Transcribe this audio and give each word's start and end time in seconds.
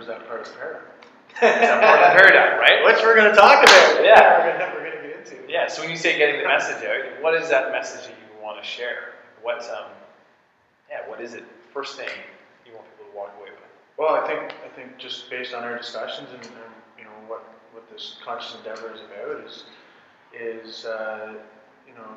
or 0.00 0.02
is 0.02 0.06
that 0.08 0.26
part 0.26 0.40
of 0.40 0.46
the 0.48 0.54
paradigm? 0.54 0.82
Is 1.30 1.40
that 1.40 1.80
part 1.80 2.00
of 2.00 2.08
the 2.08 2.20
paradigm, 2.20 2.58
right? 2.58 2.84
Which 2.84 3.02
we're 3.04 3.14
going 3.14 3.30
to 3.30 3.36
talk 3.36 3.62
about. 3.62 4.02
Yeah. 4.02 4.72
We're 4.74 4.80
going 4.80 4.96
to 4.96 5.08
get 5.08 5.18
into. 5.18 5.52
Yeah. 5.52 5.68
So 5.68 5.82
when 5.82 5.90
you 5.90 5.96
say 5.96 6.16
getting 6.18 6.40
the 6.40 6.48
message 6.48 6.82
out, 6.84 7.22
what 7.22 7.34
is 7.34 7.48
that 7.50 7.70
message 7.70 8.06
that 8.06 8.16
you 8.16 8.42
want 8.42 8.60
to 8.60 8.66
share? 8.66 9.14
What, 9.42 9.62
um, 9.70 9.92
yeah, 10.88 11.08
what 11.08 11.20
is 11.20 11.34
it? 11.34 11.44
First 11.72 11.96
thing 11.96 12.08
you 12.66 12.72
want 12.74 12.86
people 12.90 13.12
to 13.12 13.16
walk 13.16 13.34
away 13.38 13.50
with. 13.50 13.60
Well, 13.96 14.14
I 14.14 14.26
think 14.26 14.54
I 14.64 14.68
think 14.74 14.98
just 14.98 15.30
based 15.30 15.54
on 15.54 15.62
our 15.62 15.76
discussions 15.76 16.28
and, 16.32 16.42
and 16.42 16.74
you 16.98 17.04
know 17.04 17.14
what 17.28 17.44
what 17.72 17.88
this 17.90 18.16
conscious 18.24 18.56
endeavor 18.56 18.92
is 18.92 19.00
about 19.00 19.44
is 19.44 19.64
is 20.34 20.84
uh, 20.84 21.34
you 21.86 21.94
know 21.94 22.16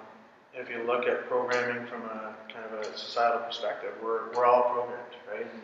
if 0.55 0.69
you 0.69 0.83
look 0.87 1.05
at 1.05 1.27
programming 1.27 1.85
from 1.87 2.01
a 2.03 2.35
kind 2.51 2.65
of 2.65 2.79
a 2.79 2.97
societal 2.97 3.41
perspective, 3.41 3.91
we're, 4.03 4.31
we're 4.33 4.45
all 4.45 4.63
programmed, 4.73 5.15
right? 5.31 5.47
And 5.51 5.61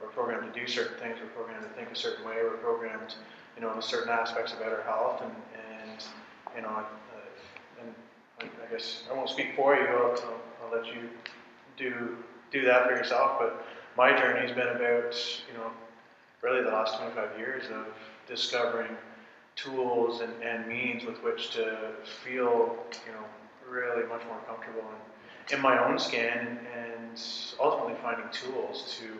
we're 0.00 0.08
programmed 0.08 0.52
to 0.52 0.60
do 0.60 0.66
certain 0.66 0.98
things. 0.98 1.18
We're 1.20 1.28
programmed 1.30 1.64
to 1.64 1.70
think 1.70 1.90
a 1.90 1.96
certain 1.96 2.24
way. 2.24 2.36
We're 2.42 2.58
programmed, 2.58 3.14
you 3.56 3.62
know, 3.62 3.72
in 3.74 3.82
certain 3.82 4.10
aspects 4.10 4.52
about 4.52 4.72
our 4.72 4.82
health, 4.82 5.22
and, 5.22 5.32
and 5.90 6.04
you 6.56 6.62
know, 6.62 6.68
uh, 6.68 6.84
and 7.80 7.94
I 8.40 8.72
guess 8.72 9.04
I 9.10 9.14
won't 9.14 9.28
speak 9.28 9.56
for 9.56 9.74
you. 9.74 9.86
I'll, 9.86 10.12
I'll, 10.12 10.40
I'll 10.64 10.76
let 10.76 10.86
you 10.86 11.08
do 11.76 12.16
do 12.50 12.64
that 12.64 12.88
for 12.88 12.96
yourself. 12.96 13.38
But 13.38 13.66
my 13.96 14.16
journey 14.16 14.46
has 14.46 14.52
been 14.52 14.68
about, 14.68 15.16
you 15.48 15.58
know, 15.58 15.70
really 16.42 16.62
the 16.62 16.70
last 16.70 16.98
25 16.98 17.38
years 17.38 17.64
of 17.72 17.86
discovering 18.28 18.96
tools 19.54 20.20
and, 20.20 20.32
and 20.42 20.66
means 20.68 21.04
with 21.04 21.22
which 21.22 21.50
to 21.50 21.92
feel, 22.24 22.76
you 23.06 23.12
know, 23.12 23.24
really 23.68 24.06
much 24.06 24.22
more 24.26 24.38
comfortable 24.46 24.84
in, 25.48 25.56
in 25.56 25.62
my 25.62 25.82
own 25.84 25.98
skin 25.98 26.58
and 26.76 27.20
ultimately 27.58 27.94
finding 28.02 28.26
tools 28.30 28.96
to 28.98 29.18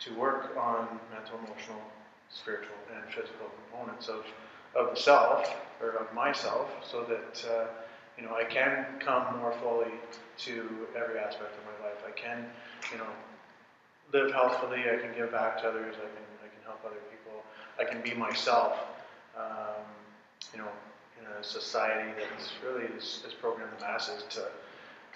to 0.00 0.14
work 0.14 0.56
on 0.56 1.00
mental, 1.12 1.38
emotional, 1.38 1.82
spiritual, 2.30 2.76
and 2.94 3.04
physical 3.12 3.46
components 3.70 4.08
of, 4.08 4.24
of 4.76 4.94
the 4.94 5.00
self 5.00 5.54
or 5.80 5.90
of 5.90 6.12
myself 6.14 6.70
so 6.88 7.04
that 7.04 7.44
uh, 7.50 7.66
you 8.16 8.24
know 8.24 8.34
I 8.34 8.44
can 8.44 8.86
come 9.00 9.38
more 9.38 9.52
fully 9.60 9.92
to 10.38 10.86
every 10.96 11.18
aspect 11.18 11.52
of 11.56 11.64
my 11.64 11.86
life. 11.86 11.98
I 12.06 12.10
can, 12.10 12.46
you 12.92 12.98
know, 12.98 13.10
live 14.12 14.32
healthfully, 14.32 14.80
I 14.80 14.96
can 14.96 15.14
give 15.16 15.32
back 15.32 15.60
to 15.62 15.68
others, 15.68 15.94
I 15.96 16.06
can 16.06 16.26
I 16.44 16.48
can 16.48 16.62
help 16.64 16.80
other 16.84 17.02
people, 17.10 17.42
I 17.78 17.84
can 17.84 18.02
be 18.02 18.14
myself. 18.14 18.76
Um, 19.36 19.84
you 20.52 20.58
know, 20.58 20.68
in 21.20 21.26
a 21.26 21.44
society 21.44 22.10
that's 22.18 22.50
really 22.64 22.86
is, 22.96 23.22
is 23.26 23.34
programmed 23.34 23.72
the 23.78 23.84
masses 23.84 24.24
to 24.30 24.48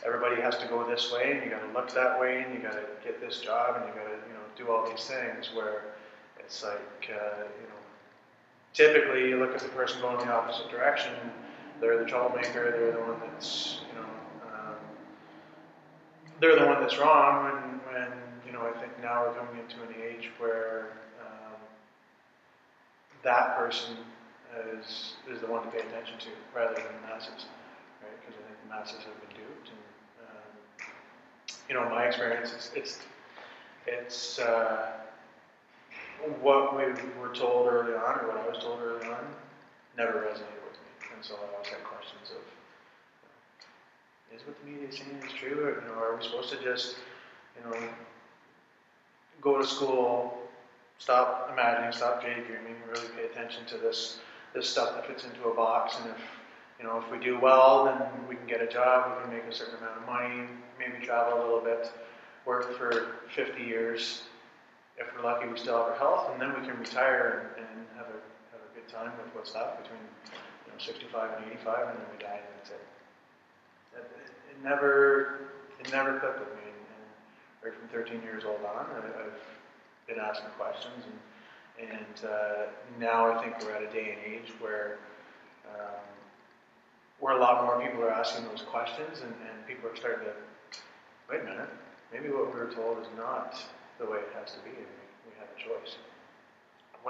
everybody 0.04 0.40
has 0.40 0.56
to 0.58 0.66
go 0.66 0.88
this 0.88 1.12
way 1.12 1.32
and 1.32 1.44
you 1.44 1.50
got 1.50 1.60
to 1.60 1.72
look 1.72 1.92
that 1.94 2.18
way 2.18 2.42
and 2.42 2.54
you 2.54 2.60
got 2.60 2.72
to 2.72 2.84
get 3.04 3.20
this 3.20 3.40
job 3.40 3.76
and 3.76 3.86
you 3.86 3.94
got 3.94 4.08
to 4.08 4.21
do 4.56 4.70
all 4.70 4.88
these 4.88 5.04
things 5.06 5.50
where 5.54 5.94
it's 6.38 6.62
like 6.62 7.10
uh, 7.10 7.44
you 7.60 7.68
know 7.68 7.80
typically 8.72 9.28
you 9.28 9.38
look 9.38 9.54
at 9.54 9.60
the 9.60 9.68
person 9.68 10.00
going 10.00 10.18
the 10.18 10.32
opposite 10.32 10.70
direction 10.70 11.12
they're 11.80 11.98
the 11.98 12.04
troublemaker 12.04 12.70
they're 12.70 12.92
the 12.92 13.00
one 13.00 13.20
that's 13.20 13.80
you 13.88 14.00
know 14.00 14.08
um, 14.54 14.74
they're 16.40 16.58
the 16.58 16.66
one 16.66 16.80
that's 16.80 16.98
wrong 16.98 17.44
when 17.44 17.80
when 17.94 18.12
you 18.46 18.52
know 18.52 18.62
I 18.62 18.78
think 18.80 18.92
now 19.02 19.26
we're 19.26 19.34
coming 19.34 19.60
into 19.60 19.76
an 19.82 19.94
age 20.02 20.30
where 20.38 20.92
um, 21.20 21.60
that 23.22 23.56
person 23.56 23.96
is, 24.78 25.14
is 25.30 25.40
the 25.40 25.46
one 25.46 25.64
to 25.64 25.70
pay 25.70 25.78
attention 25.78 26.18
to 26.18 26.28
rather 26.54 26.74
than 26.74 26.84
the 26.84 27.08
masses, 27.08 27.46
right? 28.02 28.12
Because 28.20 28.40
I 28.40 28.44
think 28.46 28.58
the 28.62 28.68
masses 28.68 29.00
have 29.04 29.16
been 29.28 29.36
duped. 29.36 29.68
And, 29.72 29.82
um, 30.28 30.50
you 31.68 31.74
know, 31.74 31.84
in 31.84 31.90
my 31.90 32.04
experience, 32.04 32.52
it's, 32.52 32.70
it's, 32.74 32.98
it's 33.86 34.38
uh, 34.38 34.92
what 36.40 36.76
we 36.76 36.84
were 37.20 37.34
told 37.34 37.68
early 37.68 37.94
on, 37.94 38.20
or 38.20 38.28
what 38.28 38.36
I 38.36 38.48
was 38.48 38.58
told 38.58 38.80
early 38.80 39.06
on, 39.06 39.24
never 39.96 40.12
resonated 40.12 40.62
with 40.64 40.78
me. 40.78 40.90
And 41.14 41.24
so 41.24 41.34
I 41.34 41.54
always 41.54 41.68
had 41.68 41.82
questions 41.84 42.30
of, 42.30 42.42
is 44.36 44.46
what 44.46 44.56
the 44.60 44.70
media 44.70 44.88
is 44.88 44.96
saying 44.96 45.22
is 45.26 45.32
true? 45.32 45.64
Or, 45.64 45.80
you 45.80 45.88
know, 45.88 45.94
are 45.94 46.16
we 46.16 46.22
supposed 46.22 46.50
to 46.50 46.62
just, 46.62 46.96
you 47.56 47.70
know, 47.70 47.76
go 49.40 49.58
to 49.60 49.66
school, 49.66 50.38
stop 50.98 51.50
imagining, 51.52 51.92
stop 51.92 52.22
daydreaming, 52.22 52.76
really 52.88 53.08
pay 53.16 53.24
attention 53.24 53.64
to 53.66 53.76
this 53.76 54.20
this 54.54 54.68
stuff 54.68 54.94
that 54.94 55.06
fits 55.06 55.24
into 55.24 55.48
a 55.48 55.54
box, 55.54 55.96
and 56.00 56.10
if 56.10 56.20
you 56.78 56.84
know 56.84 56.98
if 56.98 57.10
we 57.10 57.18
do 57.18 57.40
well, 57.40 57.84
then 57.84 57.96
we 58.28 58.36
can 58.36 58.46
get 58.46 58.60
a 58.60 58.66
job, 58.66 59.16
we 59.16 59.22
can 59.24 59.32
make 59.32 59.44
a 59.50 59.54
certain 59.54 59.76
amount 59.78 59.96
of 59.96 60.06
money, 60.06 60.46
maybe 60.78 61.04
travel 61.04 61.38
a 61.38 61.42
little 61.42 61.60
bit, 61.60 61.90
work 62.44 62.76
for 62.76 63.18
50 63.34 63.62
years. 63.62 64.22
If 64.96 65.06
we're 65.14 65.22
lucky, 65.22 65.48
we 65.48 65.58
still 65.58 65.76
have 65.78 65.92
our 65.92 65.98
health, 65.98 66.30
and 66.32 66.40
then 66.40 66.52
we 66.58 66.66
can 66.66 66.78
retire 66.78 67.52
and, 67.56 67.66
and 67.66 67.86
have 67.96 68.06
a 68.06 68.18
have 68.52 68.60
a 68.60 68.74
good 68.74 68.88
time 68.88 69.12
with 69.16 69.34
what's 69.34 69.54
left 69.54 69.82
between 69.82 70.02
you 70.66 70.72
know 70.72 70.78
65 70.78 71.38
and 71.38 71.52
85, 71.52 71.88
and 71.88 71.98
then 71.98 72.06
we 72.12 72.22
die, 72.22 72.40
and 72.40 72.52
that's 72.58 72.70
it. 72.70 72.84
It, 73.96 74.10
it 74.50 74.64
never 74.64 75.48
it 75.80 75.90
never 75.90 76.18
clicked 76.20 76.40
with 76.40 76.54
me, 76.56 76.68
and, 76.68 77.64
right 77.64 77.74
from 77.74 77.88
13 77.88 78.22
years 78.22 78.44
old 78.44 78.60
on, 78.60 78.86
I, 78.90 78.98
I've 78.98 79.40
been 80.06 80.18
asking 80.18 80.50
questions 80.58 81.04
and 81.04 81.18
and 81.80 82.30
uh, 82.30 82.66
now 82.98 83.32
I 83.32 83.42
think 83.42 83.54
we're 83.62 83.72
at 83.72 83.82
a 83.82 83.92
day 83.92 84.16
and 84.16 84.34
age 84.34 84.52
where 84.60 84.98
um, 85.68 86.00
where 87.18 87.36
a 87.36 87.40
lot 87.40 87.64
more 87.64 87.80
people 87.80 88.02
are 88.02 88.10
asking 88.10 88.44
those 88.46 88.62
questions, 88.62 89.20
and, 89.20 89.30
and 89.30 89.66
people 89.66 89.88
are 89.88 89.96
starting 89.96 90.26
to 90.26 90.34
wait 91.30 91.40
a 91.40 91.44
minute. 91.44 91.68
Maybe 92.12 92.28
what 92.28 92.52
we 92.52 92.60
were 92.60 92.72
told 92.72 93.00
is 93.00 93.08
not 93.16 93.56
the 93.98 94.04
way 94.04 94.18
it 94.18 94.28
has 94.38 94.52
to 94.52 94.60
be, 94.60 94.70
and 94.70 94.86
we, 95.26 95.32
have 95.38 95.48
a 95.48 95.58
choice. 95.58 95.96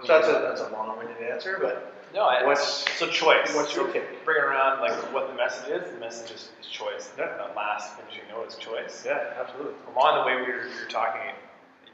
So 0.00 0.06
that's 0.06 0.28
a 0.28 0.32
that's 0.32 0.60
a 0.60 0.72
long-winded 0.72 1.20
answer, 1.20 1.58
but 1.60 1.92
no, 2.14 2.24
what's 2.44 2.84
so 2.98 3.06
choice? 3.08 3.54
What's 3.54 3.74
your 3.74 3.88
take? 3.92 4.24
Bring 4.24 4.38
around 4.38 4.80
like 4.80 4.92
what 5.12 5.28
the 5.28 5.34
message 5.34 5.68
is. 5.68 5.90
The 5.90 5.98
message 5.98 6.30
is, 6.30 6.50
is 6.60 6.66
choice. 6.66 7.10
Yeah. 7.18 7.26
That 7.26 7.56
last 7.56 7.96
finishing 7.96 8.24
note 8.28 8.48
is 8.48 8.56
choice. 8.56 9.04
Yeah, 9.04 9.34
absolutely. 9.40 9.74
Along 9.94 10.20
the 10.20 10.26
way 10.26 10.36
we 10.36 10.52
were, 10.52 10.68
we 10.68 10.84
were 10.84 10.90
talking, 10.90 11.20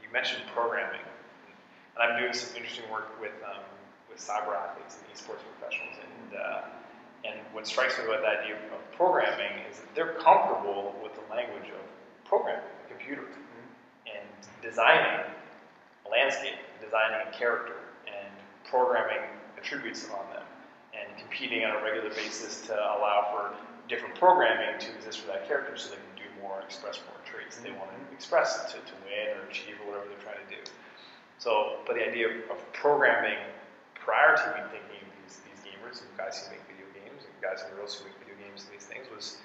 you 0.02 0.08
mentioned 0.12 0.42
programming. 0.54 1.00
And 1.94 2.12
I'm 2.12 2.20
doing 2.20 2.32
some 2.32 2.54
interesting 2.56 2.90
work 2.90 3.20
with 3.20 3.34
um, 3.46 3.62
with 4.10 4.18
cyber 4.18 4.54
athletes 4.54 4.98
and 4.98 5.06
esports 5.10 5.42
professionals. 5.58 5.96
And 6.02 6.38
uh, 6.38 6.60
and 7.24 7.40
what 7.52 7.66
strikes 7.66 7.98
me 7.98 8.04
about 8.04 8.22
the 8.22 8.28
idea 8.28 8.54
of 8.54 8.92
programming 8.92 9.64
is 9.70 9.78
that 9.78 9.94
they're 9.94 10.14
comfortable 10.22 10.94
with 11.02 11.14
the 11.14 11.34
language 11.34 11.70
of 11.70 11.82
programming, 12.28 12.62
computers 12.88 13.34
and 14.06 14.28
designing 14.62 15.24
a 16.06 16.08
landscape, 16.10 16.56
designing 16.80 17.26
a 17.26 17.32
character, 17.32 17.76
and 18.06 18.32
programming 18.64 19.24
attributes 19.56 20.08
on 20.10 20.24
them, 20.32 20.44
and 20.92 21.08
competing 21.18 21.64
on 21.64 21.76
a 21.76 21.82
regular 21.82 22.10
basis 22.10 22.62
to 22.66 22.72
allow 22.72 23.28
for 23.32 23.56
different 23.88 24.14
programming 24.14 24.78
to 24.78 24.94
exist 24.96 25.20
for 25.20 25.28
that 25.28 25.48
character 25.48 25.76
so 25.76 25.90
they 25.90 25.96
can 25.96 26.28
do 26.28 26.28
more, 26.42 26.60
express 26.60 27.00
more 27.08 27.16
traits 27.24 27.56
they 27.56 27.72
want 27.72 27.90
to 27.90 28.14
express 28.14 28.70
to, 28.72 28.78
to 28.84 28.94
win 29.04 29.36
or 29.36 29.48
achieve 29.48 29.74
or 29.82 29.92
whatever 29.92 30.06
they're 30.08 30.24
trying 30.24 30.40
to 30.44 30.50
do. 30.52 30.60
So, 31.38 31.80
but 31.86 31.96
the 31.96 32.04
idea 32.06 32.28
of, 32.28 32.58
programming 32.72 33.38
prior 33.94 34.36
to 34.36 34.46
me 34.54 34.62
thinking 34.70 35.02
these, 35.24 35.40
these 35.42 35.60
gamers 35.64 36.02
and 36.02 36.10
guys 36.16 36.38
who 36.38 36.52
make 36.52 36.62
video 36.68 36.86
games 36.94 37.24
and 37.26 37.34
guys 37.42 37.64
and 37.66 37.74
girls 37.74 37.96
who 37.96 38.04
make 38.06 38.14
video 38.22 38.36
games 38.38 38.66
and 38.66 38.74
these 38.74 38.86
things 38.86 39.06
was 39.10 39.38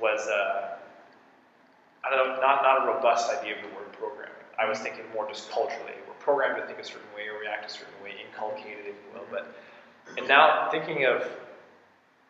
was 0.00 0.26
uh, 0.28 0.78
I 2.04 2.10
don't 2.10 2.28
know, 2.28 2.40
not 2.40 2.62
not 2.62 2.84
a 2.84 2.86
robust 2.86 3.30
idea 3.30 3.56
of 3.56 3.62
the 3.62 3.74
word 3.74 3.92
programming. 3.92 4.34
I 4.58 4.68
was 4.68 4.78
thinking 4.78 5.04
more 5.14 5.28
just 5.28 5.50
culturally. 5.50 5.94
We're 6.06 6.14
programmed 6.14 6.60
to 6.60 6.66
think 6.66 6.78
a 6.78 6.84
certain 6.84 7.08
way 7.14 7.28
or 7.28 7.40
react 7.40 7.70
a 7.70 7.72
certain 7.72 7.94
way, 8.02 8.12
inculcated, 8.26 8.86
if 8.86 8.96
you 8.96 9.08
will. 9.14 9.26
But 9.30 9.54
and 10.16 10.26
now 10.28 10.68
thinking 10.70 11.04
of 11.04 11.22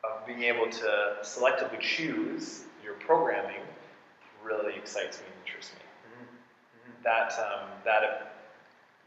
of 0.04 0.26
being 0.26 0.42
able 0.42 0.70
to 0.70 1.16
selectively 1.22 1.80
choose 1.80 2.64
your 2.84 2.94
programming 2.94 3.62
really 4.42 4.74
excites 4.76 5.18
me 5.18 5.26
and 5.26 5.46
interests 5.46 5.72
me. 5.74 5.80
Mm-hmm. 5.82 7.02
That 7.04 7.32
um, 7.38 7.68
that 7.84 8.32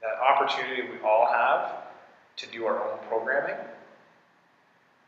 that 0.02 0.18
opportunity 0.20 0.84
we 0.90 1.00
all 1.06 1.28
have 1.28 1.88
to 2.38 2.48
do 2.48 2.66
our 2.66 2.92
own 2.92 3.00
programming 3.08 3.56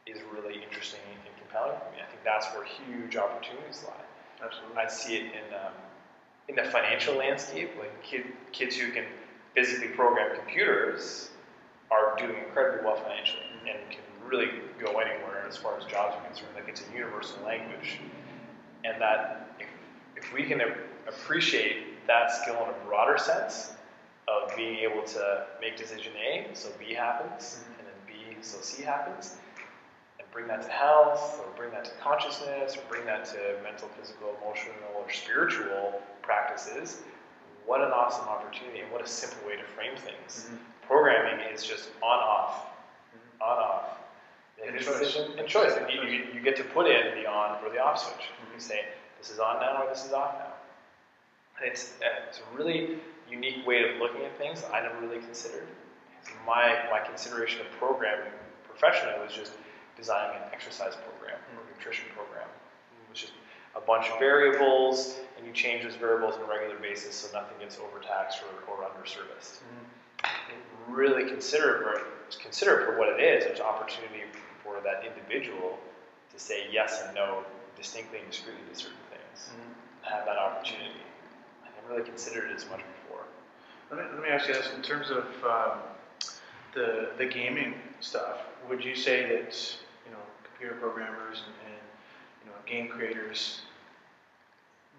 is 0.05 0.19
really 0.33 0.61
interesting 0.61 0.99
and 1.09 1.37
compelling 1.37 1.77
for 1.79 1.95
me. 1.95 2.01
I 2.01 2.09
think 2.09 2.23
that's 2.23 2.47
where 2.53 2.65
huge 2.65 3.15
opportunities 3.15 3.83
lie. 3.87 4.05
Absolutely. 4.41 4.77
I 4.77 4.87
see 4.87 5.15
it 5.15 5.23
in 5.23 5.53
um, 5.53 5.73
in 6.49 6.55
the 6.55 6.63
financial 6.63 7.15
landscape, 7.15 7.71
like 7.79 8.03
kid, 8.03 8.25
kids 8.51 8.75
who 8.75 8.91
can 8.91 9.05
physically 9.55 9.87
program 9.89 10.35
computers 10.35 11.29
are 11.91 12.15
doing 12.17 12.35
incredibly 12.45 12.85
well 12.85 12.95
financially 12.95 13.43
and 13.69 13.79
can 13.89 14.01
really 14.27 14.49
go 14.79 14.99
anywhere 14.99 15.45
as 15.47 15.57
far 15.57 15.77
as 15.77 15.85
jobs 15.85 16.15
are 16.15 16.25
concerned. 16.27 16.49
Like 16.55 16.67
it's 16.67 16.83
a 16.87 16.93
universal 16.93 17.43
language, 17.45 17.99
and 18.83 19.01
that 19.01 19.55
if, 19.59 19.67
if 20.17 20.33
we 20.33 20.43
can 20.43 20.61
appreciate 21.07 22.05
that 22.07 22.31
skill 22.31 22.55
in 22.55 22.69
a 22.69 22.85
broader 22.87 23.17
sense, 23.17 23.73
of 24.27 24.55
being 24.55 24.79
able 24.79 25.03
to 25.03 25.45
make 25.59 25.77
decision 25.77 26.13
A, 26.15 26.47
so 26.53 26.69
B 26.79 26.93
happens, 26.93 27.59
mm-hmm. 27.59 27.79
and 27.79 27.87
then 27.87 27.95
B, 28.07 28.37
so 28.41 28.57
C 28.61 28.83
happens, 28.83 29.35
bring 30.33 30.47
that 30.47 30.63
to 30.63 30.69
health, 30.69 31.39
or 31.39 31.55
bring 31.55 31.71
that 31.71 31.85
to 31.85 31.91
consciousness, 32.01 32.75
or 32.75 32.81
bring 32.89 33.05
that 33.05 33.23
to 33.25 33.37
mental, 33.63 33.87
physical, 33.99 34.35
emotional, 34.41 34.75
or 34.97 35.09
spiritual 35.11 36.01
practices. 36.23 37.01
What 37.65 37.81
an 37.81 37.91
awesome 37.91 38.27
opportunity, 38.27 38.79
and 38.79 38.91
what 38.91 39.01
a 39.01 39.07
simple 39.07 39.47
way 39.47 39.55
to 39.55 39.63
frame 39.63 39.95
things. 39.95 40.47
Mm-hmm. 40.47 40.55
Programming 40.87 41.45
is 41.53 41.63
just 41.63 41.89
on 42.01 42.19
off, 42.19 42.65
on 43.39 43.57
off. 43.57 43.99
Make 44.59 44.69
And 44.69 44.79
choice. 44.79 44.99
decision 44.99 45.39
and 45.39 45.47
choice. 45.47 45.73
And 45.77 45.89
you, 45.89 46.01
you, 46.03 46.25
you 46.33 46.41
get 46.41 46.55
to 46.57 46.63
put 46.63 46.87
in 46.87 47.15
the 47.15 47.29
on 47.29 47.63
or 47.63 47.69
the 47.69 47.81
off 47.81 47.99
switch. 47.99 48.27
You 48.53 48.59
say 48.59 48.85
this 49.19 49.29
is 49.29 49.39
on 49.39 49.59
now 49.59 49.83
or 49.83 49.89
this 49.89 50.05
is 50.05 50.11
off 50.13 50.35
now. 50.37 50.53
And 51.59 51.71
it's 51.71 51.93
it's 52.27 52.39
a 52.39 52.57
really 52.57 52.97
unique 53.29 53.65
way 53.65 53.89
of 53.89 53.99
looking 53.99 54.23
at 54.25 54.37
things 54.37 54.63
I 54.71 54.81
never 54.81 54.99
really 54.99 55.19
considered. 55.19 55.67
My 56.45 56.85
my 56.91 56.99
consideration 56.99 57.61
of 57.61 57.71
programming 57.79 58.31
professionally 58.67 59.15
was 59.23 59.33
just 59.33 59.53
designing 59.97 60.35
an 60.37 60.43
exercise 60.51 60.95
program 60.95 61.39
or 61.55 61.63
nutrition 61.75 62.05
program. 62.15 62.47
It 62.47 63.09
was 63.09 63.19
just 63.19 63.33
a 63.75 63.81
bunch 63.81 64.07
of 64.09 64.19
variables, 64.19 65.17
and 65.37 65.45
you 65.47 65.53
change 65.53 65.83
those 65.83 65.95
variables 65.95 66.35
on 66.35 66.41
a 66.43 66.47
regular 66.47 66.77
basis 66.79 67.15
so 67.15 67.27
nothing 67.37 67.57
gets 67.59 67.77
overtaxed 67.79 68.41
or, 68.43 68.71
or 68.73 68.83
underserviced. 68.89 69.59
Really 70.87 71.27
consider 71.29 71.77
it, 71.77 71.83
for- 71.83 72.39
consider 72.41 72.79
it 72.81 72.85
for 72.85 72.97
what 72.97 73.09
it 73.09 73.23
is, 73.23 73.45
it's 73.45 73.59
an 73.59 73.65
opportunity 73.65 74.23
for 74.63 74.79
that 74.83 75.03
individual 75.05 75.79
to 76.33 76.39
say 76.39 76.65
yes 76.71 77.01
and 77.05 77.15
no 77.15 77.43
distinctly 77.77 78.19
and 78.19 78.29
discreetly 78.29 78.61
to 78.71 78.75
certain 78.79 78.97
things. 79.09 79.49
Have 80.01 80.25
that 80.25 80.37
opportunity. 80.37 80.89
I 81.63 81.67
never 81.81 81.95
really 81.95 82.07
considered 82.07 82.51
it 82.51 82.55
as 82.55 82.65
much 82.69 82.81
before. 83.01 83.23
Let 83.91 83.99
me, 83.99 84.05
let 84.13 84.23
me 84.23 84.29
ask 84.29 84.47
you 84.47 84.53
this, 84.55 84.71
in 84.75 84.81
terms 84.81 85.09
of 85.09 85.25
um, 85.43 85.79
the, 86.73 87.09
the 87.17 87.25
gaming 87.25 87.75
stuff, 88.01 88.39
would 88.69 88.83
you 88.83 88.95
say 88.95 89.27
that, 89.29 89.75
computer 90.63 90.79
programmers 90.79 91.43
and, 91.45 91.71
and, 91.71 91.81
you 92.43 92.49
know, 92.49 92.55
game 92.65 92.87
creators, 92.87 93.61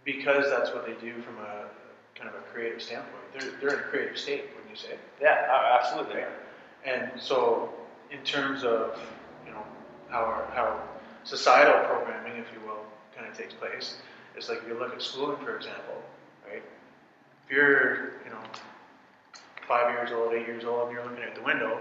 because 0.05 0.45
that's 0.51 0.73
what 0.75 0.87
they 0.87 0.93
do 0.95 1.21
from 1.23 1.39
a, 1.39 1.65
kind 2.15 2.29
of 2.29 2.35
a 2.35 2.45
creative 2.53 2.83
standpoint, 2.83 3.25
they're, 3.33 3.51
they're 3.61 3.79
in 3.79 3.85
a 3.85 3.89
creative 3.89 4.19
state, 4.19 4.45
wouldn't 4.55 4.71
you 4.71 4.77
say? 4.77 4.97
Yeah, 5.21 5.49
absolutely. 5.81 6.23
And 6.85 7.11
so, 7.19 7.73
in 8.11 8.19
terms 8.25 8.63
of, 8.63 8.99
you 9.47 9.53
know, 9.53 9.63
how, 10.11 10.19
our, 10.19 10.47
how 10.55 10.81
societal 11.25 11.81
programming, 11.87 12.37
if 12.37 12.47
you 12.53 12.61
will, 12.67 12.85
kind 13.17 13.27
of 13.29 13.37
takes 13.37 13.55
place, 13.55 13.97
it's 14.37 14.49
like 14.49 14.59
if 14.59 14.69
you 14.69 14.79
look 14.79 14.93
at 14.93 15.01
schooling, 15.01 15.43
for 15.43 15.57
example, 15.57 16.03
right? 16.47 16.63
If 17.47 17.51
you're, 17.51 18.21
you 18.25 18.31
know, 18.31 18.43
five 19.67 19.95
years 19.95 20.11
old, 20.13 20.35
eight 20.35 20.47
years 20.47 20.65
old, 20.65 20.89
and 20.89 20.93
you're 20.93 21.05
looking 21.05 21.25
at 21.25 21.35
the 21.35 21.43
window, 21.43 21.81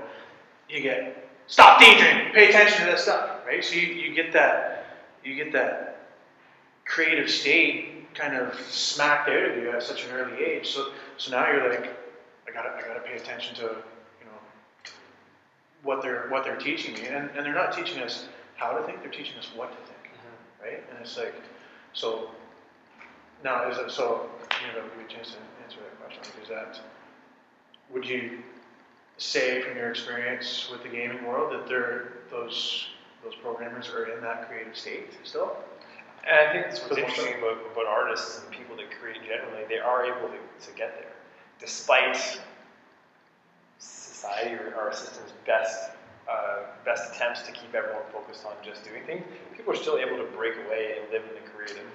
you 0.69 0.81
get, 0.81 1.29
stop 1.47 1.79
daydreaming, 1.79 2.33
pay 2.33 2.49
attention 2.49 2.85
to 2.85 2.91
this 2.91 3.03
stuff, 3.03 3.45
right? 3.45 3.63
So 3.63 3.75
you, 3.75 3.87
you 3.87 4.15
get 4.15 4.33
that, 4.33 4.85
you 5.23 5.35
get 5.35 5.51
that 5.53 6.07
creative 6.85 7.29
state 7.29 8.13
kind 8.13 8.35
of 8.35 8.59
smacked 8.69 9.29
out 9.29 9.51
of 9.51 9.57
you 9.57 9.71
at 9.71 9.81
such 9.83 10.05
an 10.05 10.11
early 10.11 10.43
age. 10.43 10.69
So, 10.69 10.91
so 11.17 11.31
now 11.31 11.49
you're 11.51 11.69
like, 11.69 11.89
I 12.47 12.51
gotta, 12.51 12.69
I 12.69 12.81
gotta 12.87 12.99
pay 12.99 13.15
attention 13.15 13.55
to, 13.55 13.61
you 13.61 14.25
know, 14.25 14.39
what 15.81 16.01
they're, 16.01 16.27
what 16.29 16.43
they're 16.43 16.57
teaching 16.57 16.93
me. 16.93 17.07
And, 17.07 17.29
and 17.35 17.45
they're 17.45 17.53
not 17.53 17.73
teaching 17.73 18.01
us 18.01 18.25
how 18.55 18.77
to 18.77 18.83
think, 18.85 19.01
they're 19.01 19.11
teaching 19.11 19.37
us 19.39 19.49
what 19.55 19.71
to 19.71 19.77
think, 19.77 20.13
mm-hmm. 20.13 20.63
right? 20.63 20.83
And 20.89 20.99
it's 21.01 21.17
like, 21.17 21.35
so, 21.93 22.29
now 23.43 23.69
is 23.69 23.77
it, 23.77 23.91
so, 23.91 24.29
you 24.61 24.79
know, 24.79 24.87
give 24.87 24.97
me 24.97 25.05
a 25.05 25.07
chance 25.07 25.31
to 25.31 25.37
answer 25.63 25.79
that 25.81 25.99
question. 25.99 26.41
Is 26.41 26.49
that, 26.49 26.79
would 27.91 28.07
you 28.07 28.39
say 29.17 29.61
from 29.61 29.77
your 29.77 29.89
experience 29.89 30.69
with 30.71 30.83
the 30.83 30.89
gaming 30.89 31.25
world 31.25 31.53
that 31.53 31.67
they're, 31.67 32.13
those, 32.31 32.87
those 33.23 33.35
programmers 33.35 33.89
are 33.89 34.05
in 34.05 34.21
that 34.21 34.49
creative 34.49 34.75
state 34.75 35.13
still? 35.23 35.55
And 36.25 36.35
I 36.35 36.51
think 36.51 36.65
that's 36.65 36.81
what's 36.81 36.97
interesting 36.97 37.35
about, 37.39 37.59
about 37.71 37.85
artists 37.85 38.41
and 38.41 38.51
people 38.51 38.75
that 38.77 38.89
create 38.99 39.21
generally, 39.23 39.63
they 39.67 39.79
are 39.79 40.05
able 40.05 40.29
to, 40.29 40.67
to 40.67 40.77
get 40.77 40.97
there. 40.99 41.11
Despite 41.59 42.39
society 43.79 44.55
or 44.55 44.75
our 44.75 44.93
system's 44.93 45.33
best 45.45 45.91
uh, 46.29 46.63
best 46.85 47.13
attempts 47.13 47.41
to 47.41 47.51
keep 47.51 47.75
everyone 47.75 48.03
focused 48.13 48.45
on 48.45 48.53
just 48.63 48.83
doing 48.85 49.03
things, 49.05 49.23
people 49.55 49.73
are 49.73 49.75
still 49.75 49.97
able 49.97 50.15
to 50.15 50.23
break 50.37 50.53
away 50.65 50.95
and 50.99 51.11
live 51.11 51.21
in 51.27 51.35
the 51.35 51.49
creative. 51.51 51.85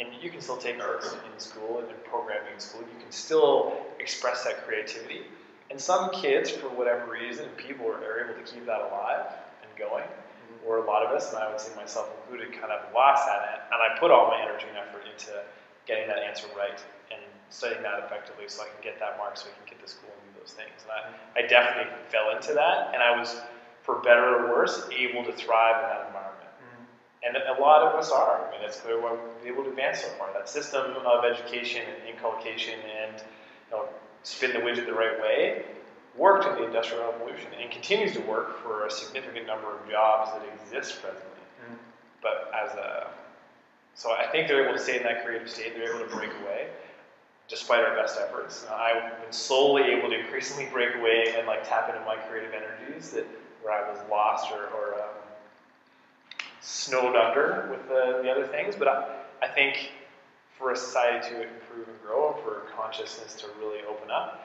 And 0.00 0.08
you 0.20 0.30
can 0.30 0.40
still 0.40 0.56
take 0.56 0.80
arts 0.80 1.12
in 1.12 1.38
school 1.38 1.78
and 1.78 1.88
in 1.88 1.96
programming 2.04 2.54
in 2.54 2.60
school. 2.60 2.80
You 2.80 3.00
can 3.00 3.12
still 3.12 3.86
express 4.00 4.44
that 4.44 4.66
creativity. 4.66 5.22
And 5.70 5.80
some 5.80 6.10
kids, 6.10 6.50
for 6.50 6.68
whatever 6.68 7.10
reason, 7.12 7.48
people 7.56 7.86
are, 7.86 8.00
are 8.00 8.24
able 8.24 8.34
to 8.34 8.46
keep 8.50 8.64
that 8.66 8.80
alive 8.80 9.26
and 9.62 9.70
going 9.78 10.04
mm-hmm. 10.04 10.66
or 10.66 10.78
a 10.78 10.86
lot 10.86 11.04
of 11.04 11.12
us, 11.12 11.32
and 11.32 11.42
I 11.42 11.50
would 11.50 11.60
say 11.60 11.74
myself 11.76 12.08
included, 12.22 12.52
kind 12.58 12.72
of 12.72 12.92
lost 12.94 13.28
at 13.28 13.42
it. 13.52 13.60
And 13.72 13.78
I 13.82 13.98
put 13.98 14.10
all 14.10 14.28
my 14.28 14.40
energy 14.40 14.64
and 14.68 14.78
effort 14.78 15.04
into 15.04 15.42
getting 15.86 16.08
that 16.08 16.18
answer 16.18 16.46
right 16.56 16.80
and 17.12 17.20
studying 17.50 17.82
that 17.82 18.00
effectively 18.04 18.48
so 18.48 18.62
I 18.62 18.66
can 18.66 18.80
get 18.82 18.98
that 19.00 19.16
mark 19.16 19.36
so 19.36 19.48
I 19.48 19.56
can 19.56 19.76
get 19.76 19.84
to 19.84 19.88
school 19.90 20.10
and 20.12 20.32
do 20.32 20.40
those 20.40 20.52
things. 20.52 20.84
And 20.84 20.92
I, 20.92 21.44
I 21.44 21.48
definitely 21.48 21.92
fell 22.08 22.34
into 22.34 22.54
that, 22.54 22.94
and 22.94 23.02
I 23.02 23.18
was, 23.18 23.36
for 23.82 24.00
better 24.00 24.40
or 24.40 24.48
worse, 24.48 24.88
able 24.88 25.24
to 25.24 25.32
thrive 25.32 25.84
in 25.84 25.88
that 25.92 26.06
environment. 26.08 26.52
Mm-hmm. 26.64 27.36
And 27.36 27.58
a 27.58 27.60
lot 27.60 27.84
of 27.84 27.92
us 27.92 28.10
are. 28.10 28.48
I 28.48 28.50
mean, 28.52 28.64
it's 28.64 28.80
clear 28.80 29.00
why 29.00 29.12
we've 29.12 29.44
been 29.44 29.52
able 29.52 29.64
to 29.64 29.70
advance 29.70 30.00
so 30.00 30.08
far. 30.16 30.32
That 30.32 30.48
system 30.48 30.96
of 31.04 31.24
education 31.24 31.84
and 31.84 32.08
inculcation 32.08 32.80
and 32.80 33.20
you 33.20 33.76
know, 33.76 33.88
spin 34.28 34.52
the 34.52 34.58
widget 34.58 34.84
the 34.84 34.92
right 34.92 35.18
way 35.22 35.64
worked 36.16 36.46
in 36.46 36.54
the 36.56 36.66
Industrial 36.66 37.02
Revolution 37.12 37.46
and 37.58 37.70
continues 37.70 38.12
to 38.12 38.20
work 38.20 38.62
for 38.62 38.84
a 38.84 38.90
significant 38.90 39.46
number 39.46 39.74
of 39.74 39.88
jobs 39.88 40.32
that 40.32 40.42
exist 40.60 41.00
presently. 41.00 41.42
Mm. 41.64 41.78
But 42.20 42.50
as 42.54 42.76
a, 42.76 43.08
so 43.94 44.12
I 44.12 44.26
think 44.26 44.46
they're 44.46 44.64
able 44.64 44.76
to 44.76 44.82
stay 44.82 44.98
in 44.98 45.02
that 45.04 45.24
creative 45.24 45.48
state. 45.48 45.74
They're 45.74 45.94
able 45.94 46.06
to 46.06 46.14
break 46.14 46.30
away, 46.42 46.68
despite 47.48 47.80
our 47.84 47.96
best 47.96 48.18
efforts. 48.20 48.66
I've 48.70 49.22
been 49.22 49.32
slowly 49.32 49.84
able 49.84 50.10
to 50.10 50.18
increasingly 50.18 50.68
break 50.70 50.94
away 50.96 51.34
and 51.38 51.46
like 51.46 51.66
tap 51.66 51.88
into 51.88 52.04
my 52.04 52.16
creative 52.16 52.52
energies 52.52 53.10
that 53.12 53.26
where 53.62 53.72
I 53.72 53.90
was 53.90 53.98
lost 54.10 54.52
or, 54.52 54.66
or 54.66 54.94
um, 54.94 55.08
snowed 56.60 57.16
under 57.16 57.68
with 57.70 57.88
the, 57.88 58.20
the 58.22 58.30
other 58.30 58.46
things. 58.46 58.76
But 58.76 58.88
I, 58.88 59.16
I 59.42 59.48
think 59.48 59.92
for 60.58 60.72
a 60.72 60.76
society 60.76 61.30
to 61.30 61.42
improve 61.42 61.88
and 61.88 62.02
grow, 62.04 62.34
and 62.34 62.42
for 62.42 62.62
consciousness 62.76 63.34
to 63.34 63.46
really 63.60 63.80
open 63.88 64.10
up, 64.10 64.44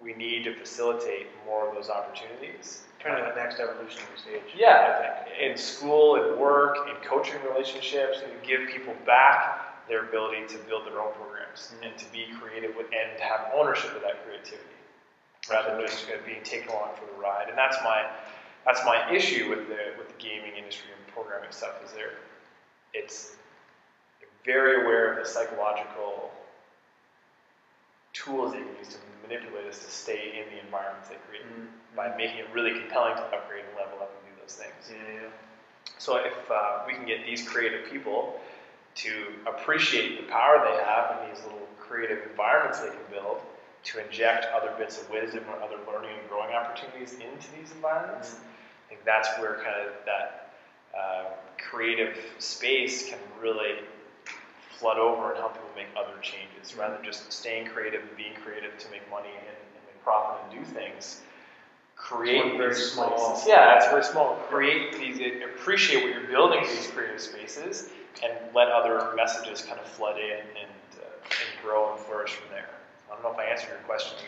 we 0.00 0.12
need 0.14 0.44
to 0.44 0.54
facilitate 0.54 1.28
more 1.46 1.68
of 1.68 1.74
those 1.74 1.88
opportunities. 1.88 2.82
Kind 3.02 3.18
of 3.18 3.34
the 3.34 3.40
next 3.40 3.58
evolutionary 3.58 4.18
stage. 4.18 4.42
Yeah, 4.56 5.24
I 5.24 5.24
think 5.24 5.40
in 5.40 5.56
school, 5.56 6.16
in 6.16 6.38
work, 6.38 6.76
in 6.88 6.94
coaching 7.08 7.40
relationships, 7.48 8.18
and 8.22 8.32
give 8.46 8.68
people 8.68 8.94
back 9.06 9.88
their 9.88 10.04
ability 10.04 10.46
to 10.48 10.58
build 10.68 10.86
their 10.86 11.00
own 11.00 11.12
programs 11.14 11.72
mm-hmm. 11.74 11.84
and 11.84 11.98
to 11.98 12.04
be 12.12 12.26
creative 12.40 12.76
with, 12.76 12.86
and 12.86 13.18
to 13.18 13.24
have 13.24 13.50
ownership 13.54 13.94
of 13.96 14.02
that 14.02 14.24
creativity, 14.24 14.78
rather 15.50 15.76
than 15.76 15.86
just 15.86 16.06
being 16.24 16.42
taken 16.44 16.68
along 16.68 16.90
for 16.94 17.06
the 17.06 17.20
ride. 17.20 17.48
And 17.48 17.58
that's 17.58 17.76
my 17.82 18.06
that's 18.64 18.84
my 18.84 19.10
issue 19.10 19.50
with 19.50 19.66
the 19.66 19.98
with 19.98 20.06
the 20.06 20.22
gaming 20.22 20.54
industry 20.56 20.90
and 20.96 21.14
programming 21.14 21.50
stuff 21.50 21.82
is 21.84 21.92
there. 21.92 22.14
It's 22.94 23.36
very 24.44 24.82
aware 24.82 25.12
of 25.12 25.24
the 25.24 25.30
psychological 25.30 26.30
tools 28.12 28.52
they 28.52 28.58
can 28.58 28.76
use 28.78 28.88
to 28.88 28.98
manipulate 29.26 29.66
us 29.66 29.84
to 29.84 29.90
stay 29.90 30.32
in 30.38 30.54
the 30.54 30.62
environments 30.62 31.08
they 31.08 31.16
create 31.28 31.44
Mm. 31.46 31.68
by 31.96 32.08
making 32.16 32.38
it 32.38 32.46
really 32.52 32.72
compelling 32.72 33.14
to 33.16 33.22
upgrade 33.22 33.64
and 33.64 33.76
level 33.76 34.00
up 34.00 34.10
and 34.14 34.34
do 34.34 34.40
those 34.40 34.56
things. 34.56 34.90
Yeah. 34.90 35.28
So 35.98 36.16
if 36.16 36.50
uh, 36.50 36.80
we 36.86 36.94
can 36.94 37.06
get 37.06 37.24
these 37.24 37.46
creative 37.48 37.90
people 37.90 38.40
to 38.96 39.26
appreciate 39.46 40.20
the 40.20 40.30
power 40.30 40.58
they 40.64 40.84
have 40.84 41.22
in 41.22 41.30
these 41.30 41.42
little 41.44 41.66
creative 41.78 42.26
environments 42.30 42.80
they 42.80 42.88
can 42.88 43.06
build, 43.10 43.40
to 43.84 44.04
inject 44.04 44.46
other 44.54 44.72
bits 44.78 45.00
of 45.00 45.10
wisdom 45.10 45.44
or 45.48 45.60
other 45.62 45.78
learning 45.86 46.10
and 46.18 46.28
growing 46.28 46.54
opportunities 46.54 47.14
into 47.14 47.50
these 47.58 47.72
environments, 47.72 48.36
I 48.86 48.88
think 48.88 49.04
that's 49.04 49.28
where 49.38 49.54
kind 49.56 49.86
of 49.86 49.92
that 50.06 50.54
uh, 50.96 51.24
creative 51.58 52.16
space 52.38 53.08
can 53.08 53.18
really 53.40 53.78
flood 54.78 54.98
over 54.98 55.30
and 55.30 55.38
help 55.38 55.54
people 55.54 55.68
make 55.76 55.86
other 55.96 56.18
changes 56.22 56.74
rather 56.76 56.96
than 56.96 57.04
just 57.04 57.32
staying 57.32 57.66
creative 57.66 58.02
and 58.02 58.16
being 58.16 58.34
creative 58.44 58.76
to 58.78 58.90
make 58.90 59.08
money 59.10 59.28
and, 59.30 59.46
and 59.46 59.82
make 59.86 60.02
profit 60.02 60.42
and 60.42 60.50
do 60.58 60.64
things. 60.72 61.20
Create 61.96 62.56
very 62.56 62.74
these 62.74 62.92
small- 62.92 63.10
places. 63.10 63.46
Yeah, 63.46 63.76
it's 63.76 63.86
very 63.86 64.02
small. 64.02 64.34
Create 64.50 64.92
these, 64.98 65.20
appreciate 65.54 66.02
what 66.02 66.12
you're 66.12 66.26
building 66.28 66.60
these 66.66 66.88
creative 66.90 67.20
spaces, 67.20 67.90
and 68.24 68.32
let 68.54 68.68
other 68.68 69.12
messages 69.16 69.62
kind 69.62 69.78
of 69.78 69.86
flood 69.86 70.18
in 70.18 70.40
and, 70.60 70.70
uh, 70.98 71.04
and 71.22 71.62
grow 71.62 71.92
and 71.92 72.00
flourish 72.00 72.32
from 72.32 72.50
there. 72.50 72.68
I 73.10 73.14
don't 73.14 73.22
know 73.22 73.30
if 73.32 73.38
I 73.38 73.44
answered 73.44 73.68
your 73.68 73.78
question. 73.86 74.18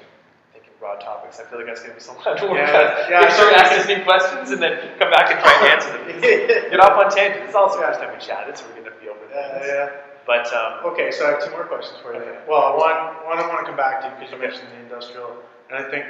Thinking 0.53 0.71
broad 0.79 1.01
topics. 1.01 1.41
I 1.41 1.45
feel 1.45 1.59
like 1.59 1.67
that's 1.67 1.81
going 1.81 1.91
to 1.91 1.97
be 1.97 2.01
so 2.01 2.15
much 2.15 2.41
more. 2.43 2.57
Yeah, 2.57 3.11
yeah, 3.11 3.21
Make 3.23 3.31
sure 3.31 3.51
I- 3.51 3.59
ask 3.59 3.73
us 3.81 3.89
new 3.89 4.05
questions 4.05 4.51
and 4.53 4.63
then 4.63 4.79
come 4.99 5.11
back 5.11 5.33
and 5.33 5.41
try 5.41 5.53
and 5.59 5.67
answer 5.75 5.91
them. 5.91 6.21
Get 6.71 6.79
off 6.81 6.95
on 7.05 7.11
tangents. 7.11 7.47
It's 7.49 7.55
also 7.57 7.81
the 7.81 7.87
first 7.87 7.99
time 8.01 8.15
we 8.15 8.25
chatted, 8.25 8.57
so 8.57 8.65
we're 8.71 8.83
going 8.83 8.95
to 8.95 9.01
be 9.03 9.09
open. 9.09 9.27
Yeah, 9.33 9.67
yeah. 9.67 9.91
But 10.27 10.53
um, 10.55 10.85
Okay, 10.93 11.11
so 11.11 11.27
I 11.27 11.31
have 11.33 11.45
two 11.45 11.51
more 11.51 11.65
questions 11.65 11.99
for 12.01 12.15
you. 12.15 12.21
Okay. 12.21 12.39
Well, 12.49 12.79
one, 12.79 12.97
one 13.27 13.39
I 13.39 13.47
want 13.47 13.61
to 13.61 13.67
come 13.67 13.77
back 13.77 14.01
to 14.03 14.11
because 14.11 14.31
you 14.31 14.37
Okay. 14.39 14.49
mentioned 14.49 14.69
the 14.73 14.81
industrial, 14.83 15.37
and 15.71 15.85
I 15.85 15.91
think 15.91 16.07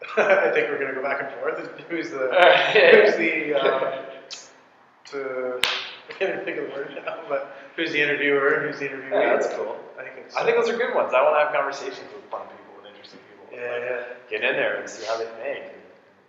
I 0.16 0.50
think 0.50 0.68
we're 0.70 0.78
going 0.78 0.94
to 0.94 1.00
go 1.00 1.02
back 1.02 1.20
and 1.22 1.30
forth. 1.40 1.58
Who's 1.88 2.10
the 2.10 2.28
who's 2.30 3.16
the 3.16 3.54
um, 3.54 3.92
to 5.06 5.60
I 6.08 6.12
can't 6.12 6.32
even 6.32 6.44
think 6.44 6.58
of 6.58 6.66
the 6.68 6.72
word 6.72 7.02
now, 7.04 7.18
but 7.28 7.56
who's 7.76 7.92
the 7.92 8.00
interviewer? 8.00 8.66
Who's 8.66 8.78
the 8.78 8.86
interviewee? 8.88 9.10
yeah, 9.22 9.36
that's 9.36 9.48
cool. 9.54 9.76
I 9.98 10.02
think 10.04 10.14
it's. 10.24 10.36
I 10.36 10.44
think 10.44 10.56
those 10.56 10.68
are 10.68 10.76
good 10.76 10.94
ones. 10.94 11.12
I 11.14 11.22
want 11.22 11.36
to 11.38 11.44
have 11.44 11.52
conversations 11.54 12.08
with 12.14 12.24
fun 12.30 12.42
people 12.48 12.80
with 12.80 12.90
interesting 12.90 13.20
people. 13.28 13.46
Yeah, 13.52 13.78
yeah, 13.78 14.04
get 14.30 14.42
in 14.42 14.56
there 14.56 14.80
and 14.80 14.88
see 14.88 15.04
how 15.06 15.18
they 15.18 15.26
think. 15.42 15.64
And, 15.64 15.82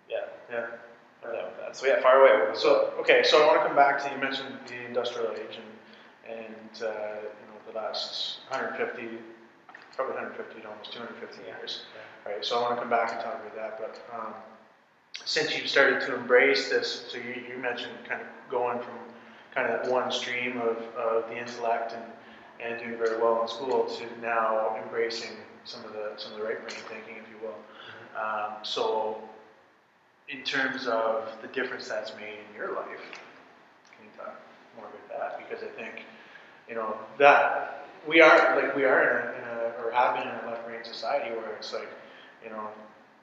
yeah, 0.09 0.25
yeah. 0.51 0.65
That. 1.23 1.75
So 1.75 1.85
yeah, 1.85 2.01
fire 2.01 2.21
away. 2.21 2.55
So, 2.55 2.93
okay, 2.99 3.23
so 3.23 3.43
I 3.43 3.47
want 3.47 3.61
to 3.61 3.67
come 3.67 3.75
back 3.75 4.01
to, 4.03 4.09
you 4.11 4.17
mentioned 4.21 4.55
the 4.67 4.85
industrial 4.85 5.31
age 5.33 5.55
and, 5.55 5.65
and, 6.29 6.83
uh, 6.83 7.25
you 7.25 7.45
know, 7.49 7.57
the 7.71 7.77
last 7.77 8.39
150, 8.49 9.17
probably 9.95 10.15
150 10.15 10.61
to 10.61 10.69
almost 10.69 10.93
250 10.93 11.43
years. 11.45 11.85
Right, 12.25 12.45
so 12.45 12.59
I 12.59 12.61
want 12.61 12.75
to 12.75 12.81
come 12.81 12.89
back 12.89 13.11
and 13.13 13.21
talk 13.21 13.41
about 13.41 13.55
that, 13.55 13.79
but, 13.79 13.99
um, 14.15 14.33
since 15.25 15.57
you've 15.57 15.67
started 15.69 16.01
to 16.01 16.15
embrace 16.15 16.69
this, 16.69 17.05
so 17.09 17.17
you, 17.17 17.43
you 17.49 17.57
mentioned 17.57 17.91
kind 18.07 18.21
of 18.21 18.27
going 18.49 18.79
from 18.79 18.95
kind 19.53 19.67
of 19.67 19.89
one 19.89 20.11
stream 20.11 20.59
of, 20.61 20.77
of 20.95 21.29
the 21.29 21.37
intellect 21.37 21.93
and, 21.93 22.03
and 22.63 22.79
doing 22.79 22.97
very 22.97 23.21
well 23.21 23.41
in 23.41 23.47
school 23.47 23.85
to 23.85 24.21
now 24.21 24.77
embracing 24.83 25.35
some 25.65 25.83
of 25.85 25.93
the, 25.93 26.13
some 26.17 26.33
of 26.33 26.39
the 26.39 26.43
right 26.43 26.59
brain 26.59 26.79
thinking, 26.87 27.15
if 27.15 27.29
you 27.29 27.47
will. 27.47 27.55
Um, 28.19 28.53
so, 28.63 29.21
in 30.29 30.43
terms 30.43 30.87
of 30.87 31.29
the 31.41 31.47
difference 31.49 31.87
that's 31.87 32.13
made 32.15 32.37
in 32.49 32.55
your 32.55 32.75
life, 32.75 33.01
can 33.91 34.05
you 34.05 34.11
talk 34.17 34.39
more 34.75 34.85
about 34.85 35.09
that? 35.09 35.37
Because 35.39 35.63
I 35.63 35.71
think, 35.79 36.05
you 36.69 36.75
know, 36.75 36.95
that 37.17 37.87
we 38.07 38.21
are 38.21 38.55
like 38.55 38.75
we 38.75 38.85
are 38.85 39.01
in 39.01 39.17
a, 39.17 39.37
in 39.37 39.43
a 39.57 39.83
or 39.83 39.91
have 39.91 40.15
been 40.15 40.27
in 40.27 40.35
a 40.45 40.47
left 40.47 40.65
brain 40.65 40.83
society 40.83 41.31
where 41.35 41.55
it's 41.55 41.73
like, 41.73 41.89
you 42.43 42.49
know, 42.49 42.69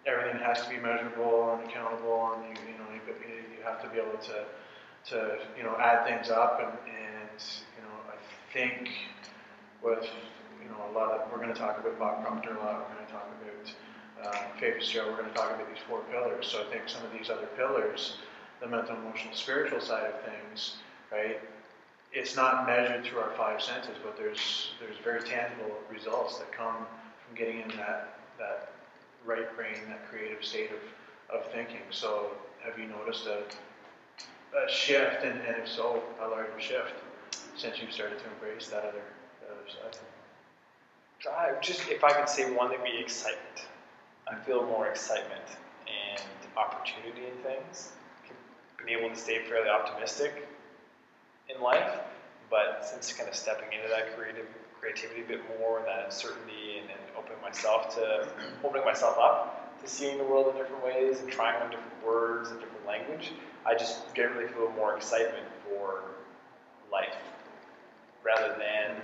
everything 0.06 0.40
has 0.40 0.62
to 0.62 0.68
be 0.68 0.76
measurable 0.76 1.54
and 1.54 1.68
accountable, 1.68 2.34
and 2.34 2.44
you 2.44 2.72
you 2.72 2.78
know 2.78 2.86
you, 2.92 3.00
you 3.56 3.62
have 3.64 3.80
to 3.82 3.88
be 3.88 3.98
able 3.98 4.18
to 4.18 4.44
to 5.10 5.38
you 5.56 5.62
know 5.62 5.76
add 5.78 6.06
things 6.06 6.30
up, 6.30 6.60
and 6.60 6.72
and 6.90 7.42
you 7.76 7.82
know 7.82 7.94
I 8.10 8.16
think 8.52 8.90
with 9.82 10.08
you 10.62 10.68
know 10.68 10.90
a 10.90 10.92
lot 10.92 11.12
of 11.12 11.30
we're 11.30 11.38
going 11.38 11.52
to 11.52 11.58
talk 11.58 11.78
about 11.78 11.98
Bob 11.98 12.22
Proctor 12.24 12.56
a 12.56 12.58
lot. 12.58 12.88
We're 12.88 12.94
going 12.94 13.06
to 13.06 13.12
talk 13.12 13.28
about 13.40 14.34
uh, 14.34 14.58
Faith. 14.58 14.82
We're 14.94 15.16
going 15.16 15.28
to 15.28 15.34
talk 15.34 15.52
about 15.54 15.68
these 15.68 15.82
four 15.88 16.00
pillars. 16.10 16.46
So 16.48 16.62
I 16.62 16.72
think 16.72 16.88
some 16.88 17.04
of 17.04 17.12
these 17.12 17.30
other 17.30 17.48
pillars, 17.56 18.16
the 18.60 18.66
mental, 18.66 18.96
emotional, 18.96 19.34
spiritual 19.34 19.80
side 19.80 20.06
of 20.06 20.20
things, 20.22 20.76
right? 21.12 21.40
It's 22.18 22.35
not 22.35 22.66
measured 22.66 23.04
through 23.04 23.18
our 23.18 23.32
five 23.37 23.61
senses, 23.61 23.94
but 24.02 24.16
there's 24.16 24.70
there's 24.80 24.96
very 25.04 25.20
tangible 25.20 25.76
results 25.92 26.38
that 26.38 26.50
come 26.50 26.87
from 27.26 27.37
getting 27.37 27.61
in 27.61 27.68
that 27.76 28.18
that 28.38 28.73
right 29.26 29.54
brain, 29.54 29.76
that 29.88 30.08
creative 30.08 30.42
state 30.42 30.70
of, 30.70 31.40
of 31.40 31.52
thinking. 31.52 31.82
So 31.90 32.30
have 32.64 32.78
you 32.78 32.87
noticed 32.87 33.26
a, 33.26 33.42
a 34.56 34.73
shift, 34.73 35.25
and, 35.25 35.38
and 35.42 35.62
if 35.62 35.68
so, 35.68 36.02
a 36.23 36.28
larger 36.28 36.58
shift 36.58 36.94
since 37.54 37.82
you've 37.82 37.92
started 37.92 38.18
to 38.18 38.25
embrace 38.32 38.68
that 38.68 38.85
other 38.85 39.04
that 39.42 39.50
other 39.50 39.68
side? 39.68 40.00
Uh, 41.30 41.61
just 41.61 41.87
if 41.90 42.02
I 42.02 42.12
could 42.12 42.30
say 42.30 42.50
one, 42.50 42.73
it'd 42.73 42.82
be 42.82 42.96
excitement. 42.99 43.66
I 44.26 44.37
feel 44.37 44.64
more 44.64 44.88
excitement 44.88 45.44
and 45.87 46.23
opportunity 46.56 47.26
in 47.26 47.42
things. 47.42 47.92
Been 48.78 48.88
able 48.88 49.11
to 49.11 49.16
stay 49.16 49.40
fairly 49.46 49.68
optimistic 49.68 50.45
in 51.54 51.62
life, 51.62 52.00
but 52.50 52.86
since 52.88 53.12
kind 53.12 53.28
of 53.28 53.34
stepping 53.34 53.72
into 53.72 53.88
that 53.88 54.16
creative 54.16 54.46
creativity 54.80 55.22
a 55.22 55.26
bit 55.26 55.40
more, 55.58 55.78
and 55.78 55.86
that 55.86 56.04
uncertainty, 56.04 56.78
and, 56.80 56.90
and 56.90 57.00
opening 57.18 57.40
myself 57.42 57.94
to 57.94 58.28
opening 58.64 58.84
myself 58.84 59.16
up 59.18 59.80
to 59.82 59.88
seeing 59.88 60.18
the 60.18 60.24
world 60.24 60.54
in 60.54 60.60
different 60.60 60.84
ways 60.84 61.20
and 61.20 61.30
trying 61.30 61.60
on 61.62 61.70
different 61.70 62.04
words 62.04 62.50
and 62.50 62.60
different 62.60 62.86
language, 62.86 63.32
I 63.64 63.74
just 63.74 64.14
generally 64.14 64.48
feel 64.48 64.72
more 64.76 64.96
excitement 64.96 65.46
for 65.68 66.02
life 66.92 67.16
rather 68.24 68.56
than 68.58 68.96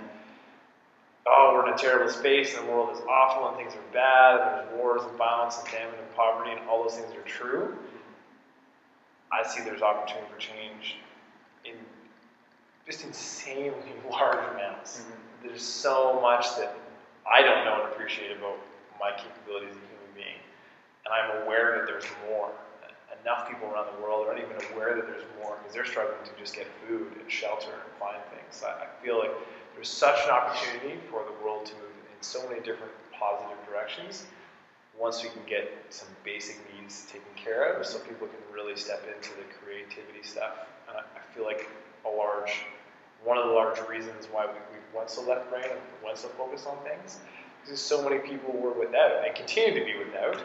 oh, 1.25 1.51
we're 1.53 1.67
in 1.67 1.73
a 1.73 1.77
terrible 1.77 2.11
space 2.11 2.55
and 2.57 2.67
the 2.67 2.71
world 2.71 2.93
is 2.93 3.01
awful 3.09 3.47
and 3.47 3.57
things 3.57 3.73
are 3.73 3.93
bad 3.93 4.41
and 4.41 4.69
there's 4.69 4.79
wars 4.79 5.01
and 5.07 5.17
violence 5.17 5.57
and 5.57 5.67
famine 5.69 5.95
and 5.97 6.15
poverty 6.15 6.51
and 6.51 6.59
all 6.67 6.83
those 6.83 6.97
things 6.97 7.15
are 7.15 7.21
true, 7.21 7.77
I 9.31 9.47
see 9.47 9.63
there's 9.63 9.81
opportunity 9.81 10.27
for 10.31 10.37
change 10.37 10.97
just 12.85 13.03
insanely 13.03 13.93
large 14.09 14.43
amounts. 14.53 14.99
Mm-hmm. 14.99 15.47
There's 15.47 15.63
so 15.63 16.19
much 16.21 16.55
that 16.57 16.75
I 17.29 17.41
don't 17.41 17.65
know 17.65 17.83
and 17.83 17.93
appreciate 17.93 18.35
about 18.37 18.57
my 18.99 19.11
capabilities 19.11 19.71
as 19.71 19.77
a 19.77 19.87
human 19.87 20.13
being. 20.15 20.39
And 21.05 21.13
I'm 21.13 21.43
aware 21.43 21.77
that 21.77 21.87
there's 21.87 22.05
more. 22.29 22.51
Enough 23.21 23.47
people 23.47 23.71
around 23.71 23.87
the 23.95 24.03
world 24.03 24.27
aren't 24.27 24.43
even 24.43 24.57
aware 24.73 24.95
that 24.95 25.07
there's 25.07 25.23
more 25.39 25.55
because 25.59 25.73
they're 25.73 25.85
struggling 25.85 26.19
to 26.25 26.35
just 26.37 26.55
get 26.55 26.67
food 26.85 27.07
and 27.17 27.31
shelter 27.31 27.71
and 27.71 27.93
find 27.97 28.19
things. 28.35 28.63
I, 28.67 28.83
I 28.83 28.87
feel 29.01 29.17
like 29.17 29.31
there's 29.75 29.87
such 29.87 30.19
an 30.25 30.31
opportunity 30.31 30.99
for 31.09 31.23
the 31.23 31.31
world 31.43 31.65
to 31.67 31.73
move 31.75 31.95
in 32.03 32.19
so 32.19 32.43
many 32.49 32.59
different 32.59 32.91
positive 33.17 33.55
directions 33.65 34.25
once 34.99 35.23
we 35.23 35.29
can 35.29 35.41
get 35.47 35.71
some 35.89 36.07
basic 36.25 36.57
needs 36.75 37.05
taken 37.05 37.31
care 37.35 37.73
of 37.73 37.85
so 37.85 37.97
people 37.99 38.27
can 38.27 38.43
really 38.53 38.75
step 38.75 39.01
into 39.15 39.29
the 39.39 39.47
creativity 39.63 40.21
stuff. 40.21 40.67
And 40.89 40.97
I, 40.97 41.01
I 41.01 41.33
feel 41.33 41.45
like 41.45 41.69
a 42.05 42.09
large, 42.09 42.63
one 43.23 43.37
of 43.37 43.47
the 43.47 43.53
large 43.53 43.79
reasons 43.87 44.27
why 44.31 44.45
we, 44.45 44.53
we 44.71 44.97
went 44.97 45.09
so 45.09 45.21
left 45.23 45.49
brain 45.49 45.65
and 45.65 45.79
went 46.03 46.17
so 46.17 46.27
focused 46.29 46.67
on 46.67 46.77
things 46.83 47.19
because 47.63 47.79
so 47.79 48.07
many 48.07 48.19
people 48.19 48.53
were 48.53 48.73
without 48.73 49.25
and 49.25 49.35
continue 49.35 49.79
to 49.79 49.85
be 49.85 49.97
without. 49.97 50.41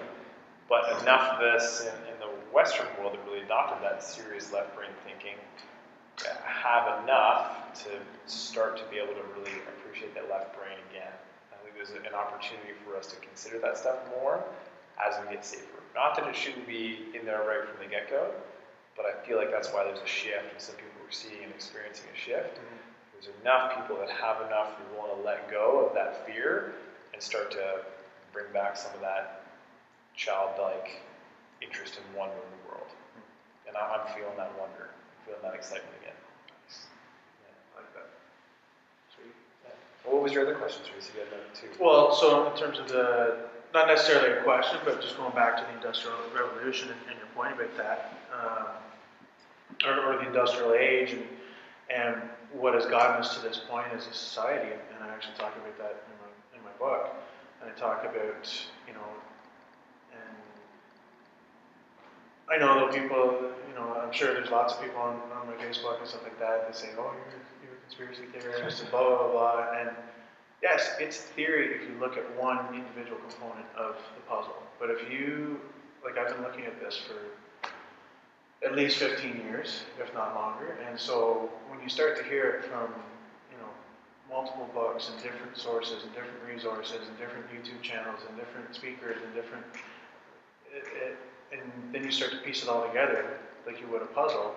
But 0.68 1.00
enough 1.00 1.38
of 1.38 1.40
us 1.40 1.80
in, 1.80 2.12
in 2.12 2.20
the 2.20 2.28
Western 2.52 2.86
world 2.98 3.14
that 3.14 3.24
really 3.24 3.42
adopted 3.42 3.82
that 3.82 4.02
serious 4.02 4.52
left 4.52 4.74
brain 4.76 4.90
thinking 5.04 5.34
have 6.44 7.02
enough 7.04 7.72
to 7.84 7.90
start 8.26 8.76
to 8.76 8.84
be 8.90 8.98
able 8.98 9.14
to 9.14 9.22
really 9.38 9.56
appreciate 9.68 10.14
that 10.14 10.28
left 10.28 10.54
brain 10.56 10.76
again. 10.90 11.12
I 11.52 11.56
think 11.62 11.76
there's 11.76 11.90
an 11.90 12.14
opportunity 12.14 12.74
for 12.84 12.96
us 12.96 13.06
to 13.08 13.16
consider 13.20 13.58
that 13.60 13.78
stuff 13.78 13.96
more 14.20 14.42
as 14.98 15.14
we 15.22 15.34
get 15.34 15.44
safer. 15.44 15.78
Not 15.94 16.16
that 16.16 16.26
it 16.28 16.34
shouldn't 16.34 16.66
be 16.66 17.06
in 17.14 17.24
there 17.24 17.42
right 17.46 17.66
from 17.68 17.78
the 17.82 17.88
get 17.88 18.10
go, 18.10 18.30
but 18.96 19.06
I 19.06 19.24
feel 19.26 19.38
like 19.38 19.50
that's 19.50 19.72
why 19.72 19.84
there's 19.84 20.00
a 20.00 20.06
shift, 20.06 20.52
and 20.52 20.60
some 20.60 20.74
people 20.76 20.97
are 21.08 21.12
seeing 21.12 21.42
and 21.42 21.52
experiencing 21.52 22.06
a 22.12 22.18
shift. 22.18 22.56
Mm-hmm. 22.56 22.84
There's 23.14 23.32
enough 23.40 23.74
people 23.74 23.96
that 23.98 24.10
have 24.10 24.46
enough 24.46 24.76
who 24.76 24.98
want 24.98 25.16
to 25.16 25.20
let 25.24 25.50
go 25.50 25.86
of 25.88 25.94
that 25.94 26.26
fear 26.26 26.74
and 27.12 27.22
start 27.22 27.50
to 27.52 27.82
bring 28.32 28.46
back 28.52 28.76
some 28.76 28.92
of 28.94 29.00
that 29.00 29.42
childlike 30.14 31.00
interest 31.62 31.98
and 31.98 32.06
wonder 32.16 32.36
in 32.36 32.50
the 32.60 32.62
world. 32.70 32.86
And 33.66 33.76
I'm 33.76 34.06
feeling 34.14 34.36
that 34.36 34.52
wonder, 34.60 34.92
I'm 34.92 35.26
feeling 35.26 35.42
that 35.42 35.54
excitement 35.54 35.96
again. 36.02 36.14
What 40.04 40.22
was 40.22 40.32
your 40.32 40.42
other 40.42 40.54
question, 40.54 40.82
Teresa? 40.88 41.12
You 41.12 41.20
had 41.20 41.30
that 41.32 41.54
too. 41.54 41.68
Well, 41.78 42.14
so 42.14 42.50
in 42.50 42.56
terms 42.56 42.78
of 42.78 42.88
the, 42.88 43.44
not 43.74 43.88
necessarily 43.88 44.38
a 44.38 44.42
question, 44.42 44.78
but 44.84 45.02
just 45.02 45.18
going 45.18 45.34
back 45.34 45.58
to 45.58 45.64
the 45.68 45.74
Industrial 45.76 46.16
Revolution 46.34 46.88
and, 46.88 46.98
and 47.10 47.18
your 47.18 47.28
point 47.36 47.52
about 47.52 47.76
that, 47.76 48.16
um, 48.32 48.87
or, 49.86 50.14
or, 50.14 50.16
the 50.18 50.26
Industrial 50.26 50.74
Age, 50.74 51.12
and, 51.12 51.24
and 51.90 52.16
what 52.52 52.74
has 52.74 52.86
gotten 52.86 53.20
us 53.20 53.36
to 53.36 53.42
this 53.42 53.60
point 53.68 53.86
as 53.94 54.06
a 54.06 54.12
society, 54.12 54.72
and, 54.72 55.04
I 55.04 55.08
actually 55.14 55.34
talk 55.34 55.54
about 55.56 55.78
that 55.78 56.04
in 56.06 56.14
my, 56.20 56.58
in 56.58 56.64
my 56.64 56.72
book, 56.78 57.14
and 57.60 57.70
I 57.70 57.74
talk 57.78 58.04
about, 58.04 58.48
you 58.86 58.94
know, 58.94 59.08
and 60.12 60.36
I 62.50 62.58
know 62.58 62.86
that 62.86 63.00
people, 63.00 63.50
you 63.68 63.74
know, 63.74 64.00
I'm 64.00 64.12
sure 64.12 64.32
there's 64.34 64.50
lots 64.50 64.74
of 64.74 64.82
people 64.82 65.00
on, 65.00 65.20
on 65.32 65.46
my 65.46 65.54
Facebook 65.64 65.98
and 65.98 66.08
stuff 66.08 66.22
like 66.22 66.38
that 66.38 66.66
that 66.66 66.76
say, 66.76 66.90
oh, 66.98 67.12
you're 67.14 67.42
you're 67.62 67.76
a 67.76 67.80
conspiracy 67.84 68.24
theorist 68.32 68.80
and 68.80 68.90
blah, 68.90 69.06
blah, 69.06 69.30
blah. 69.30 69.72
And 69.78 69.90
yes, 70.62 70.94
it's 71.00 71.18
theory 71.18 71.74
if 71.74 71.82
you 71.82 71.98
look 71.98 72.16
at 72.16 72.24
one 72.36 72.74
individual 72.74 73.18
component 73.28 73.66
of 73.76 73.96
the 74.14 74.22
puzzle. 74.28 74.56
But 74.80 74.90
if 74.90 75.10
you, 75.10 75.60
like 76.04 76.18
I've 76.18 76.34
been 76.34 76.42
looking 76.42 76.64
at 76.64 76.80
this 76.80 76.96
for 76.96 77.14
at 78.64 78.74
least 78.74 78.96
15 78.98 79.36
years, 79.36 79.82
if 80.00 80.12
not 80.14 80.34
longer. 80.34 80.78
And 80.88 80.98
so 80.98 81.50
when 81.68 81.80
you 81.80 81.88
start 81.88 82.16
to 82.18 82.24
hear 82.24 82.50
it 82.50 82.64
from, 82.64 82.92
you 83.52 83.58
know, 83.58 83.68
multiple 84.28 84.68
books 84.74 85.10
and 85.12 85.22
different 85.22 85.56
sources 85.56 86.02
and 86.02 86.12
different 86.12 86.42
resources 86.46 87.06
and 87.06 87.16
different 87.18 87.46
YouTube 87.50 87.80
channels 87.82 88.20
and 88.28 88.36
different 88.36 88.74
speakers 88.74 89.16
and 89.24 89.34
different, 89.34 89.64
it, 90.72 90.84
it, 91.02 91.16
and 91.52 91.72
then 91.92 92.04
you 92.04 92.10
start 92.10 92.32
to 92.32 92.38
piece 92.38 92.62
it 92.62 92.68
all 92.68 92.86
together 92.86 93.38
like 93.66 93.80
you 93.80 93.86
would 93.88 94.02
a 94.02 94.06
puzzle, 94.06 94.54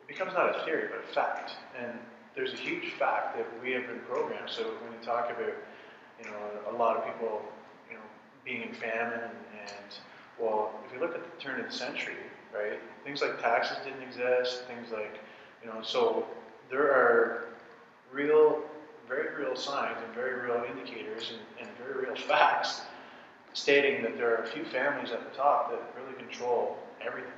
it 0.00 0.08
becomes 0.08 0.32
not 0.34 0.56
a 0.56 0.64
theory 0.64 0.88
but 0.90 0.98
a 0.98 1.14
fact. 1.14 1.52
And 1.80 1.92
there's 2.34 2.52
a 2.52 2.56
huge 2.56 2.92
fact 2.94 3.36
that 3.36 3.46
we 3.62 3.72
have 3.72 3.86
been 3.86 4.00
programmed. 4.00 4.50
So 4.50 4.62
when 4.62 4.92
you 4.92 5.04
talk 5.04 5.30
about, 5.30 5.54
you 6.18 6.24
know, 6.24 6.70
a 6.70 6.74
lot 6.76 6.96
of 6.96 7.04
people, 7.04 7.42
you 7.88 7.96
know, 7.96 8.02
being 8.44 8.62
in 8.62 8.74
famine 8.74 9.20
and, 9.20 9.36
and 9.60 9.94
well, 10.38 10.72
if 10.86 10.92
you 10.92 11.00
look 11.00 11.14
at 11.14 11.22
the 11.22 11.42
turn 11.42 11.60
of 11.60 11.66
the 11.66 11.72
century, 11.72 12.14
right, 12.54 12.80
things 13.04 13.22
like 13.22 13.40
taxes 13.40 13.78
didn't 13.84 14.02
exist, 14.02 14.64
things 14.66 14.90
like, 14.92 15.20
you 15.62 15.68
know, 15.68 15.82
so 15.82 16.26
there 16.70 16.92
are 16.92 17.46
real, 18.12 18.62
very 19.08 19.34
real 19.36 19.56
signs 19.56 19.98
and 20.04 20.14
very 20.14 20.40
real 20.40 20.64
indicators 20.68 21.32
and, 21.32 21.68
and 21.68 21.78
very 21.78 22.06
real 22.06 22.16
facts 22.28 22.82
stating 23.52 24.02
that 24.02 24.16
there 24.16 24.30
are 24.30 24.44
a 24.44 24.46
few 24.46 24.64
families 24.64 25.10
at 25.10 25.30
the 25.30 25.36
top 25.36 25.70
that 25.70 26.00
really 26.00 26.16
control 26.16 26.78
everything, 27.04 27.32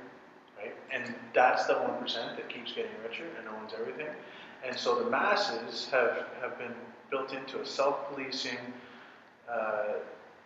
right? 0.57 0.75
And 0.91 1.13
that's 1.33 1.65
the 1.65 1.73
1% 1.73 2.13
that 2.13 2.49
keeps 2.49 2.71
getting 2.71 2.91
richer 3.03 3.25
and 3.39 3.47
owns 3.47 3.73
everything. 3.79 4.13
And 4.65 4.77
so 4.77 5.03
the 5.03 5.09
masses 5.09 5.87
have, 5.91 6.27
have 6.41 6.57
been 6.59 6.73
built 7.09 7.33
into 7.33 7.59
a 7.61 7.65
self 7.65 8.09
policing, 8.09 8.57
uh, 9.51 9.95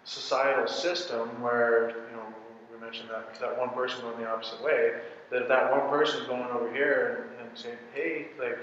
societal 0.08 0.68
system 0.68 1.42
where 1.42 1.90
you 1.90 2.16
know 2.16 2.26
we 2.77 2.86
mentioned 2.86 3.10
that 3.10 3.39
that 3.39 3.57
one 3.57 3.69
person 3.69 4.01
going 4.01 4.17
the 4.19 4.29
opposite 4.29 4.62
way. 4.63 4.93
That 5.29 5.43
if 5.43 5.48
that 5.48 5.72
one 5.72 5.89
person 5.89 6.22
is 6.22 6.27
going 6.27 6.43
over 6.43 6.72
here 6.72 7.29
and, 7.39 7.48
and 7.48 7.57
saying, 7.57 7.77
hey, 7.93 8.27
like 8.39 8.60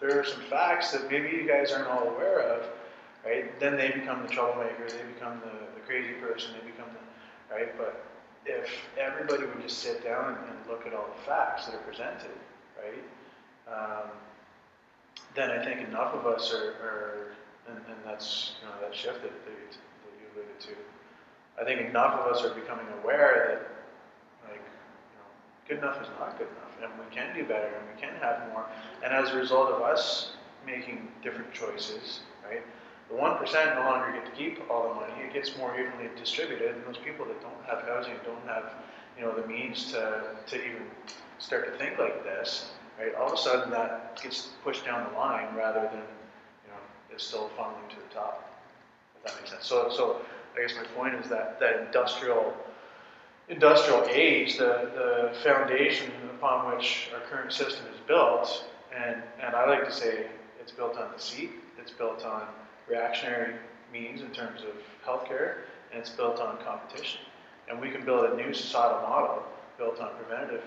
there 0.00 0.18
are 0.18 0.24
some 0.24 0.40
facts 0.42 0.92
that 0.92 1.10
maybe 1.10 1.28
you 1.28 1.46
guys 1.46 1.72
aren't 1.72 1.88
all 1.88 2.08
aware 2.08 2.40
of, 2.40 2.66
right? 3.24 3.58
Then 3.60 3.76
they 3.76 3.90
become 3.90 4.22
the 4.22 4.28
troublemaker. 4.28 4.88
They 4.88 5.12
become 5.14 5.40
the, 5.40 5.66
the 5.74 5.80
crazy 5.86 6.14
person. 6.14 6.52
They 6.52 6.70
become 6.70 6.88
the 6.92 7.54
right. 7.54 7.76
But 7.76 8.04
if 8.46 8.70
everybody 8.98 9.44
would 9.44 9.62
just 9.62 9.78
sit 9.78 10.02
down 10.02 10.36
and, 10.36 10.38
and 10.38 10.58
look 10.68 10.86
at 10.86 10.94
all 10.94 11.06
the 11.16 11.22
facts 11.24 11.66
that 11.66 11.74
are 11.74 11.78
presented, 11.78 12.36
right? 12.78 13.04
Um, 13.72 14.10
then 15.34 15.50
I 15.50 15.64
think 15.64 15.86
enough 15.86 16.14
of 16.14 16.26
us 16.26 16.52
are, 16.52 16.72
are 16.82 17.32
and, 17.68 17.76
and 17.76 17.96
that's 18.04 18.54
you 18.60 18.68
know 18.68 18.74
that 18.80 18.94
shift 18.94 19.22
that, 19.22 19.32
that 19.44 19.52
you 19.52 20.26
alluded 20.34 20.60
to. 20.60 20.99
I 21.58 21.64
think 21.64 21.80
enough 21.80 22.14
of 22.20 22.32
us 22.32 22.44
are 22.44 22.54
becoming 22.54 22.86
aware 23.02 23.46
that 23.48 24.50
like 24.50 24.60
you 24.60 25.16
know 25.18 25.28
good 25.68 25.78
enough 25.78 26.00
is 26.02 26.08
not 26.18 26.38
good 26.38 26.48
enough, 26.48 26.72
and 26.82 26.90
we 26.98 27.14
can 27.14 27.34
do 27.34 27.44
better, 27.44 27.66
and 27.66 27.84
we 27.94 28.00
can 28.00 28.14
have 28.20 28.48
more. 28.52 28.66
And 29.04 29.12
as 29.12 29.30
a 29.30 29.36
result 29.36 29.70
of 29.70 29.82
us 29.82 30.32
making 30.66 31.08
different 31.22 31.52
choices, 31.52 32.20
right? 32.48 32.62
The 33.08 33.16
one 33.16 33.36
percent 33.38 33.74
no 33.74 33.82
longer 33.82 34.12
get 34.12 34.24
to 34.26 34.32
keep 34.32 34.60
all 34.70 34.88
the 34.88 34.94
money; 34.94 35.12
it 35.22 35.32
gets 35.32 35.56
more 35.58 35.78
evenly 35.78 36.08
distributed. 36.16 36.76
And 36.76 36.84
those 36.86 36.98
people 36.98 37.26
that 37.26 37.40
don't 37.42 37.64
have 37.66 37.82
housing, 37.88 38.14
don't 38.24 38.46
have 38.46 38.72
you 39.18 39.24
know 39.24 39.32
the 39.34 39.46
means 39.46 39.90
to 39.92 40.36
to 40.46 40.56
even 40.56 40.82
start 41.38 41.72
to 41.72 41.78
think 41.78 41.98
like 41.98 42.22
this, 42.22 42.70
right? 42.98 43.14
All 43.14 43.28
of 43.28 43.34
a 43.34 43.36
sudden, 43.36 43.70
that 43.70 44.20
gets 44.22 44.48
pushed 44.62 44.84
down 44.84 45.10
the 45.10 45.18
line 45.18 45.54
rather 45.56 45.80
than 45.80 46.02
you 46.64 46.70
know, 46.70 46.80
it's 47.12 47.24
still 47.24 47.50
funneling 47.58 47.88
to 47.90 47.96
the 47.96 48.14
top. 48.14 48.46
If 49.16 49.24
that 49.24 49.40
makes 49.40 49.50
sense. 49.50 49.66
So, 49.66 49.90
so 49.90 50.22
I 50.56 50.62
guess 50.62 50.76
my 50.76 50.84
point 50.94 51.14
is 51.14 51.28
that 51.30 51.58
that 51.60 51.80
industrial 51.86 52.54
industrial 53.48 54.06
age, 54.10 54.58
the 54.58 54.90
the 54.94 55.38
foundation 55.42 56.10
upon 56.36 56.74
which 56.74 57.08
our 57.14 57.20
current 57.28 57.52
system 57.52 57.84
is 57.92 58.00
built, 58.06 58.64
and 58.96 59.22
and 59.40 59.54
I 59.54 59.66
like 59.68 59.84
to 59.84 59.92
say 59.92 60.26
it's 60.60 60.72
built 60.72 60.96
on 60.96 61.12
deceit, 61.12 61.50
it's 61.78 61.90
built 61.90 62.24
on 62.24 62.42
reactionary 62.88 63.54
means 63.92 64.22
in 64.22 64.30
terms 64.30 64.60
of 64.62 64.74
healthcare, 65.06 65.62
and 65.90 66.00
it's 66.00 66.10
built 66.10 66.40
on 66.40 66.58
competition. 66.58 67.20
And 67.68 67.80
we 67.80 67.90
can 67.90 68.04
build 68.04 68.24
a 68.30 68.36
new 68.36 68.52
societal 68.52 69.00
model 69.02 69.42
built 69.78 70.00
on 70.00 70.10
preventative 70.16 70.64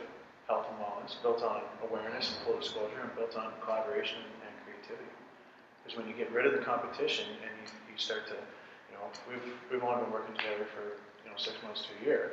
health 0.47 0.65
and 0.69 0.79
wellness, 0.79 1.21
built 1.21 1.43
on 1.43 1.61
awareness 1.87 2.33
and 2.35 2.45
full 2.45 2.59
disclosure, 2.59 3.01
and 3.01 3.15
built 3.15 3.37
on 3.37 3.51
collaboration 3.63 4.17
and 4.43 4.53
creativity 4.65 5.09
Because 5.83 5.97
when 5.97 6.07
you 6.07 6.13
get 6.13 6.31
rid 6.31 6.45
of 6.45 6.53
the 6.53 6.65
competition 6.65 7.25
and 7.43 7.51
you, 7.61 7.67
you 7.91 7.97
start 7.97 8.27
to, 8.27 8.35
know, 9.03 9.11
we've, 9.29 9.53
we've 9.71 9.83
only 9.83 10.03
been 10.03 10.11
working 10.11 10.35
together 10.35 10.65
for, 10.73 10.95
you 11.23 11.29
know, 11.29 11.37
six 11.37 11.55
months 11.63 11.85
to 11.87 12.03
a 12.03 12.05
year, 12.05 12.31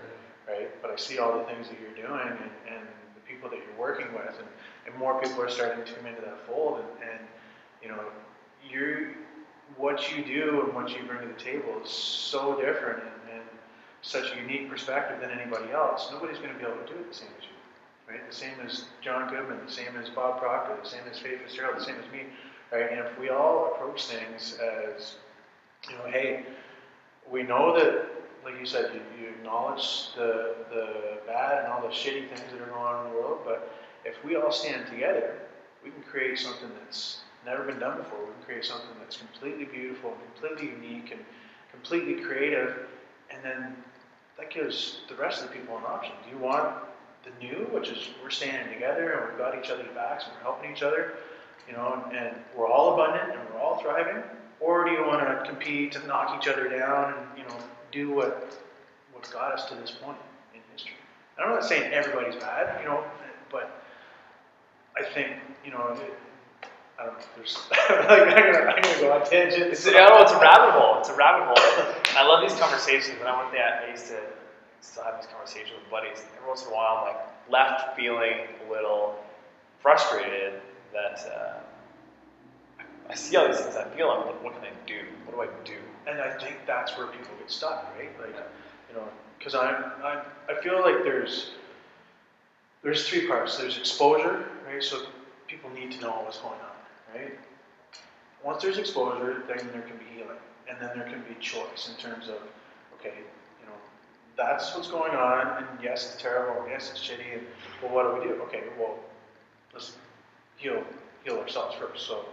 right? 0.49 0.71
But 0.83 0.91
I 0.91 0.97
see 0.97 1.19
all 1.19 1.39
the 1.39 1.45
things 1.45 1.69
that 1.69 1.79
you're 1.81 1.95
doing 1.95 2.29
and, 2.29 2.51
and 2.69 2.83
the 3.15 3.25
people 3.27 3.51
that 3.51 3.59
you're 3.59 3.79
working 3.79 4.13
with 4.13 4.35
and, 4.39 4.49
and 4.87 4.95
more 4.97 5.21
people 5.21 5.43
are 5.43 5.51
starting 5.51 5.85
to 5.85 5.93
come 5.93 6.07
into 6.07 6.21
that 6.23 6.47
fold 6.47 6.81
and, 6.81 7.11
and 7.11 7.21
you 7.83 7.89
know, 7.89 8.01
you 8.69 9.15
what 9.77 10.15
you 10.15 10.25
do 10.25 10.63
and 10.65 10.75
what 10.75 10.91
you 10.91 11.03
bring 11.07 11.21
to 11.21 11.29
the 11.29 11.41
table 11.41 11.81
is 11.83 11.89
so 11.89 12.61
different 12.61 13.03
and, 13.03 13.39
and 13.39 13.45
such 14.03 14.33
a 14.33 14.37
unique 14.37 14.69
perspective 14.69 15.21
than 15.21 15.31
anybody 15.31 15.71
else. 15.73 16.09
Nobody's 16.11 16.39
going 16.39 16.53
to 16.53 16.59
be 16.59 16.65
able 16.65 16.83
to 16.85 16.93
do 16.93 16.99
it 16.99 17.09
the 17.09 17.15
same 17.15 17.31
as 17.39 17.45
you, 17.45 17.55
right? 18.13 18.29
The 18.29 18.35
same 18.35 18.59
as 18.67 18.85
John 19.01 19.31
Goodman, 19.31 19.59
the 19.65 19.71
same 19.71 19.97
as 19.97 20.11
Bob 20.11 20.41
Proctor, 20.41 20.77
the 20.83 20.89
same 20.89 21.03
as 21.11 21.19
Faith 21.21 21.39
Fitzgerald, 21.41 21.79
the 21.79 21.85
same 21.85 21.97
as 22.05 22.13
me 22.13 22.27
right? 22.73 22.91
And 22.91 23.01
if 23.01 23.19
we 23.19 23.31
all 23.31 23.73
approach 23.75 24.07
things 24.07 24.59
as, 24.59 25.15
you 25.89 25.97
know, 25.97 26.05
hey, 26.11 26.45
we 27.31 27.43
know 27.43 27.79
that, 27.79 28.07
like 28.45 28.59
you 28.59 28.67
said, 28.67 28.91
you, 28.95 29.01
you 29.23 29.29
acknowledge 29.31 30.09
the, 30.17 30.55
the 30.71 31.19
bad 31.27 31.65
and 31.65 31.73
all 31.73 31.83
the 31.83 31.89
shitty 31.89 32.29
things 32.29 32.43
that 32.53 32.61
are 32.61 32.67
going 32.67 32.73
on 32.73 33.07
in 33.07 33.13
the 33.13 33.19
world, 33.19 33.41
but 33.45 33.73
if 34.05 34.23
we 34.25 34.37
all 34.37 34.53
stand 34.53 34.87
together, 34.87 35.39
we 35.85 35.91
can 35.91 36.03
create 36.03 36.39
something 36.39 36.71
that's 36.85 37.21
never 37.45 37.65
been 37.65 37.79
done 37.79 37.99
before. 37.99 38.21
We 38.21 38.33
can 38.33 38.45
create 38.45 38.65
something 38.65 38.91
that's 38.99 39.17
completely 39.17 39.65
beautiful, 39.65 40.17
completely 40.35 40.71
unique, 40.75 41.13
and 41.13 41.21
completely 41.71 42.23
creative, 42.23 42.89
and 43.31 43.45
then 43.45 43.77
that 44.39 44.51
gives 44.51 45.01
the 45.09 45.15
rest 45.15 45.43
of 45.43 45.49
the 45.49 45.57
people 45.57 45.77
an 45.77 45.85
option. 45.87 46.13
Do 46.25 46.31
you 46.31 46.43
want 46.43 46.75
the 47.25 47.31
new, 47.45 47.69
which 47.73 47.89
is 47.89 48.09
we're 48.23 48.31
standing 48.31 48.73
together 48.73 49.13
and 49.13 49.29
we've 49.29 49.39
got 49.39 49.59
each 49.59 49.71
other's 49.71 49.95
backs 49.95 50.25
and 50.25 50.33
we're 50.35 50.43
helping 50.43 50.73
each 50.73 50.83
other? 50.83 51.13
you 51.71 51.77
know, 51.77 52.03
and, 52.05 52.17
and 52.17 52.37
we're 52.57 52.67
all 52.67 52.95
abundant 52.95 53.31
and 53.31 53.49
we're 53.51 53.61
all 53.61 53.81
thriving? 53.81 54.23
Or 54.61 54.85
do 54.85 54.93
you 54.93 55.07
want 55.07 55.21
to 55.21 55.49
compete 55.49 55.97
and 55.97 56.07
knock 56.07 56.39
each 56.41 56.49
other 56.49 56.69
down 56.69 57.15
and, 57.15 57.39
you 57.39 57.45
know, 57.45 57.57
do 57.93 58.11
what, 58.11 58.59
what 59.13 59.29
got 59.33 59.53
us 59.53 59.69
to 59.71 59.75
this 59.75 59.91
point 59.91 60.19
in 60.55 60.61
history? 60.73 60.95
I'm 61.43 61.51
not 61.51 61.65
saying 61.65 61.93
everybody's 61.93 62.37
bad, 62.37 62.81
you 62.83 62.89
know, 62.89 63.03
but 63.51 63.83
I 64.97 65.03
think, 65.03 65.37
you 65.65 65.71
know, 65.71 65.97
it, 65.99 66.19
I 66.99 67.07
don't 67.07 67.19
know, 67.19 67.25
there's, 67.37 67.57
I'm 67.89 68.29
gonna, 68.29 68.71
I'm 68.71 68.83
gonna 68.83 69.01
go 69.01 69.13
on 69.13 69.25
tangent. 69.25 69.73
It's, 69.73 69.87
know, 69.87 70.21
it's 70.21 70.33
a 70.33 70.39
rabbit 70.39 70.73
hole. 70.73 70.99
It's 71.01 71.09
a 71.09 71.17
rabbit 71.17 71.47
hole. 71.47 71.95
I 72.17 72.27
love 72.27 72.47
these 72.47 72.59
conversations. 72.59 73.19
When 73.19 73.27
I 73.27 73.41
went 73.41 73.53
there, 73.53 73.83
I 73.87 73.91
used 73.91 74.09
to 74.09 74.21
still 74.83 75.05
have 75.05 75.17
these 75.17 75.31
conversations 75.31 75.73
with 75.81 75.91
buddies. 75.91 76.23
Every 76.37 76.47
once 76.47 76.63
in 76.63 76.69
a 76.69 76.75
while, 76.75 76.99
I'm 76.99 77.15
like 77.15 77.27
left 77.51 77.97
feeling 77.97 78.49
a 78.67 78.71
little 78.71 79.17
frustrated 79.81 80.61
that 80.93 81.25
uh, 81.27 81.61
I 83.11 83.15
see 83.15 83.37
all 83.37 83.49
these 83.49 83.59
things, 83.59 83.75
I 83.75 83.85
feel 83.97 84.09
I'm 84.09 84.27
like, 84.27 84.43
what 84.43 84.55
can 84.55 84.65
I 84.65 84.87
do? 84.87 85.01
What 85.27 85.35
do 85.35 85.43
I 85.43 85.65
do? 85.65 85.79
And 86.07 86.21
I 86.21 86.39
think 86.39 86.59
that's 86.67 86.97
where 86.97 87.09
people 87.09 87.31
get 87.39 87.51
stuck, 87.51 87.93
right? 87.99 88.11
Like, 88.21 88.37
you 88.89 88.97
know, 88.97 89.09
because 89.39 89.55
I'm, 89.55 89.75
I'm, 90.05 90.21
I 90.49 90.61
feel 90.63 90.81
like 90.81 91.03
there's, 91.03 91.51
there's 92.83 93.09
three 93.09 93.27
parts. 93.27 93.59
There's 93.59 93.77
exposure, 93.79 94.47
right? 94.67 94.83
So 94.83 95.07
people 95.49 95.71
need 95.71 95.91
to 95.93 96.01
know 96.01 96.11
what's 96.25 96.39
going 96.39 96.61
on, 96.61 97.15
right? 97.15 97.39
Once 98.45 98.63
there's 98.63 98.79
exposure, 98.79 99.43
then 99.49 99.69
there 99.73 99.83
can 99.83 99.97
be 99.99 100.05
healing, 100.15 100.39
and 100.69 100.81
then 100.81 100.91
there 100.97 101.09
can 101.09 101.23
be 101.29 101.35
choice 101.41 101.91
in 101.91 101.97
terms 101.97 102.29
of, 102.29 102.39
okay, 102.95 103.15
you 103.61 103.67
know, 103.67 103.75
that's 104.37 104.75
what's 104.75 104.89
going 104.89 105.15
on, 105.15 105.59
and 105.59 105.67
yes, 105.83 106.13
it's 106.13 106.23
terrible, 106.23 106.67
yes, 106.69 106.91
it's 106.93 107.01
shitty, 107.01 107.39
and 107.39 107.47
well, 107.83 107.93
what 107.93 108.15
do 108.15 108.21
we 108.21 108.29
do? 108.29 108.41
Okay, 108.45 108.63
well, 108.79 108.99
let's 109.75 109.97
heal 110.57 110.83
heal 111.25 111.37
ourselves 111.39 111.75
first. 111.77 112.07
So 112.07 112.25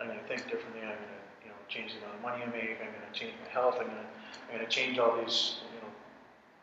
I'm 0.00 0.08
going 0.08 0.18
to 0.18 0.26
think 0.26 0.44
differently. 0.50 0.82
I'm 0.82 0.96
going 0.96 1.14
to 1.16 1.22
you 1.44 1.50
know 1.50 1.58
change 1.68 1.92
the 1.92 1.98
amount 2.04 2.16
of 2.16 2.22
money 2.22 2.42
I 2.42 2.46
make. 2.46 2.78
I'm 2.80 2.92
going 2.92 3.06
to 3.10 3.18
change 3.18 3.34
my 3.42 3.50
health. 3.50 3.76
I'm 3.80 3.86
going 3.86 3.98
to 3.98 4.08
I'm 4.48 4.56
going 4.56 4.66
to 4.66 4.72
change 4.72 4.98
all 4.98 5.16
these 5.16 5.60
you 5.74 5.80
know 5.80 5.90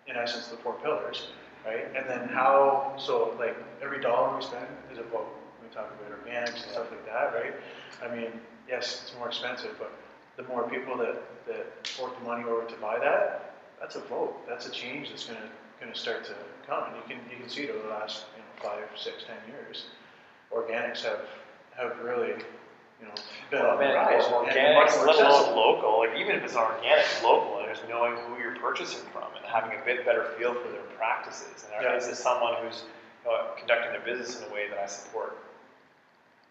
in 0.07 0.15
essence 0.21 0.47
the 0.47 0.57
four 0.57 0.73
pillars, 0.81 1.27
right? 1.65 1.85
And 1.95 2.09
then 2.09 2.29
how 2.29 2.93
so 2.97 3.35
like 3.39 3.55
every 3.81 4.01
dollar 4.01 4.35
we 4.35 4.43
spend 4.43 4.67
is 4.91 4.97
a 4.97 5.03
vote. 5.03 5.27
We 5.61 5.73
talk 5.73 5.91
about 5.91 6.11
organics 6.11 6.63
and 6.63 6.71
stuff 6.71 6.91
like 6.91 7.05
that, 7.05 7.33
right? 7.33 7.53
I 8.03 8.13
mean, 8.15 8.31
yes, 8.67 9.01
it's 9.03 9.15
more 9.17 9.27
expensive, 9.27 9.75
but 9.79 9.91
the 10.37 10.43
more 10.43 10.69
people 10.69 10.97
that 10.97 11.21
that 11.47 11.87
fork 11.87 12.17
the 12.19 12.25
money 12.25 12.43
over 12.43 12.65
to 12.65 12.75
buy 12.77 12.99
that, 12.99 13.55
that's 13.79 13.95
a 13.95 14.01
vote. 14.01 14.35
That's 14.47 14.67
a 14.67 14.71
change 14.71 15.09
that's 15.09 15.25
going 15.25 15.39
to 15.39 15.49
going 15.79 15.91
to 15.91 15.99
start 15.99 16.23
to 16.25 16.35
come. 16.67 16.83
And 16.85 16.95
you 16.95 17.03
can 17.07 17.17
you 17.31 17.37
can 17.37 17.49
see 17.49 17.63
it 17.63 17.71
over 17.71 17.83
the 17.83 17.89
last 17.89 18.25
you 18.35 18.41
know 18.41 18.69
five, 18.69 18.87
six, 18.95 19.23
ten 19.23 19.37
years 19.51 19.85
organics 20.53 21.03
have 21.03 21.25
have 21.75 21.97
really 22.03 22.33
you 23.03 23.09
know 23.09 23.15
been 23.51 23.61
well, 23.61 23.71
on 23.71 23.79
the 23.79 23.93
rise. 23.93 24.95
Let 25.05 25.19
alone 25.19 25.55
local, 25.55 25.99
like 25.99 26.15
even 26.17 26.35
if 26.35 26.43
it's 26.43 26.55
organic, 26.55 27.05
local, 27.23 27.59
and 27.59 27.67
just 27.67 27.87
knowing 27.87 28.15
who 28.25 28.41
you're 28.41 28.55
purchasing 28.55 29.03
from 29.11 29.27
and 29.35 29.45
having 29.45 29.77
a 29.77 29.83
bit 29.83 30.05
better 30.05 30.33
feel 30.37 30.53
for 30.53 30.69
their 30.71 30.87
practices. 30.97 31.65
And 31.75 31.83
yeah. 31.83 31.97
is 31.97 32.07
this 32.07 32.19
someone 32.19 32.55
who's 32.63 32.83
you 33.25 33.31
know, 33.31 33.51
conducting 33.57 33.91
their 33.91 34.01
business 34.01 34.41
in 34.41 34.49
a 34.49 34.53
way 34.53 34.69
that 34.69 34.79
I 34.79 34.87
support? 34.87 35.37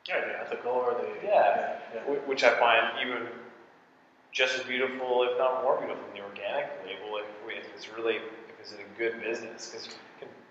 Yeah, 0.08 0.20
they 0.20 0.34
ethical 0.34 0.72
or 0.72 0.94
the 0.94 1.08
yeah, 1.26 1.78
yeah, 1.94 2.00
which 2.26 2.44
I 2.44 2.58
find 2.58 2.86
even 3.00 3.28
just 4.32 4.58
as 4.58 4.64
beautiful, 4.64 5.26
if 5.30 5.38
not 5.38 5.62
more 5.62 5.78
beautiful, 5.78 6.02
than 6.06 6.14
the 6.14 6.26
organic 6.26 6.70
label. 6.84 7.18
If, 7.18 7.26
if 7.48 7.74
it's 7.74 7.88
really 7.96 8.16
if 8.16 8.58
it's 8.60 8.72
a 8.72 8.98
good 8.98 9.22
business, 9.22 9.70
because 9.70 9.88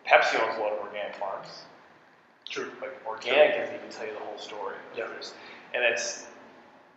Pepsi 0.07 0.41
owns 0.41 0.57
a 0.57 0.61
lot 0.61 0.73
of 0.73 0.79
organic 0.79 1.15
farms. 1.15 1.63
True. 2.49 2.71
Like 2.81 2.99
organic 3.07 3.57
doesn't 3.57 3.75
even 3.75 3.89
tell 3.89 4.05
you 4.05 4.13
the 4.13 4.19
whole 4.19 4.37
story. 4.37 4.75
Yeah. 4.97 5.07
There's, 5.07 5.33
and 5.73 5.83
it's 5.83 6.27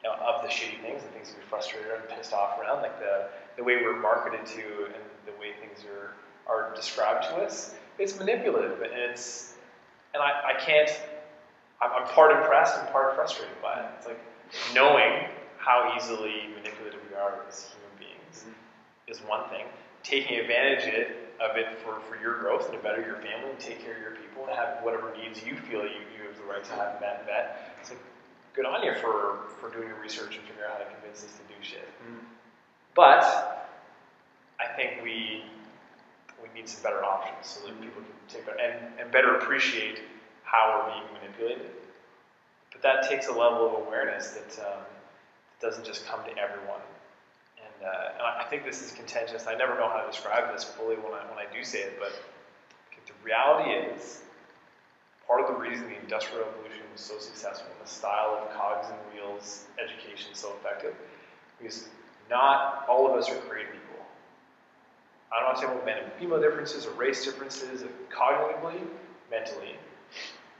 you 0.02 0.10
know, 0.10 0.16
of 0.16 0.42
the 0.42 0.48
shitty 0.48 0.80
things 0.82 1.02
and 1.02 1.10
things 1.12 1.30
that 1.30 1.38
we 1.38 1.44
frustrated 1.44 1.90
and 1.90 2.08
pissed 2.10 2.32
off 2.32 2.58
around, 2.60 2.82
like 2.82 2.98
the 3.00 3.28
the 3.56 3.64
way 3.64 3.76
we're 3.76 3.98
marketed 3.98 4.44
to 4.44 4.84
and 4.86 5.02
the 5.26 5.32
way 5.40 5.52
things 5.60 5.84
are 5.84 6.14
are 6.46 6.74
described 6.74 7.24
to 7.24 7.36
us. 7.36 7.74
It's 7.98 8.18
manipulative 8.18 8.82
and 8.82 8.92
it's 8.92 9.54
and 10.12 10.22
I, 10.22 10.54
I 10.54 10.60
can't. 10.60 10.90
I'm, 11.82 11.90
I'm 11.92 12.08
part 12.08 12.30
impressed 12.30 12.78
and 12.78 12.88
part 12.90 13.14
frustrated 13.14 13.60
by 13.60 13.80
it. 13.80 13.86
It's 13.98 14.06
like 14.06 14.20
knowing 14.74 15.26
how 15.56 15.92
easily 15.96 16.48
manipulative 16.54 17.00
we 17.08 17.16
are 17.16 17.40
as 17.48 17.72
human 17.72 17.98
beings 17.98 18.44
mm-hmm. 18.44 19.10
is 19.10 19.18
one 19.20 19.48
thing. 19.48 19.64
Taking 20.02 20.38
advantage 20.38 20.86
of 20.86 20.94
it 20.94 21.16
of 21.40 21.56
it 21.56 21.78
for, 21.82 21.98
for 22.00 22.20
your 22.22 22.38
growth 22.38 22.68
and 22.70 22.78
to 22.78 22.82
better 22.82 23.02
your 23.02 23.16
family 23.16 23.50
and 23.50 23.58
take 23.58 23.82
care 23.82 23.94
of 23.94 24.00
your 24.00 24.12
people 24.12 24.46
and 24.46 24.54
have 24.54 24.78
whatever 24.82 25.12
needs 25.16 25.42
you 25.44 25.56
feel 25.56 25.82
you, 25.82 26.04
you 26.14 26.28
have 26.28 26.36
the 26.36 26.44
right 26.44 26.62
to 26.62 26.72
have 26.74 27.00
met 27.00 27.26
met. 27.26 27.76
So 27.82 27.94
good 28.54 28.66
on 28.66 28.82
you 28.82 28.94
for, 28.94 29.48
for 29.60 29.70
doing 29.70 29.88
your 29.88 30.00
research 30.00 30.36
and 30.36 30.44
figuring 30.46 30.70
out 30.70 30.78
how 30.78 30.84
to 30.84 30.90
convince 30.94 31.24
us 31.24 31.32
to 31.32 31.42
do 31.48 31.54
shit. 31.62 31.88
Mm. 32.02 32.24
But 32.94 33.68
I 34.60 34.66
think 34.76 35.02
we 35.02 35.44
we 36.42 36.48
need 36.54 36.68
some 36.68 36.82
better 36.82 37.02
options 37.02 37.46
so 37.46 37.66
that 37.66 37.80
people 37.80 38.02
can 38.02 38.12
take 38.28 38.46
better 38.46 38.58
and, 38.58 39.00
and 39.00 39.10
better 39.10 39.36
appreciate 39.36 40.02
how 40.44 40.84
we're 40.86 40.92
being 40.92 41.22
manipulated. 41.22 41.70
But 42.70 42.82
that 42.82 43.08
takes 43.08 43.28
a 43.28 43.32
level 43.32 43.66
of 43.66 43.86
awareness 43.86 44.30
that 44.32 44.66
um, 44.66 44.82
doesn't 45.60 45.86
just 45.86 46.06
come 46.06 46.20
to 46.24 46.30
everyone. 46.38 46.84
And, 47.56 47.86
uh, 47.88 48.12
and 48.12 48.22
I 48.22 48.44
think 48.50 48.64
this 48.64 48.82
is 48.82 48.92
contentious. 48.92 49.46
I 49.46 49.54
never 49.54 49.74
know 49.74 49.88
how 49.88 50.02
to 50.02 50.06
describe 50.06 50.52
this 50.52 50.64
fully 50.64 50.96
when 50.96 51.14
I, 51.14 51.24
when 51.30 51.38
I 51.38 51.46
do 51.50 51.64
say 51.64 51.80
it, 51.80 51.98
but 51.98 52.12
the 53.06 53.12
reality 53.24 53.70
is 53.70 54.22
part 55.26 55.40
of 55.40 55.48
the 55.48 55.54
reason 55.54 55.88
the 55.88 56.00
Industrial 56.00 56.44
Revolution 56.44 56.82
was 56.92 57.00
so 57.00 57.18
successful 57.18 57.68
and 57.70 57.86
the 57.86 57.90
style 57.90 58.40
of 58.42 58.54
cogs 58.56 58.88
and 58.88 58.98
wheels 59.12 59.66
education 59.82 60.34
so 60.34 60.54
effective 60.60 60.94
because 61.58 61.88
not 62.30 62.86
all 62.88 63.10
of 63.10 63.18
us 63.18 63.30
are 63.30 63.36
created 63.36 63.74
equal. 63.74 64.04
I 65.32 65.40
don't 65.40 65.48
want 65.48 65.56
to 65.58 65.66
say 65.66 65.72
about 65.72 65.84
men 65.84 65.98
and 66.02 66.12
female 66.14 66.40
differences 66.40 66.86
or 66.86 66.92
race 66.92 67.24
differences, 67.24 67.84
cognitively, 68.10 68.80
mentally. 69.30 69.76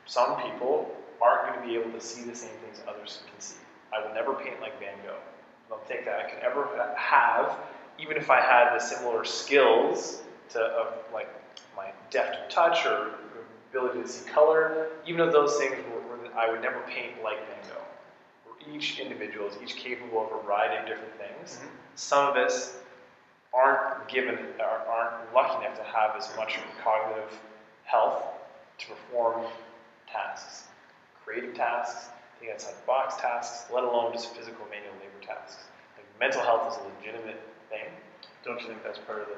Some 0.06 0.42
people 0.42 0.94
aren't 1.22 1.48
going 1.48 1.60
to 1.60 1.66
be 1.66 1.80
able 1.80 1.92
to 1.98 2.04
see 2.04 2.22
the 2.24 2.34
same 2.34 2.50
things 2.64 2.80
others 2.88 3.22
can 3.30 3.40
see. 3.40 3.56
I 3.92 4.06
will 4.06 4.14
never 4.14 4.34
paint 4.34 4.60
like 4.60 4.78
Van 4.80 4.94
Gogh. 5.04 5.16
I 5.16 5.70
don't 5.70 5.86
think 5.86 6.04
that 6.04 6.18
I 6.18 6.30
could 6.30 6.42
ever 6.42 6.94
have, 6.96 7.56
even 7.98 8.16
if 8.16 8.30
I 8.30 8.40
had 8.40 8.74
the 8.74 8.80
similar 8.80 9.24
skills 9.24 10.22
to 10.50 10.60
of 10.60 10.94
like 11.12 11.28
my 11.76 11.90
deft 12.10 12.50
touch 12.50 12.84
or 12.84 13.12
ability 13.74 14.02
to 14.02 14.08
see 14.08 14.28
color, 14.30 14.88
even 15.06 15.18
though 15.18 15.32
those 15.32 15.56
things 15.56 15.74
were, 15.90 16.16
were 16.16 16.34
I 16.36 16.50
would 16.50 16.62
never 16.62 16.80
paint 16.88 17.22
like 17.22 17.38
Van 17.48 17.68
Gogh. 17.68 17.84
We're 18.46 18.74
each 18.74 19.00
individual 19.00 19.48
is 19.48 19.56
each 19.62 19.76
capable 19.76 20.24
of 20.26 20.32
a 20.32 20.42
variety 20.44 20.76
of 20.76 20.86
different 20.86 21.14
things. 21.18 21.56
Mm-hmm. 21.56 21.68
Some 21.96 22.28
of 22.28 22.36
us 22.36 22.76
aren't 23.52 24.08
given, 24.08 24.38
aren't 24.60 25.34
lucky 25.34 25.64
enough 25.64 25.76
to 25.78 25.84
have 25.84 26.16
as 26.16 26.28
much 26.36 26.58
cognitive 26.82 27.38
health 27.84 28.24
to 28.78 28.86
perform 28.88 29.44
tasks, 30.10 30.64
creative 31.24 31.54
tasks, 31.54 32.08
think 32.44 32.52
outside 32.52 32.74
the 32.74 32.86
box 32.86 33.16
tasks, 33.16 33.70
let 33.72 33.84
alone 33.84 34.12
just 34.12 34.34
physical 34.34 34.66
manual 34.70 34.92
labor 34.94 35.24
tasks. 35.24 35.64
Like 35.96 36.06
mental 36.20 36.42
health 36.42 36.72
is 36.72 36.78
a 36.80 36.84
legitimate 36.98 37.40
thing. 37.70 37.88
Don't 38.44 38.60
you 38.60 38.68
think 38.68 38.82
that's 38.82 38.98
part 38.98 39.20
of 39.20 39.28
the 39.28 39.36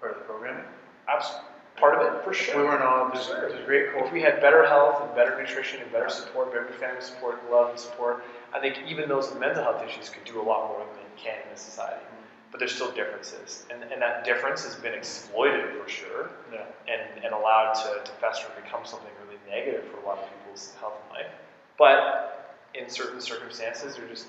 part 0.00 0.12
of 0.12 0.18
the 0.18 0.24
programming? 0.24 0.64
Absolutely. 1.08 1.55
Part 1.76 1.94
of 1.94 2.06
it, 2.06 2.24
for 2.24 2.32
sure. 2.32 2.56
We 2.56 2.64
weren't 2.64 2.82
all, 2.82 3.10
there's, 3.12 3.26
sure. 3.26 3.50
there's 3.50 3.66
great 3.66 3.88
If 3.96 4.12
we 4.12 4.22
had 4.22 4.40
better 4.40 4.66
health 4.66 5.02
and 5.02 5.14
better 5.14 5.38
nutrition 5.38 5.82
and 5.82 5.92
better 5.92 6.08
support, 6.08 6.50
better 6.50 6.66
family 6.80 7.02
support, 7.02 7.38
love 7.50 7.70
and 7.70 7.78
support, 7.78 8.24
I 8.54 8.60
think 8.60 8.78
even 8.88 9.08
those 9.08 9.28
with 9.28 9.38
mental 9.38 9.62
health 9.62 9.82
issues 9.86 10.08
could 10.08 10.24
do 10.24 10.40
a 10.40 10.42
lot 10.42 10.68
more 10.68 10.78
than 10.78 10.96
they 10.96 11.22
can 11.22 11.36
in 11.42 11.50
this 11.50 11.60
society. 11.60 12.00
Mm-hmm. 12.00 12.50
But 12.50 12.60
there's 12.60 12.74
still 12.74 12.90
differences. 12.92 13.66
And, 13.70 13.82
and 13.92 14.00
that 14.00 14.24
difference 14.24 14.64
has 14.64 14.74
been 14.74 14.94
exploited 14.94 15.76
for 15.76 15.86
sure 15.88 16.30
yeah. 16.50 16.64
and, 16.88 17.22
and 17.22 17.34
allowed 17.34 17.74
to, 17.74 18.10
to 18.10 18.16
fester 18.20 18.46
and 18.54 18.64
become 18.64 18.86
something 18.86 19.10
really 19.26 19.38
negative 19.50 19.84
for 19.90 20.00
a 20.00 20.06
lot 20.06 20.18
of 20.18 20.24
people's 20.30 20.72
health 20.80 20.94
and 21.04 21.18
life. 21.18 21.32
But 21.78 22.56
in 22.74 22.88
certain 22.88 23.20
circumstances, 23.20 23.96
they're 23.96 24.08
just, 24.08 24.26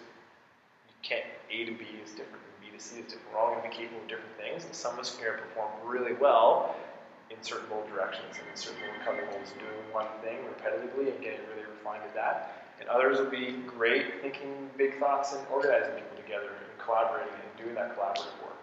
you 0.88 0.96
can't, 1.02 1.24
A 1.52 1.66
to 1.66 1.72
B 1.72 1.86
is 2.04 2.12
different, 2.12 2.44
B 2.60 2.76
to 2.76 2.84
C 2.84 3.00
is 3.00 3.06
different. 3.06 3.32
We're 3.32 3.40
all 3.40 3.52
going 3.56 3.64
to 3.64 3.70
be 3.70 3.74
capable 3.74 4.02
of 4.02 4.08
different 4.10 4.36
things, 4.38 4.66
and 4.66 4.76
some 4.76 4.94
of 4.96 5.00
us 5.00 5.16
can 5.16 5.32
perform 5.32 5.72
really 5.86 6.14
well 6.14 6.76
in 7.30 7.38
certain 7.42 7.70
mold 7.70 7.88
directions 7.90 8.38
and 8.40 8.48
in 8.50 8.56
certain 8.56 8.82
recovery 9.00 9.26
molds, 9.32 9.52
doing 9.60 9.82
one 9.92 10.08
thing 10.24 10.40
repetitively 10.48 11.14
and 11.14 11.20
getting 11.22 11.42
really 11.52 11.68
refined 11.68 12.04
at 12.04 12.14
that. 12.16 12.66
And 12.80 12.88
others 12.90 13.18
will 13.20 13.32
be 13.32 13.64
great 13.66 14.22
thinking 14.22 14.70
big 14.78 15.00
thoughts 15.00 15.34
and 15.34 15.42
organizing 15.52 15.96
people 15.96 16.18
together 16.18 16.52
and 16.54 16.70
collaborating 16.80 17.34
and 17.34 17.52
doing 17.58 17.76
that 17.76 17.98
collaborative 17.98 18.38
work. 18.46 18.62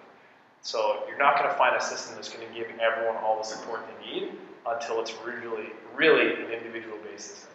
So 0.62 1.04
you're 1.08 1.18
not 1.18 1.36
going 1.36 1.50
to 1.50 1.56
find 1.56 1.76
a 1.76 1.82
system 1.82 2.14
that's 2.14 2.30
going 2.30 2.46
to 2.46 2.54
give 2.54 2.68
everyone 2.80 3.16
all 3.16 3.36
the 3.38 3.44
support 3.44 3.80
they 3.86 4.06
need 4.06 4.32
until 4.66 5.00
it's 5.00 5.12
really, 5.26 5.74
really 5.94 6.32
an 6.40 6.50
individual 6.50 6.96
based 7.04 7.28
system 7.30 7.54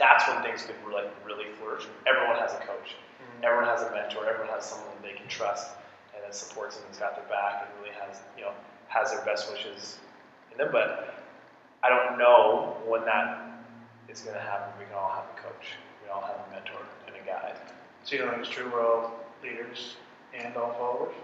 that's 0.00 0.26
when 0.28 0.42
things 0.42 0.64
could 0.64 0.76
really, 0.84 1.08
really 1.24 1.52
flourish. 1.60 1.84
Everyone 2.08 2.40
has 2.40 2.52
a 2.56 2.62
coach, 2.64 2.96
mm-hmm. 2.96 3.44
everyone 3.44 3.68
has 3.68 3.82
a 3.82 3.90
mentor, 3.92 4.24
everyone 4.24 4.48
has 4.48 4.64
someone 4.64 4.88
they 5.04 5.12
can 5.12 5.28
trust 5.28 5.76
and 6.16 6.24
that 6.24 6.34
supports 6.34 6.76
them 6.76 6.88
and's 6.88 6.98
got 6.98 7.14
their 7.16 7.28
back 7.28 7.64
and 7.64 7.68
really 7.80 7.94
has, 7.96 8.20
you 8.36 8.44
know, 8.44 8.52
has 8.90 9.10
their 9.12 9.24
best 9.24 9.50
wishes 9.50 9.98
in 10.52 10.58
them. 10.58 10.68
But 10.70 11.24
I 11.82 11.88
don't 11.88 12.18
know 12.18 12.76
when 12.86 13.04
that 13.06 13.40
is 14.08 14.20
going 14.20 14.36
to 14.36 14.42
happen. 14.42 14.78
We 14.78 14.84
can 14.84 14.94
all 14.94 15.10
have 15.10 15.24
a 15.24 15.40
coach, 15.40 15.78
we 16.04 16.10
all 16.10 16.20
have 16.20 16.36
a 16.36 16.54
mentor 16.54 16.84
and 17.06 17.16
a 17.16 17.26
guide. 17.26 17.56
So 18.04 18.16
you 18.16 18.24
know 18.24 18.32
it's 18.38 18.48
true 18.48 18.70
we're 18.70 18.86
all 18.86 19.24
leaders 19.42 19.96
and 20.34 20.54
all 20.56 20.72
followers? 20.74 21.14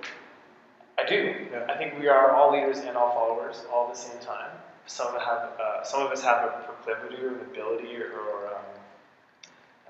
I 0.98 1.04
do. 1.04 1.46
Yeah. 1.52 1.66
I 1.68 1.76
think 1.76 1.98
we 2.00 2.08
are 2.08 2.30
all 2.30 2.52
leaders 2.52 2.78
and 2.78 2.96
all 2.96 3.12
followers 3.12 3.64
all 3.70 3.88
at 3.88 3.94
the 3.94 4.00
same 4.00 4.18
time 4.20 4.50
some 4.86 5.14
of 5.14 5.20
have 5.20 5.52
uh, 5.60 5.82
some 5.82 6.02
of 6.02 6.10
us 6.10 6.22
have 6.22 6.44
a 6.44 6.64
proclivity 6.64 7.22
or 7.22 7.34
an 7.34 7.40
ability 7.40 7.96
or, 7.96 8.12
or 8.12 8.46
um, 8.48 8.64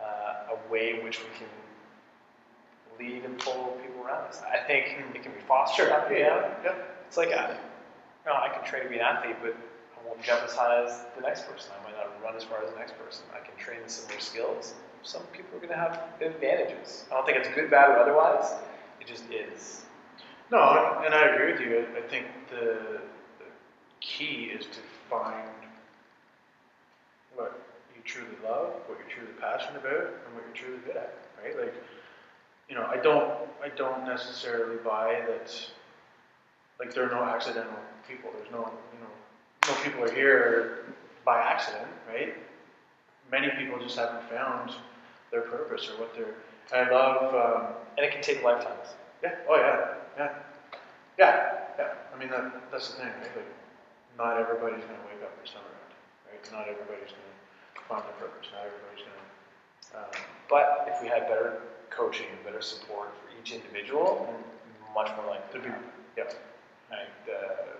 uh, 0.02 0.54
a 0.54 0.72
way 0.72 0.98
in 0.98 1.04
which 1.04 1.18
we 1.20 1.26
can 1.38 1.48
lead 2.98 3.24
and 3.24 3.38
pull 3.38 3.78
people 3.82 4.02
around 4.04 4.26
us. 4.26 4.40
I 4.42 4.58
think 4.66 4.86
it 5.14 5.22
can 5.22 5.32
be 5.32 5.40
fostered. 5.46 5.88
Sure. 5.88 6.18
Yeah. 6.18 6.50
yeah. 6.64 6.74
It's 7.06 7.16
like 7.16 7.30
a, 7.30 7.58
know, 8.26 8.34
I 8.34 8.48
can 8.48 8.64
train 8.64 8.82
to 8.82 8.88
be 8.88 8.96
an 8.96 9.02
athlete, 9.02 9.36
but 9.40 9.54
I 9.54 10.06
won't 10.06 10.22
jump 10.22 10.42
as 10.44 10.54
high 10.54 10.84
as 10.84 11.04
the 11.16 11.22
next 11.22 11.48
person. 11.48 11.70
I 11.78 11.84
might 11.84 11.96
not 11.96 12.22
run 12.22 12.36
as 12.36 12.44
far 12.44 12.62
as 12.62 12.70
the 12.72 12.78
next 12.78 12.98
person. 12.98 13.24
I 13.34 13.44
can 13.44 13.56
train 13.56 13.80
the 13.84 13.90
similar 13.90 14.20
skills. 14.20 14.74
Some 15.02 15.22
people 15.32 15.56
are 15.56 15.60
going 15.60 15.70
to 15.70 15.76
have 15.76 16.00
advantages. 16.20 17.04
I 17.10 17.14
don't 17.14 17.26
think 17.26 17.38
it's 17.38 17.48
good, 17.54 17.70
bad, 17.70 17.90
or 17.90 17.98
otherwise. 17.98 18.52
It 19.00 19.06
just 19.06 19.24
is. 19.30 19.84
No, 20.50 21.02
and 21.04 21.14
I 21.14 21.26
agree 21.26 21.52
with 21.52 21.60
you. 21.60 21.86
I 21.96 22.08
think 22.08 22.26
the 22.50 23.00
key 24.00 24.50
is 24.56 24.66
to 24.66 24.78
find 25.08 25.48
what 27.34 27.60
you 27.94 28.02
truly 28.04 28.36
love, 28.44 28.72
what 28.86 28.98
you're 28.98 29.08
truly 29.08 29.32
passionate 29.40 29.80
about, 29.80 30.14
and 30.24 30.34
what 30.34 30.44
you're 30.46 30.54
truly 30.54 30.78
good 30.84 30.96
at. 30.96 31.14
Right? 31.42 31.58
Like, 31.58 31.74
you 32.68 32.74
know, 32.74 32.86
I 32.86 32.96
don't, 32.96 33.32
I 33.62 33.68
don't 33.68 34.04
necessarily 34.04 34.76
buy 34.76 35.22
that. 35.28 35.52
Like, 36.78 36.94
there 36.94 37.04
are 37.04 37.14
no 37.14 37.22
accidental 37.22 37.78
people. 38.08 38.30
There's 38.36 38.50
no, 38.50 38.70
you 38.92 39.00
know, 39.00 39.12
no 39.68 39.74
people 39.82 40.04
are 40.04 40.12
here 40.12 40.94
by 41.24 41.40
accident, 41.40 41.88
right? 42.08 42.34
Many 43.30 43.50
people 43.58 43.78
just 43.80 43.98
haven't 43.98 44.22
found 44.28 44.72
their 45.30 45.42
purpose 45.42 45.90
or 45.90 46.00
what 46.00 46.14
they're. 46.14 46.34
I 46.72 46.90
love. 46.90 47.34
Um, 47.34 47.74
and 47.96 48.06
it 48.06 48.12
can 48.12 48.22
take 48.22 48.42
lifetimes. 48.42 48.88
Yeah. 49.22 49.34
Oh 49.48 49.56
yeah. 49.56 49.94
Yeah. 50.16 50.32
Yeah. 51.18 51.58
Yeah. 51.78 51.94
I 52.14 52.18
mean 52.18 52.30
that, 52.30 52.70
that's 52.70 52.90
the 52.90 52.98
thing, 52.98 53.08
right? 53.08 53.36
Like, 53.36 53.52
not 54.18 54.38
everybody's 54.38 54.84
going 54.84 54.98
to 54.98 55.06
wake 55.12 55.22
up 55.22 55.36
for 55.40 55.46
summer 55.46 55.76
right? 56.26 56.52
Not 56.52 56.68
everybody's 56.68 57.12
going 57.12 57.34
to 57.74 57.80
find 57.88 58.02
their 58.04 58.18
purpose. 58.18 58.48
Not 58.52 58.66
everybody's 58.66 59.04
going 59.04 59.18
to. 59.18 59.98
Um, 59.98 60.24
but 60.48 60.88
if 60.88 61.02
we 61.02 61.08
had 61.08 61.28
better 61.28 61.62
coaching 61.90 62.26
and 62.34 62.44
better 62.44 62.62
support 62.62 63.14
for 63.20 63.26
each 63.40 63.52
individual, 63.52 64.28
much 64.94 65.10
more 65.16 65.26
likely 65.26 65.60
to 65.60 65.66
be. 65.66 65.72
Yep. 66.16 66.34
And, 66.90 67.34
uh, 67.34 67.76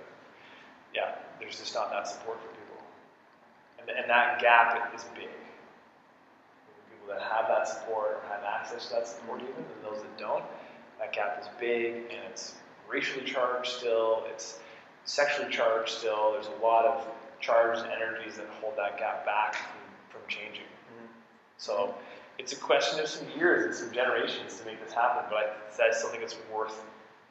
yeah, 0.95 1.15
there's 1.39 1.59
just 1.59 1.75
not 1.75 1.91
that 1.91 2.09
support 2.09 2.41
for 2.41 2.49
people. 2.49 2.83
And, 3.79 3.91
and 3.91 4.11
that 4.11 4.41
gap 4.41 4.93
is 4.95 5.05
big. 5.15 5.29
People 6.91 7.09
that 7.09 7.23
have 7.23 7.49
that 7.49 7.69
support 7.69 8.23
or 8.23 8.29
have 8.29 8.43
access 8.45 8.89
to 8.89 8.95
that 8.95 9.07
support, 9.07 9.43
even, 9.43 9.55
and 9.57 9.85
those 9.85 10.03
that 10.03 10.19
don't, 10.19 10.45
that 10.99 11.13
gap 11.13 11.39
is 11.41 11.49
big 11.61 11.95
and 12.11 12.21
it's 12.31 12.55
racially 12.89 13.25
charged 13.25 13.71
still. 13.71 14.25
It's 14.31 14.59
sexually 15.05 15.51
charged 15.51 15.91
still. 15.91 16.33
There's 16.33 16.49
a 16.49 16.65
lot 16.65 16.87
of 16.87 17.07
charged 17.41 17.85
energies 17.85 18.37
that 18.37 18.49
hold 18.61 18.77
that 18.77 18.99
gap 18.99 19.25
back 19.27 19.55
from, 19.55 19.81
from 20.09 20.21
changing. 20.29 20.65
Mm-hmm. 20.65 21.07
So 21.59 21.95
it's 22.39 22.53
a 22.53 22.57
question 22.57 23.01
of 23.01 23.09
some 23.09 23.27
years 23.39 23.67
and 23.67 23.75
some 23.75 23.93
generations 23.93 24.59
to 24.59 24.65
make 24.65 24.83
this 24.83 24.93
happen, 24.93 25.25
but 25.29 25.61
I, 25.79 25.89
I 25.89 25.91
still 25.93 26.11
think 26.11 26.23
it's 26.23 26.37
worth 26.53 26.83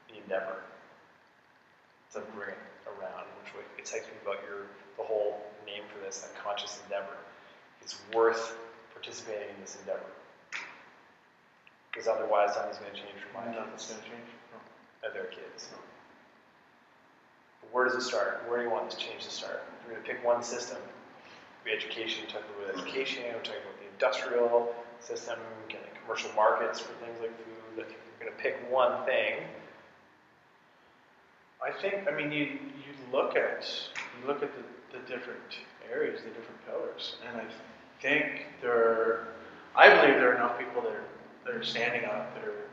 the 0.10 0.18
endeavor 0.22 0.62
to 2.16 2.32
bring 2.34 2.56
it 2.56 2.88
around, 2.88 3.28
which 3.44 3.52
excites 3.78 4.08
me 4.08 4.16
about 4.24 4.42
your 4.48 4.72
the 4.98 5.04
whole 5.04 5.44
name 5.66 5.84
for 5.92 6.00
this, 6.00 6.24
that 6.24 6.32
conscious 6.40 6.80
endeavor. 6.84 7.20
It's 7.82 8.00
worth 8.14 8.56
participating 8.94 9.52
in 9.54 9.60
this 9.62 9.78
endeavor. 9.82 10.08
Because 11.92 12.08
otherwise, 12.08 12.56
nothing's 12.56 12.80
going 12.80 12.92
to 12.92 12.98
change 12.98 13.20
for 13.20 13.32
my 13.36 13.46
Nothing's 13.52 13.92
going 13.92 14.02
to 14.02 14.08
change. 14.08 14.30
No. 14.52 14.60
And 15.04 15.12
their 15.16 15.28
kids. 15.28 15.70
No 15.72 15.80
where 17.76 17.84
does 17.84 17.96
it 17.96 18.02
start? 18.02 18.44
Where 18.48 18.60
do 18.60 18.64
you 18.64 18.72
want 18.72 18.90
this 18.90 18.98
change 18.98 19.26
to 19.26 19.30
start? 19.30 19.64
We're 19.84 19.94
going 19.94 20.04
to 20.06 20.10
pick 20.10 20.24
one 20.24 20.44
system. 20.44 20.78
Education, 21.68 22.24
we 22.26 22.32
talk 22.32 22.44
about 22.56 22.78
education, 22.78 23.24
we're 23.26 23.42
talking 23.42 23.66
about 23.66 23.80
the 23.82 23.90
industrial 23.92 24.74
system, 25.00 25.40
getting 25.68 25.90
commercial 26.00 26.30
markets 26.36 26.80
for 26.80 26.94
things 27.04 27.20
like 27.20 27.36
food. 27.44 27.56
We're 27.76 27.84
going 28.26 28.32
to 28.32 28.42
pick 28.42 28.72
one 28.72 29.04
thing. 29.06 29.42
I 31.66 31.72
think, 31.72 32.08
I 32.08 32.16
mean, 32.16 32.32
you, 32.32 32.46
you 32.46 32.94
look 33.12 33.36
at 33.36 33.68
you 34.22 34.28
look 34.28 34.44
at 34.44 34.52
the, 34.56 34.98
the 34.98 35.04
different 35.08 35.58
areas, 35.92 36.22
the 36.22 36.30
different 36.30 36.64
pillars, 36.68 37.16
and 37.28 37.42
I 37.42 37.46
think 38.02 38.46
there, 38.62 38.72
are, 38.72 39.28
I 39.76 39.90
believe 39.90 40.20
there 40.20 40.32
are 40.32 40.36
enough 40.36 40.60
people 40.60 40.84
that 40.84 40.92
are, 40.92 41.04
that 41.46 41.56
are 41.56 41.64
standing 41.64 42.06
up, 42.06 42.36
that 42.36 42.44
are 42.44 42.66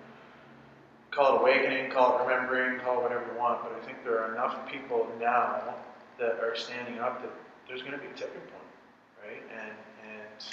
call 1.11 1.37
it 1.37 1.40
awakening, 1.40 1.90
call 1.90 2.18
it 2.18 2.22
remembering, 2.22 2.81
call 2.81 2.98
it 2.98 3.02
whatever 3.02 3.24
you 3.33 3.38
want, 3.38 3.62
but 3.62 3.72
I 3.72 3.87
think 3.87 4.05
there 4.05 4.22
are 4.22 4.35
enough 4.35 4.70
people 4.70 5.09
now 5.18 5.74
that 6.18 6.40
are 6.40 6.55
standing 6.55 6.98
up 6.98 7.22
that 7.22 7.31
there's 7.68 7.81
going 7.81 7.92
to 7.92 7.98
be 7.98 8.07
a 8.07 8.14
tipping 8.14 8.40
point, 8.40 9.24
right? 9.24 9.42
And 9.52 9.76
and 10.12 10.44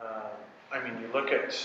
uh, 0.00 0.30
I 0.72 0.82
mean, 0.84 1.00
you 1.00 1.08
look 1.12 1.30
at. 1.32 1.56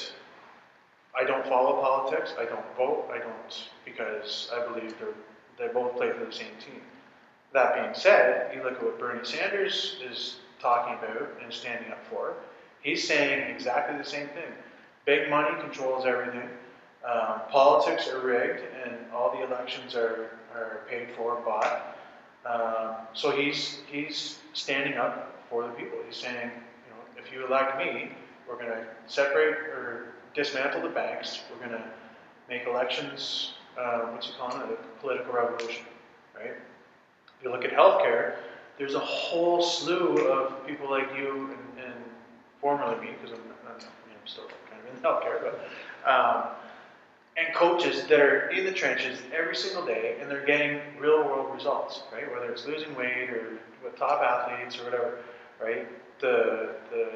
I 1.19 1.23
don't 1.23 1.47
follow 1.47 1.81
politics. 1.81 2.35
I 2.37 2.45
don't 2.45 2.65
vote. 2.77 3.09
I 3.11 3.17
don't 3.17 3.69
because 3.85 4.51
I 4.53 4.67
believe 4.67 4.93
they're 4.99 5.15
they 5.57 5.67
both 5.67 5.95
play 5.95 6.11
for 6.11 6.25
the 6.25 6.31
same 6.31 6.55
team. 6.59 6.81
That 7.53 7.75
being 7.75 7.93
said, 7.93 8.55
you 8.55 8.63
look 8.63 8.73
at 8.73 8.83
what 8.83 8.99
Bernie 8.99 9.25
Sanders 9.25 9.97
is 10.09 10.35
talking 10.59 10.93
about 10.95 11.29
and 11.41 11.51
standing 11.51 11.91
up 11.91 12.05
for. 12.09 12.33
He's 12.81 13.07
saying 13.07 13.49
exactly 13.53 13.97
the 13.97 14.03
same 14.03 14.27
thing. 14.29 14.51
Big 15.05 15.29
money 15.29 15.59
controls 15.61 16.05
everything. 16.05 16.49
Um, 17.05 17.41
politics 17.49 18.09
are 18.09 18.19
rigged, 18.19 18.61
and 18.83 18.97
all 19.13 19.31
the 19.31 19.43
elections 19.43 19.95
are, 19.95 20.31
are 20.53 20.81
paid 20.89 21.09
for, 21.15 21.37
bought. 21.45 21.97
Um, 22.45 22.95
so 23.13 23.31
he's 23.31 23.79
he's 23.89 24.39
standing 24.53 24.97
up 24.97 25.43
for 25.49 25.63
the 25.63 25.69
people. 25.69 25.97
He's 26.05 26.17
saying, 26.17 26.51
you 26.51 26.91
know, 26.91 27.01
if 27.17 27.31
you 27.31 27.45
elect 27.45 27.77
me, 27.77 28.11
we're 28.47 28.55
going 28.55 28.69
to 28.69 28.85
separate 29.07 29.55
or 29.55 30.13
dismantle 30.33 30.81
the 30.81 30.89
banks. 30.89 31.39
We're 31.51 31.65
going 31.65 31.81
to 31.81 31.87
make 32.49 32.65
elections. 32.65 33.53
Uh, 33.77 33.99
what's 34.07 34.27
he 34.27 34.33
calling 34.33 34.61
it? 34.61 34.79
A 34.79 35.01
political 35.01 35.33
revolution, 35.33 35.85
right? 36.35 36.51
If 36.51 37.43
you 37.43 37.51
look 37.51 37.63
at 37.63 37.71
healthcare, 37.71 38.35
there's 38.77 38.95
a 38.95 38.99
whole 38.99 39.61
slew 39.61 40.27
of 40.29 40.65
people 40.65 40.89
like 40.89 41.09
you 41.15 41.51
and, 41.51 41.85
and 41.85 41.93
formerly 42.59 42.99
me, 42.99 43.11
because 43.21 43.37
I'm, 43.37 43.43
I'm, 43.69 43.79
still 44.25 44.43
kind 44.69 44.81
of 44.81 44.93
in 44.93 45.01
healthcare, 45.01 45.41
but 45.41 46.09
um, 46.09 46.49
and 47.37 47.53
coaches 47.53 48.05
that 48.07 48.19
are 48.19 48.49
in 48.49 48.65
the 48.65 48.71
trenches 48.71 49.19
every 49.33 49.55
single 49.55 49.85
day, 49.85 50.17
and 50.19 50.29
they're 50.29 50.45
getting 50.45 50.81
real 50.99 51.23
world 51.23 51.53
results, 51.53 52.01
right? 52.11 52.29
Whether 52.31 52.51
it's 52.51 52.65
losing 52.65 52.93
weight 52.95 53.29
or 53.29 53.59
with 53.83 53.95
top 53.95 54.21
athletes 54.21 54.77
or 54.79 54.85
whatever, 54.85 55.19
right? 55.61 55.87
The 56.19 56.71
the 56.91 57.09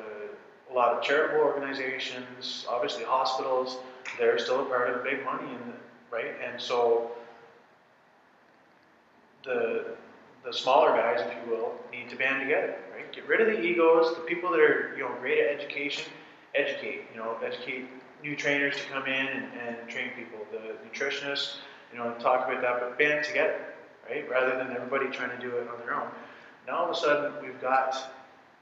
a 0.71 0.74
lot 0.74 0.93
of 0.93 1.04
charitable 1.04 1.43
organizations, 1.43 2.65
obviously 2.69 3.04
hospitals, 3.04 3.78
they're 4.17 4.39
still 4.39 4.62
a 4.62 4.65
part 4.65 4.89
of 4.89 5.04
the 5.04 5.10
big 5.10 5.26
money, 5.26 5.52
in 5.52 5.60
the, 5.69 5.76
right? 6.12 6.34
And 6.45 6.60
so 6.62 7.12
the 9.43 9.95
the 10.43 10.52
smaller 10.52 10.89
guys, 10.89 11.21
if 11.21 11.32
you 11.45 11.52
will, 11.52 11.74
need 11.91 12.10
to 12.10 12.15
band 12.15 12.41
together, 12.41 12.76
right? 12.95 13.12
Get 13.13 13.28
rid 13.28 13.41
of 13.41 13.47
the 13.47 13.62
egos. 13.62 14.15
The 14.15 14.21
people 14.21 14.50
that 14.52 14.60
are, 14.60 14.93
you 14.97 15.04
know, 15.04 15.12
great 15.19 15.39
at 15.39 15.60
education, 15.60 16.12
educate. 16.56 17.04
You 17.13 17.19
know, 17.19 17.38
educate 17.45 17.88
new 18.24 18.36
trainers 18.36 18.76
to 18.76 18.84
come 18.91 19.06
in 19.06 19.28
and, 19.28 19.45
and 19.67 19.88
train 19.88 20.10
people. 20.15 20.39
The 20.52 20.76
nutritionists, 20.88 21.58
you 21.91 22.00
know, 22.00 22.13
talk 22.19 22.47
about 22.47 22.62
that, 22.62 22.80
but 22.80 22.97
band 22.97 23.24
together, 23.24 23.60
right? 24.10 24.28
Rather 24.30 24.58
than 24.58 24.76
everybody 24.76 25.08
trying 25.10 25.30
to 25.30 25.41
do 25.41 25.56
it 25.58 25.67
on 25.67 25.80
their 25.86 25.93
own. 25.93 26.10
Now 26.67 26.78
all 26.78 26.86
of 26.86 26.91
a 26.91 26.95
sudden 26.95 27.34
we've 27.43 27.60
got 27.62 27.95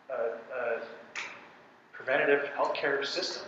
a, 0.10 0.14
a 0.14 0.82
preventative 1.94 2.50
healthcare 2.58 3.06
system, 3.06 3.44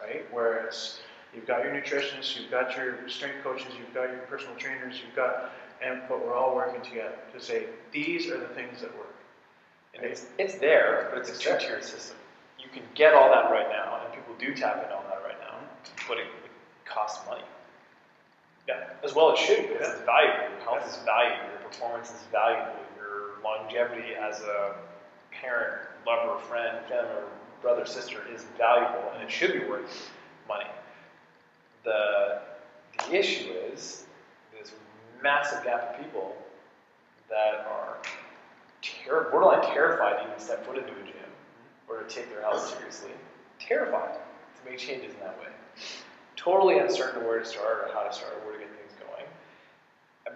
right? 0.00 0.24
Where 0.32 0.64
it's 0.66 1.00
you've 1.34 1.46
got 1.46 1.64
your 1.64 1.72
nutritionists, 1.72 2.38
you've 2.38 2.50
got 2.50 2.76
your 2.76 3.08
strength 3.08 3.42
coaches, 3.42 3.68
you've 3.78 3.94
got 3.94 4.10
your 4.10 4.20
personal 4.28 4.54
trainers, 4.56 5.00
you've 5.04 5.16
got 5.16 5.52
and 5.84 6.00
but 6.08 6.24
we're 6.24 6.34
all 6.34 6.54
working 6.54 6.80
together 6.82 7.16
to 7.32 7.40
say 7.40 7.66
these 7.92 8.28
are 8.28 8.38
the 8.38 8.48
things 8.54 8.80
that 8.80 8.96
work. 8.96 9.14
And 9.94 10.04
it's, 10.04 10.26
it's 10.38 10.54
there, 10.54 11.08
but 11.10 11.18
it's 11.18 11.30
a 11.30 11.38
two-tiered 11.38 11.84
system. 11.84 12.16
You 12.58 12.68
can 12.72 12.82
get 12.94 13.14
all 13.14 13.28
that 13.30 13.50
right 13.50 13.68
now, 13.68 14.00
and 14.04 14.14
people 14.14 14.34
do 14.38 14.54
tap 14.54 14.82
into 14.82 14.94
all 14.94 15.04
that 15.08 15.22
right 15.24 15.38
now, 15.40 15.58
but 16.08 16.18
it, 16.18 16.26
it 16.44 16.50
costs 16.84 17.26
money. 17.28 17.42
Yeah, 18.68 18.90
as 19.04 19.14
well 19.14 19.32
it 19.32 19.38
should 19.38 19.68
because 19.68 19.88
yeah. 19.88 19.94
it's 19.94 20.06
valuable. 20.06 20.54
Your 20.54 20.60
health 20.60 20.88
is 20.88 20.96
valuable. 21.04 21.50
Your 21.50 21.68
performance 21.68 22.10
is 22.10 22.22
valuable. 22.30 22.78
Your 22.96 23.42
longevity 23.42 24.14
as 24.14 24.40
a 24.40 24.76
parent, 25.32 25.82
lover, 26.06 26.38
friend, 26.38 26.78
family, 26.88 27.10
brother, 27.60 27.84
sister 27.84 28.20
is 28.32 28.44
valuable, 28.56 29.10
and 29.14 29.22
it 29.22 29.30
should 29.30 29.52
be 29.52 29.64
worth 29.68 30.10
money. 30.46 30.70
The 31.84 32.40
the 33.08 33.14
issue 33.14 33.50
is 33.72 34.04
this 34.56 34.72
massive 35.22 35.64
gap 35.64 35.94
of 35.94 36.04
people 36.04 36.36
that 37.28 37.66
are 37.66 37.96
ter- 38.82 39.30
borderline 39.30 39.62
terrified 39.72 40.18
to 40.18 40.26
even 40.26 40.38
step 40.38 40.64
foot 40.64 40.76
into 40.76 40.92
a 40.92 41.04
gym 41.04 41.30
or 41.88 42.02
to 42.02 42.14
take 42.14 42.30
their 42.30 42.42
health 42.42 42.74
seriously. 42.76 43.10
Terrified 43.58 44.14
to 44.14 44.70
make 44.70 44.78
changes 44.78 45.14
in 45.14 45.20
that 45.20 45.38
way. 45.40 45.48
Totally 46.36 46.78
uncertain 46.78 47.24
where 47.24 47.38
to 47.38 47.44
start 47.44 47.88
or 47.88 47.94
how 47.94 48.02
to 48.02 48.12
start 48.12 48.34
or 48.34 48.46
where 48.46 48.58
to 48.58 48.64
get 48.64 48.68
things 48.76 48.92
going. 49.00 49.26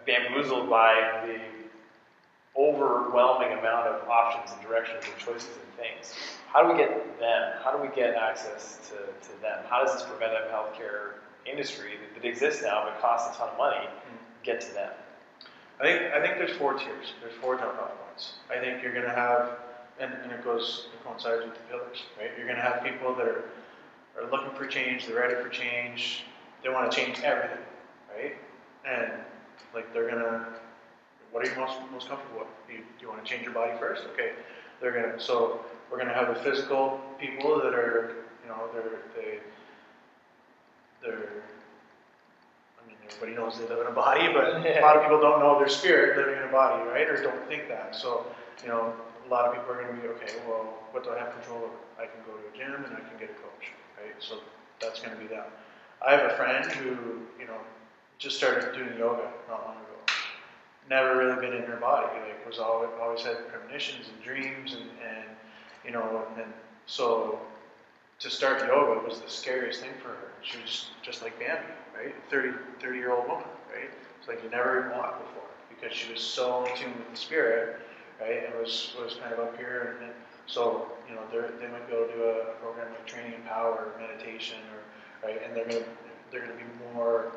Bamboozled 0.07 0.71
by 0.71 1.27
the 1.27 1.41
overwhelming 2.61 3.53
amount 3.59 3.89
of 3.89 4.09
options 4.09 4.53
and 4.53 4.63
directions 4.63 5.05
and 5.05 5.19
choices 5.19 5.51
and 5.57 5.75
things. 5.77 6.15
How 6.47 6.63
do 6.63 6.73
we 6.73 6.79
get 6.79 7.19
them? 7.19 7.53
How 7.63 7.77
do 7.77 7.83
we 7.83 7.95
get 7.95 8.15
access 8.15 8.79
to, 8.89 8.97
to 8.97 9.43
them? 9.43 9.65
How 9.69 9.85
does 9.85 9.93
this 9.95 10.03
preventive 10.05 10.49
healthcare 10.51 11.15
industry 11.51 11.93
that, 12.01 12.23
that 12.23 12.29
exists 12.29 12.63
now 12.63 12.85
but 12.85 13.01
costs 13.01 13.35
a 13.35 13.39
ton 13.39 13.49
of 13.51 13.59
money 13.59 13.87
mm-hmm 13.87 14.17
get 14.47 14.61
to 14.63 14.73
them? 14.73 14.93
I 15.81 15.83
think 15.83 16.13
I 16.15 16.23
think 16.23 16.39
there's 16.39 16.57
four 16.57 16.73
tiers. 16.75 17.13
There's 17.21 17.35
four 17.35 17.57
jump 17.57 17.75
off 17.75 17.93
points. 18.07 18.35
I 18.49 18.59
think 18.59 18.83
you're 18.83 18.95
going 18.95 19.05
to 19.05 19.11
have, 19.11 19.59
and, 20.01 20.11
and 20.23 20.33
it 20.33 20.43
goes 20.43 20.87
it 20.95 21.05
coincides 21.05 21.45
with 21.45 21.55
the 21.55 21.61
pillars, 21.69 21.99
right? 22.19 22.31
You're 22.39 22.47
going 22.47 22.57
to 22.57 22.63
have 22.63 22.83
people 22.83 23.15
that 23.17 23.27
are 23.27 23.45
are 24.17 24.31
looking 24.31 24.57
for 24.57 24.67
change. 24.67 25.07
They're 25.07 25.17
ready 25.17 25.35
for 25.35 25.51
change. 25.51 26.25
They 26.63 26.71
want 26.71 26.91
to 26.91 26.97
change 26.97 27.21
everything, 27.21 27.59
right? 28.17 28.37
And 28.89 29.13
like 29.75 29.93
they're 29.93 30.09
gonna, 30.09 30.47
what 31.31 31.47
are 31.47 31.51
you 31.51 31.57
most 31.57 31.79
most 31.93 32.09
comfortable 32.09 32.41
with? 32.41 32.49
Do 32.67 32.73
you, 32.73 32.79
do 32.79 33.03
you 33.03 33.09
want 33.09 33.23
to 33.23 33.31
change 33.31 33.43
your 33.43 33.53
body 33.53 33.73
first? 33.79 34.05
Okay, 34.15 34.33
they're 34.81 34.93
gonna. 34.93 35.21
So 35.21 35.61
we're 35.91 35.99
gonna 35.99 36.15
have 36.15 36.29
the 36.29 36.43
physical 36.43 37.01
people 37.21 37.59
that 37.59 37.75
are, 37.75 38.25
you 38.43 38.49
know, 38.49 38.71
they're 38.73 39.03
they 39.15 39.41
they're 41.07 41.37
everybody 43.07 43.37
knows 43.37 43.59
they 43.59 43.67
live 43.69 43.81
in 43.81 43.87
a 43.87 43.95
body, 43.95 44.29
but 44.33 44.57
a 44.67 44.81
lot 44.81 44.97
of 44.97 45.03
people 45.03 45.21
don't 45.21 45.41
know 45.41 45.59
their 45.59 45.69
spirit 45.69 46.17
living 46.17 46.37
in 46.37 46.49
a 46.49 46.53
body, 46.53 46.83
right? 46.89 47.09
Or 47.09 47.23
don't 47.23 47.49
think 47.49 47.69
that. 47.69 47.95
So, 47.95 48.27
you 48.63 48.69
know, 48.69 48.93
a 49.27 49.31
lot 49.31 49.47
of 49.47 49.55
people 49.55 49.73
are 49.73 49.83
going 49.83 49.95
to 49.97 50.03
be, 50.03 50.09
okay, 50.09 50.35
well, 50.47 50.79
what 50.93 51.05
do 51.05 51.11
I 51.11 51.19
have 51.19 51.33
control 51.33 51.59
over? 51.59 51.77
I 51.99 52.07
can 52.07 52.21
go 52.27 52.33
to 52.33 52.45
a 52.53 52.57
gym 52.57 52.85
and 52.85 52.95
I 52.95 53.01
can 53.01 53.19
get 53.19 53.31
a 53.31 53.35
coach, 53.35 53.73
right? 54.03 54.15
So 54.19 54.41
that's 54.81 55.01
going 55.01 55.17
to 55.17 55.23
be 55.23 55.29
that. 55.29 55.51
I 56.07 56.13
have 56.13 56.31
a 56.31 56.37
friend 56.37 56.71
who, 56.73 57.23
you 57.41 57.47
know, 57.47 57.59
just 58.19 58.37
started 58.37 58.75
doing 58.75 58.99
yoga 58.99 59.31
not 59.49 59.65
long 59.67 59.77
ago. 59.77 60.13
Never 60.89 61.17
really 61.17 61.41
been 61.41 61.57
in 61.57 61.63
her 61.65 61.77
body. 61.77 62.07
Like, 62.07 62.47
was 62.47 62.59
always, 62.59 62.91
always 63.01 63.23
had 63.23 63.49
premonitions 63.49 64.07
and 64.09 64.23
dreams 64.23 64.75
and, 64.75 64.89
and 65.05 65.25
you 65.85 65.91
know, 65.91 66.27
and 66.37 66.53
so 66.87 67.41
to 68.19 68.31
start 68.31 68.67
yoga 68.67 69.07
was 69.07 69.21
the 69.21 69.29
scariest 69.29 69.81
thing 69.81 69.93
for 70.03 70.09
her. 70.09 70.33
She 70.43 70.59
was 70.61 70.91
just 71.03 71.23
like 71.23 71.39
Bambi, 71.39 71.69
right? 71.95 72.15
30, 72.31 72.57
30 72.81 72.99
year 72.99 73.13
old 73.13 73.29
woman, 73.29 73.45
right? 73.73 73.91
It's 74.19 74.29
like 74.29 74.43
you 74.43 74.51
never 74.51 74.81
even 74.81 74.97
walked 74.97 75.21
before 75.21 75.49
because 75.69 75.97
she 75.97 76.11
was 76.13 76.21
so 76.21 76.65
in 76.65 76.77
tune 76.77 76.95
with 76.97 77.11
the 77.11 77.17
spirit, 77.17 77.81
right? 78.21 78.45
And 78.47 78.55
was 78.59 78.95
was 78.99 79.15
kind 79.15 79.33
of 79.33 79.41
up 79.41 79.57
here, 79.59 79.97
and, 79.97 80.09
and 80.11 80.15
so 80.47 80.89
you 81.09 81.15
know 81.15 81.23
they 81.31 81.67
might 81.69 81.89
able 81.91 82.07
to 82.07 82.13
do 82.15 82.23
a, 82.23 82.55
program 82.61 82.89
like 82.91 83.07
training 83.07 83.35
in 83.35 83.43
power, 83.43 83.93
or 83.93 84.01
meditation, 84.01 84.59
or 84.73 85.29
right, 85.29 85.41
and 85.45 85.55
they're 85.55 85.67
gonna 85.67 85.85
they're 86.31 86.41
gonna 86.41 86.55
be 86.55 86.95
more 86.95 87.33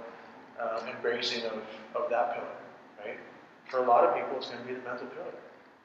um, 0.60 0.88
embracing 0.88 1.44
of, 1.46 1.62
of 1.96 2.10
that 2.10 2.36
pillar, 2.36 2.56
right? 3.06 3.18
For 3.70 3.84
a 3.84 3.88
lot 3.88 4.06
of 4.06 4.16
people, 4.16 4.38
it's 4.38 4.48
going 4.48 4.62
to 4.62 4.68
be 4.68 4.74
the 4.74 4.82
mental 4.82 5.08
pillar. 5.08 5.34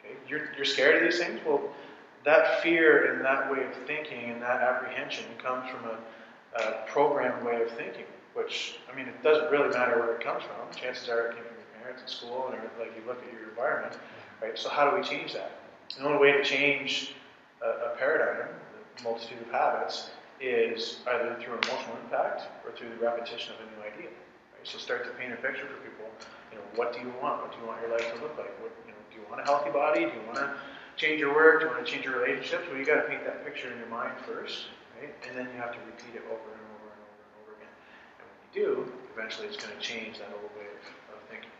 Okay, 0.01 0.15
you're 0.29 0.53
you're 0.57 0.65
scared 0.65 1.03
of 1.03 1.11
these 1.11 1.21
things, 1.21 1.41
well 1.45 1.61
that 2.25 2.63
fear 2.63 3.13
and 3.13 3.25
that 3.25 3.51
way 3.51 3.63
of 3.65 3.75
thinking 3.87 4.31
and 4.31 4.43
that 4.43 4.63
apprehension 4.63 5.25
comes 5.39 5.71
from 5.71 5.91
a, 5.91 6.63
a 6.63 6.87
programmed 6.87 7.45
way 7.45 7.63
of 7.63 7.71
thinking, 7.73 8.07
which, 8.35 8.77
I 8.91 8.97
mean, 8.97 9.07
it 9.07 9.23
doesn't 9.23 9.51
really 9.51 9.69
matter 9.69 9.99
where 9.99 10.17
it 10.17 10.25
comes 10.25 10.43
from. 10.43 10.75
Chances 10.75 11.09
are 11.09 11.27
it 11.29 11.35
came 11.35 11.45
from 11.45 11.57
your 11.57 11.83
parents 11.83 12.03
at 12.03 12.11
school, 12.11 12.51
and 12.53 12.61
like 12.79 12.97
you 12.97 13.07
look 13.07 13.23
at 13.23 13.33
your 13.33 13.49
environment, 13.51 13.99
right? 14.41 14.59
So 14.59 14.69
how 14.69 14.91
do 14.91 14.97
we 14.97 15.03
change 15.03 15.35
that? 15.35 15.53
The 15.99 16.05
only 16.07 16.19
way 16.19 16.33
to 16.33 16.43
change 16.43 17.15
a, 17.63 17.93
a 17.93 17.97
paradigm, 17.99 18.49
the 18.97 19.05
multitude 19.05 19.41
of 19.43 19.51
habits, 19.51 20.11
is 20.41 20.99
either 21.07 21.37
through 21.41 21.55
emotional 21.55 21.97
impact 22.05 22.43
or 22.65 22.73
through 22.73 22.91
the 22.91 23.05
repetition 23.05 23.55
of 23.55 23.61
a 23.61 23.71
new 23.77 23.87
idea. 23.87 24.09
Right? 24.09 24.65
So 24.65 24.79
start 24.79 25.05
to 25.05 25.11
paint 25.11 25.33
a 25.33 25.37
picture 25.37 25.67
for 25.67 25.79
people. 25.85 26.09
You 26.51 26.59
know, 26.59 26.65
what 26.75 26.93
do 26.93 27.01
you 27.01 27.13
want? 27.21 27.43
What 27.43 27.53
do 27.53 27.59
you 27.61 27.67
want 27.67 27.81
your 27.81 27.91
life 27.91 28.07
to 28.15 28.21
look 28.21 28.37
like? 28.37 28.51
What, 28.61 28.73
you 28.87 28.93
know, 28.93 29.03
do 29.13 29.21
you 29.21 29.25
want 29.29 29.41
a 29.41 29.45
healthy 29.45 29.71
body? 29.71 30.01
Do 30.01 30.13
you 30.13 30.25
want 30.27 30.39
to 30.39 30.57
change 30.97 31.21
your 31.21 31.35
work, 31.35 31.63
you 31.63 31.69
want 31.69 31.85
to 31.85 31.91
change 31.91 32.05
your 32.05 32.21
relationships? 32.21 32.65
Well, 32.69 32.79
you 32.79 32.85
got 32.85 33.03
to 33.03 33.09
paint 33.09 33.25
that 33.25 33.45
picture 33.45 33.71
in 33.71 33.79
your 33.79 33.89
mind 33.89 34.15
first, 34.27 34.71
right? 35.01 35.13
And 35.29 35.37
then 35.37 35.49
you 35.55 35.59
have 35.61 35.73
to 35.73 35.81
repeat 35.87 36.15
it 36.15 36.25
over 36.27 36.49
and 36.55 36.65
over 36.75 36.89
and 36.91 37.03
over 37.03 37.21
and 37.23 37.35
over 37.43 37.53
again. 37.59 37.75
And 38.21 38.25
when 38.27 38.39
you 38.47 38.51
do, 38.55 38.69
eventually 39.15 39.47
it's 39.49 39.59
going 39.59 39.75
to 39.75 39.83
change 39.83 40.19
that 40.19 40.31
old 40.35 40.53
way 40.55 40.69
of, 40.69 40.83
of 41.15 41.19
thinking. 41.31 41.51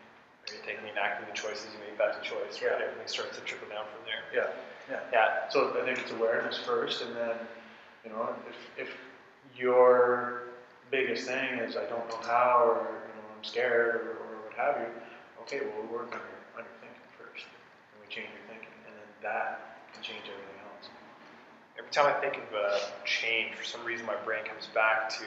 Right? 0.47 0.61
Taking 0.63 0.87
and 0.87 0.97
acting 0.97 1.25
the 1.27 1.35
choices 1.35 1.67
you 1.73 1.79
make, 1.81 1.97
that's 1.97 2.15
a 2.17 2.23
choice, 2.23 2.61
right? 2.61 2.77
Yeah. 2.77 2.85
Everything 2.85 3.09
starts 3.09 3.35
to 3.37 3.43
trickle 3.43 3.67
down 3.67 3.89
from 3.89 4.05
there. 4.05 4.23
Yeah, 4.29 4.53
yeah. 4.87 5.01
Yeah. 5.09 5.49
So 5.49 5.73
I 5.73 5.83
think 5.83 5.97
it's 5.97 6.13
awareness 6.13 6.57
first, 6.61 7.01
and 7.01 7.15
then, 7.15 7.35
you 8.05 8.11
know, 8.13 8.29
if, 8.45 8.87
if 8.87 8.89
your 9.57 10.53
biggest 10.91 11.25
thing 11.25 11.57
is 11.65 11.75
I 11.75 11.89
don't 11.89 12.05
know 12.09 12.21
how, 12.21 12.77
or 12.77 12.85
you 13.09 13.13
know, 13.17 13.25
I'm 13.35 13.43
scared, 13.43 14.05
or, 14.05 14.21
or 14.21 14.45
what 14.45 14.53
have 14.53 14.77
you. 14.85 14.93
Okay, 15.41 15.65
well, 15.65 15.81
we 15.81 15.87
work 15.89 16.13
on 16.13 16.21
your, 16.21 16.41
on 16.57 16.61
your 16.61 16.77
thinking 16.77 17.09
first, 17.17 17.45
and 17.49 17.97
we 17.97 18.05
change 18.05 18.29
your 18.29 18.44
thinking, 18.44 18.44
and 18.44 18.44
then 18.44 18.44
that 19.25 19.81
can 19.93 20.03
change 20.03 20.21
everything 20.29 20.61
else. 20.69 20.89
Every 21.77 21.89
time 21.89 22.05
I 22.05 22.13
think 22.21 22.37
of 22.37 22.53
a 22.53 22.79
change, 23.03 23.55
for 23.55 23.65
some 23.65 23.83
reason 23.83 24.05
my 24.05 24.15
brain 24.23 24.45
comes 24.45 24.67
back 24.67 25.09
to 25.19 25.25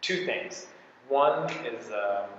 two 0.00 0.24
things. 0.24 0.66
One 1.08 1.44
is 1.68 1.92
um, 1.92 2.32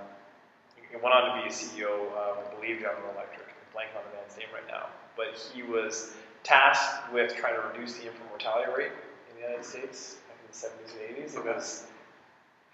he 0.90 0.96
went 0.96 1.14
on 1.14 1.36
to 1.36 1.42
be 1.42 1.48
a 1.48 1.52
CEO 1.52 2.10
of, 2.12 2.38
I 2.42 2.54
believe, 2.54 2.80
General 2.80 3.14
Electric. 3.14 3.46
I'm 3.46 3.72
blank 3.72 3.90
on 3.96 4.02
the 4.10 4.16
man's 4.18 4.36
name 4.36 4.50
right 4.52 4.66
now, 4.66 4.86
but 5.16 5.38
he 5.54 5.62
was 5.62 6.12
tasked 6.42 7.12
with 7.12 7.34
trying 7.36 7.54
to 7.54 7.62
reduce 7.68 7.94
the 7.94 8.06
infant 8.06 8.28
mortality 8.28 8.70
rate 8.76 8.92
in 9.30 9.40
the 9.40 9.46
United 9.46 9.64
States 9.64 10.16
in 10.28 10.36
the 10.50 10.56
70s 10.56 10.92
and 10.92 11.24
80s. 11.24 11.36
It 11.36 11.44
was 11.44 11.84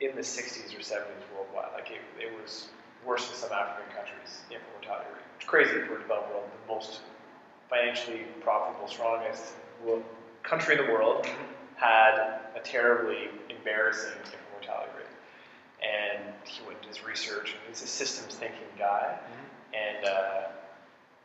in 0.01 0.17
the 0.17 0.23
60s 0.23 0.75
or 0.75 0.81
70s 0.81 1.23
worldwide. 1.35 1.73
Like 1.75 1.91
it, 1.91 2.03
it 2.19 2.33
was 2.41 2.69
worse 3.05 3.29
than 3.29 3.37
some 3.37 3.53
African 3.53 3.91
countries, 3.95 4.43
infant 4.51 4.71
mortality 4.73 5.11
rate. 5.13 5.27
It's 5.37 5.47
crazy 5.47 5.79
for 5.87 5.97
a 5.97 6.01
developed 6.01 6.31
world, 6.31 6.49
the 6.67 6.73
most 6.73 7.01
financially 7.75 8.23
profitable, 8.41 8.87
strongest 8.89 9.55
country 10.43 10.79
in 10.79 10.87
the 10.87 10.93
world 10.93 11.27
had 11.77 12.41
a 12.55 12.61
terribly 12.63 13.29
embarrassing 13.51 14.13
infant 14.19 14.43
mortality 14.53 14.91
rate. 14.97 15.07
And 15.83 16.35
he 16.45 16.65
went 16.67 16.81
to 16.83 16.89
his 16.89 17.05
research, 17.05 17.53
and 17.53 17.61
he's 17.69 17.83
a 17.83 17.87
systems 17.87 18.35
thinking 18.35 18.59
guy. 18.79 19.19
And 19.75 20.07
uh, 20.07 20.43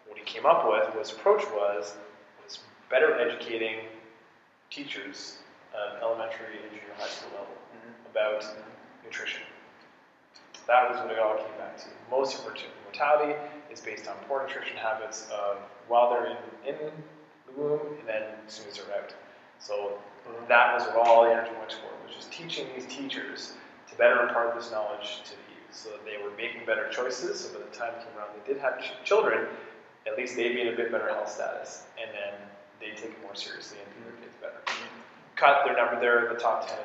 what 0.08 0.18
he 0.18 0.24
came 0.24 0.46
up 0.46 0.68
with, 0.68 0.94
his 0.98 1.12
approach 1.12 1.44
was, 1.54 1.94
was 2.44 2.60
better 2.90 3.20
educating 3.20 3.86
teachers 4.72 5.38
at 5.74 6.02
elementary 6.02 6.58
and 6.64 6.72
junior 6.72 6.94
high 6.98 7.08
school 7.08 7.32
level 7.40 7.56
about 8.12 8.44
nutrition. 9.06 9.44
That 10.68 10.90
was 10.90 11.00
what 11.00 11.12
it 11.12 11.20
all 11.20 11.38
came 11.38 11.58
back 11.58 11.78
to. 11.78 11.86
Most 12.12 12.40
of 12.40 12.46
mortality 12.86 13.36
is 13.72 13.82
based 13.82 14.08
on 14.08 14.16
poor 14.28 14.46
nutrition 14.46 14.78
habits 14.78 15.28
of 15.32 15.58
while 15.88 16.10
they're 16.10 16.28
in, 16.28 16.38
in 16.68 16.76
the 17.48 17.62
womb 17.62 17.80
and 18.00 18.08
then 18.08 18.24
as 18.48 18.54
soon 18.54 18.68
as 18.68 18.78
they're 18.78 18.96
out. 18.98 19.14
So 19.60 20.00
that 20.48 20.74
was 20.74 20.88
what 20.88 21.08
all 21.08 21.24
the 21.24 21.32
energy 21.32 21.52
went 21.58 21.70
toward, 21.70 21.94
was 22.06 22.16
just 22.16 22.32
teaching 22.32 22.68
these 22.76 22.86
teachers 22.86 23.54
to 23.90 23.96
better 23.96 24.22
impart 24.22 24.56
this 24.56 24.72
knowledge 24.72 25.22
to 25.26 25.32
the 25.32 25.46
youth 25.54 25.72
so 25.72 25.90
that 25.90 26.06
they 26.06 26.22
were 26.24 26.36
making 26.38 26.66
better 26.66 26.88
choices. 26.90 27.40
So 27.40 27.54
by 27.54 27.66
the 27.66 27.76
time 27.76 27.94
it 27.96 28.06
came 28.06 28.18
around, 28.18 28.30
they 28.38 28.54
did 28.54 28.62
have 28.62 28.82
ch- 28.82 28.94
children, 29.04 29.48
at 30.08 30.18
least 30.18 30.36
they'd 30.36 30.54
be 30.54 30.62
in 30.62 30.70
a 30.70 30.76
bit 30.76 30.92
better 30.92 31.10
health 31.10 31.30
status. 31.30 31.84
And 32.02 32.10
then 32.14 32.34
they 32.80 32.96
take 32.96 33.12
it 33.12 33.22
more 33.22 33.36
seriously 33.36 33.78
and 33.84 33.88
feed 33.94 34.06
their 34.06 34.20
kids 34.22 34.36
better. 34.40 34.62
Cut 35.36 35.66
their 35.66 35.76
number, 35.76 36.00
they're 36.00 36.28
in 36.28 36.34
the 36.34 36.40
top 36.40 36.68
10 36.68 36.78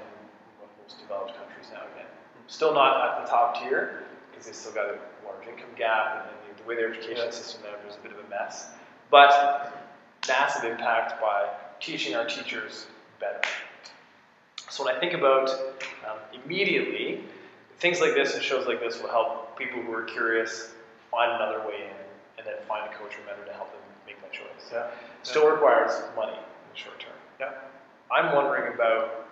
most 0.84 1.00
developed 1.00 1.32
countries 1.36 1.72
now 1.72 1.80
again. 1.96 2.10
Still 2.46 2.74
not 2.74 3.00
at 3.00 3.24
the 3.24 3.30
top 3.30 3.56
tier 3.56 4.04
because 4.30 4.46
they 4.46 4.52
still 4.52 4.72
got 4.72 4.86
a 4.86 4.98
large 5.24 5.48
income 5.48 5.72
gap 5.76 6.28
and 6.28 6.43
the 6.64 6.68
way 6.68 6.76
their 6.76 6.92
education 6.92 7.30
system 7.32 7.62
there 7.62 7.76
is 7.88 7.96
a 7.96 8.00
bit 8.00 8.12
of 8.12 8.24
a 8.24 8.28
mess. 8.28 8.68
But 9.10 9.72
massive 10.28 10.64
impact 10.64 11.20
by 11.20 11.48
teaching 11.80 12.14
our 12.14 12.26
teachers 12.26 12.86
better. 13.20 13.40
So 14.70 14.84
when 14.84 14.96
I 14.96 14.98
think 14.98 15.12
about 15.12 15.50
um, 16.08 16.18
immediately, 16.44 17.20
things 17.78 18.00
like 18.00 18.14
this 18.14 18.34
and 18.34 18.42
shows 18.42 18.66
like 18.66 18.80
this 18.80 19.00
will 19.00 19.10
help 19.10 19.58
people 19.58 19.80
who 19.82 19.92
are 19.92 20.02
curious 20.02 20.72
find 21.10 21.32
another 21.32 21.60
way 21.60 21.74
in 21.84 21.96
and 22.38 22.46
then 22.46 22.54
find 22.66 22.90
a 22.90 22.94
coach 22.96 23.12
or 23.14 23.26
mentor 23.26 23.44
to 23.44 23.52
help 23.52 23.70
them 23.70 23.82
make 24.06 24.20
that 24.22 24.32
choice. 24.32 24.72
Yeah. 24.72 24.86
Still 25.22 25.48
requires 25.48 25.92
money 26.16 26.32
in 26.32 26.66
the 26.72 26.78
short 26.78 26.98
term. 26.98 27.12
Yeah. 27.38 27.52
I'm 28.10 28.34
wondering 28.34 28.74
about 28.74 29.28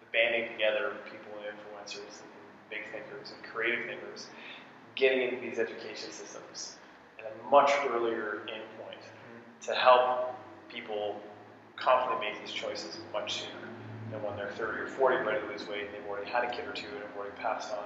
the 0.00 0.06
banding 0.12 0.52
together 0.52 0.92
of 0.92 1.04
people 1.06 1.32
and 1.40 1.56
influencers 1.56 2.22
and 2.22 2.30
big 2.70 2.82
thinkers 2.92 3.32
and 3.34 3.42
creative 3.52 3.86
thinkers 3.86 4.28
getting 4.96 5.22
into 5.22 5.40
these 5.40 5.58
education 5.58 6.10
systems 6.10 6.76
at 7.18 7.26
a 7.30 7.50
much 7.50 7.70
earlier 7.90 8.40
endpoint 8.48 9.02
to 9.66 9.74
help 9.74 10.34
people 10.68 11.20
confidently 11.76 12.28
make 12.30 12.40
these 12.40 12.52
choices 12.54 12.98
much 13.12 13.40
sooner 13.40 13.68
than 14.10 14.22
when 14.22 14.36
they're 14.36 14.50
30 14.50 14.80
or 14.80 14.86
40 14.86 15.16
ready 15.24 15.40
to 15.40 15.46
lose 15.46 15.68
weight 15.68 15.84
and 15.84 15.94
they've 15.94 16.08
already 16.10 16.28
had 16.30 16.44
a 16.44 16.50
kid 16.50 16.66
or 16.66 16.72
two 16.72 16.86
and 16.94 17.02
have 17.02 17.16
already 17.16 17.36
passed 17.36 17.72
on 17.72 17.84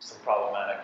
some 0.00 0.18
problematic 0.22 0.80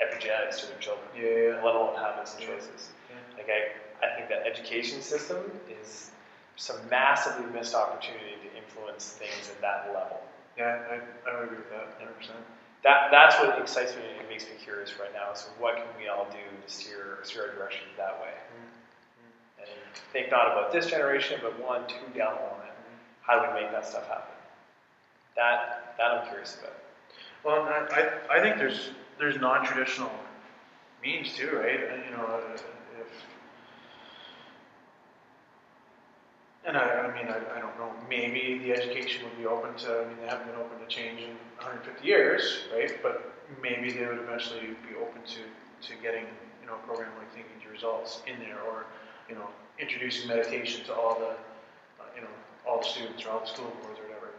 epigenetics 0.00 0.60
to 0.60 0.66
their 0.68 0.78
children, 0.78 1.06
Yeah, 1.16 1.60
let 1.64 1.74
alone 1.74 1.96
habits 1.96 2.34
and 2.36 2.44
choices. 2.44 2.90
Yeah. 3.10 3.16
Like 3.36 3.48
I, 3.50 4.06
I 4.06 4.16
think 4.16 4.28
that 4.28 4.46
education 4.46 5.00
system 5.02 5.38
is 5.80 6.10
some 6.56 6.76
massively 6.90 7.46
missed 7.52 7.74
opportunity 7.74 8.36
to 8.42 8.56
influence 8.56 9.12
things 9.12 9.48
at 9.50 9.60
that 9.60 9.90
level. 9.94 10.20
yeah, 10.56 10.82
I, 10.90 11.30
I 11.30 11.34
would 11.34 11.44
agree 11.44 11.58
with 11.58 11.70
that, 11.70 12.00
100%. 12.00 12.30
That, 12.84 13.08
that's 13.10 13.36
what 13.40 13.58
excites 13.58 13.94
me 13.96 14.02
and 14.18 14.28
makes 14.28 14.44
me 14.44 14.52
curious 14.62 14.94
right 15.00 15.12
now. 15.12 15.34
So 15.34 15.48
what 15.58 15.76
can 15.76 15.86
we 15.98 16.08
all 16.08 16.26
do 16.30 16.38
to 16.38 16.72
steer, 16.72 17.18
steer 17.22 17.48
our 17.48 17.54
direction 17.54 17.86
that 17.96 18.20
way? 18.20 18.30
Mm-hmm. 18.30 19.62
And 19.62 19.70
think 20.12 20.30
not 20.30 20.46
about 20.52 20.72
this 20.72 20.86
generation, 20.86 21.40
but 21.42 21.58
one, 21.60 21.86
two 21.88 21.96
down 22.16 22.36
the 22.36 22.42
line. 22.42 22.70
Mm-hmm. 22.70 23.22
How 23.22 23.40
do 23.40 23.54
we 23.54 23.60
make 23.62 23.72
that 23.72 23.86
stuff 23.86 24.06
happen? 24.06 24.34
That, 25.36 25.94
that 25.98 26.10
I'm 26.12 26.28
curious 26.28 26.56
about. 26.60 26.74
Well, 27.44 27.62
I, 27.62 28.00
I, 28.00 28.38
I 28.38 28.42
think 28.42 28.58
there's 28.58 28.90
there's 29.18 29.40
non-traditional 29.40 30.10
means 31.02 31.34
too, 31.34 31.50
right? 31.54 31.80
You 31.80 32.16
know, 32.16 32.24
uh, 32.24 32.54
if 32.54 33.06
and 36.68 36.76
I, 36.76 36.84
I 36.84 37.14
mean, 37.16 37.32
I, 37.32 37.40
I 37.56 37.60
don't 37.60 37.76
know. 37.78 37.90
Maybe 38.10 38.60
the 38.62 38.72
education 38.72 39.24
would 39.24 39.38
be 39.38 39.46
open 39.46 39.74
to. 39.88 40.04
I 40.04 40.04
mean, 40.06 40.18
they 40.20 40.28
haven't 40.28 40.48
been 40.52 40.60
open 40.60 40.78
to 40.78 40.86
change 40.86 41.18
in 41.20 41.32
150 41.56 42.06
years, 42.06 42.60
right? 42.76 42.92
But 43.02 43.32
maybe 43.62 43.90
they 43.90 44.06
would 44.06 44.18
eventually 44.18 44.76
be 44.84 44.94
open 45.00 45.22
to 45.24 45.42
to 45.88 45.94
getting 46.02 46.26
you 46.60 46.66
know 46.68 46.74
a 46.74 46.86
program 46.86 47.10
like 47.16 47.32
Thinking 47.32 47.56
to 47.64 47.70
Results 47.70 48.20
in 48.26 48.38
there, 48.38 48.60
or 48.68 48.84
you 49.30 49.34
know, 49.34 49.48
introducing 49.80 50.28
meditation 50.28 50.84
to 50.84 50.94
all 50.94 51.18
the 51.18 51.32
uh, 52.00 52.12
you 52.14 52.20
know 52.20 52.34
all 52.68 52.80
the 52.80 52.86
students 52.86 53.24
or 53.24 53.30
all 53.30 53.40
the 53.40 53.46
school 53.46 53.72
boards 53.80 53.98
or 53.98 54.04
whatever. 54.04 54.36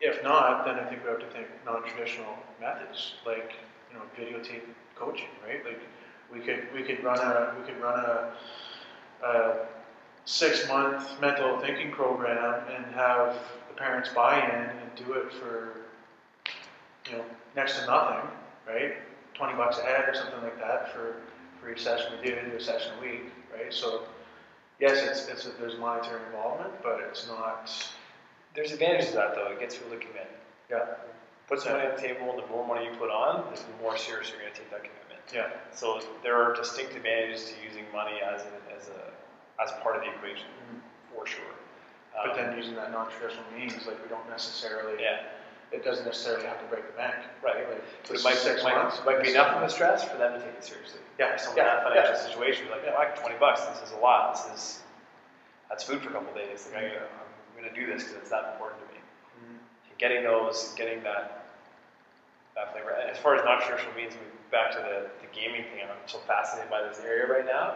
If 0.00 0.24
not, 0.24 0.64
then 0.66 0.74
I 0.74 0.84
think 0.90 1.04
we 1.04 1.10
have 1.10 1.20
to 1.20 1.30
think 1.30 1.46
non-traditional 1.64 2.34
methods, 2.60 3.14
like 3.24 3.54
you 3.92 3.94
know, 3.94 4.02
videotape 4.18 4.66
coaching, 4.96 5.30
right? 5.46 5.64
Like 5.64 5.82
we 6.32 6.40
could 6.40 6.66
we 6.74 6.82
could 6.82 7.04
run 7.04 7.18
a 7.20 7.54
we 7.56 7.64
could 7.64 7.80
run 7.80 8.00
a, 8.00 8.32
a 9.24 9.66
six-month 10.30 11.20
mental 11.20 11.58
thinking 11.58 11.90
program 11.90 12.62
and 12.72 12.84
have 12.94 13.36
the 13.68 13.74
parents 13.74 14.08
buy 14.14 14.38
in 14.38 14.70
and 14.70 14.94
do 14.94 15.14
it 15.14 15.32
for 15.32 15.72
you 17.10 17.16
know 17.18 17.24
next 17.56 17.80
to 17.80 17.86
nothing, 17.86 18.30
right? 18.66 18.94
Twenty 19.34 19.54
bucks 19.54 19.78
a 19.78 19.82
head 19.82 20.08
or 20.08 20.14
something 20.14 20.40
like 20.42 20.58
that 20.58 20.92
for 20.92 21.16
for 21.60 21.72
each 21.72 21.82
session 21.82 22.12
we 22.22 22.28
do. 22.28 22.36
Do 22.48 22.56
a 22.56 22.60
session 22.60 22.92
a 22.98 23.02
week, 23.02 23.32
right? 23.52 23.72
So 23.74 24.02
yes, 24.78 25.02
it's 25.02 25.28
it's 25.28 25.46
a, 25.46 25.60
there's 25.60 25.78
monetary 25.78 26.20
involvement, 26.26 26.80
but 26.82 27.00
it's 27.08 27.26
not. 27.26 27.70
There's 28.54 28.72
advantages 28.72 29.10
to 29.10 29.16
that 29.16 29.34
though. 29.34 29.48
It 29.48 29.58
gets 29.58 29.76
people 29.76 29.98
commit. 29.98 30.30
Yeah, 30.70 30.86
Put 31.48 31.60
some 31.60 31.72
money 31.72 31.88
on 31.88 31.96
the 31.96 32.00
table, 32.00 32.40
the 32.40 32.46
more 32.46 32.64
money 32.64 32.84
you 32.86 32.92
put 32.96 33.10
on, 33.10 33.52
the 33.52 33.82
more 33.82 33.96
serious 33.96 34.30
you're 34.30 34.38
going 34.38 34.52
to 34.52 34.58
take 34.58 34.70
that 34.70 34.84
commitment. 34.84 35.20
yeah, 35.34 35.50
So 35.74 36.00
there 36.22 36.40
are 36.40 36.54
distinct 36.54 36.94
advantages 36.94 37.46
to 37.50 37.54
using 37.66 37.84
money 37.92 38.20
as 38.22 38.42
a, 38.42 38.76
as 38.78 38.86
a 38.88 39.10
as 39.62 39.70
part 39.82 39.96
of 39.96 40.02
the 40.02 40.08
equation, 40.10 40.48
for 41.14 41.26
sure. 41.26 41.44
but 42.14 42.30
Um, 42.30 42.36
then 42.36 42.56
using 42.56 42.74
that 42.76 42.90
non-traditional 42.92 43.44
means, 43.56 43.86
like 43.86 44.02
we 44.02 44.08
don't 44.08 44.28
necessarily. 44.28 45.00
yeah, 45.02 45.22
It 45.72 45.84
doesn't 45.84 46.04
necessarily 46.04 46.46
have 46.46 46.58
to 46.60 46.66
break 46.66 46.86
the 46.86 46.96
bank. 46.96 47.14
Right. 47.42 47.68
Like, 47.68 47.82
but 48.08 48.16
it 48.16 48.24
might, 48.24 48.64
might, 48.64 48.74
months. 48.76 49.00
might 49.06 49.22
be 49.22 49.30
enough 49.30 49.54
of 49.56 49.62
a 49.62 49.70
stress 49.70 50.02
for 50.04 50.16
them 50.16 50.32
to 50.34 50.40
take 50.40 50.54
it 50.58 50.64
seriously. 50.64 51.00
Yeah, 51.18 51.36
Someone 51.36 51.60
in 51.60 51.66
yeah, 51.66 51.74
that 51.76 51.82
financial 51.84 52.16
situation, 52.16 52.64
be 52.66 52.70
like, 52.72 52.82
Yeah. 52.84 52.92
yeah, 52.92 52.98
I 52.98 53.04
got 53.14 53.16
20 53.22 53.36
bucks. 53.38 53.60
This 53.66 53.82
is 53.88 53.92
a 53.92 54.00
lot. 54.00 54.34
This 54.34 54.46
is 54.54 54.82
that's 55.68 55.84
food 55.84 56.02
for 56.02 56.08
a 56.10 56.12
couple 56.12 56.34
days. 56.34 56.66
Like, 56.74 56.82
I, 56.82 56.86
I'm 56.98 57.54
going 57.56 57.68
to 57.72 57.74
do 57.78 57.86
this 57.86 58.02
because 58.02 58.18
it's 58.18 58.30
that 58.30 58.52
important 58.54 58.82
to 58.82 58.86
me. 58.94 58.98
Mhm. 59.46 59.98
Getting 59.98 60.24
those, 60.24 60.74
getting 60.76 61.02
that 61.04 61.46
that 62.56 62.72
flavor. 62.72 62.90
As 62.92 63.16
far 63.18 63.36
as 63.36 63.44
non-traditional 63.44 63.94
means, 63.94 64.14
we 64.14 64.26
back 64.50 64.72
to 64.72 64.78
the, 64.78 65.06
the 65.22 65.28
gaming 65.32 65.62
thing. 65.70 65.86
I'm 65.86 65.94
so 66.06 66.18
fascinated 66.26 66.68
by 66.68 66.82
this 66.82 66.98
area 67.06 67.26
right 67.30 67.46
now. 67.46 67.74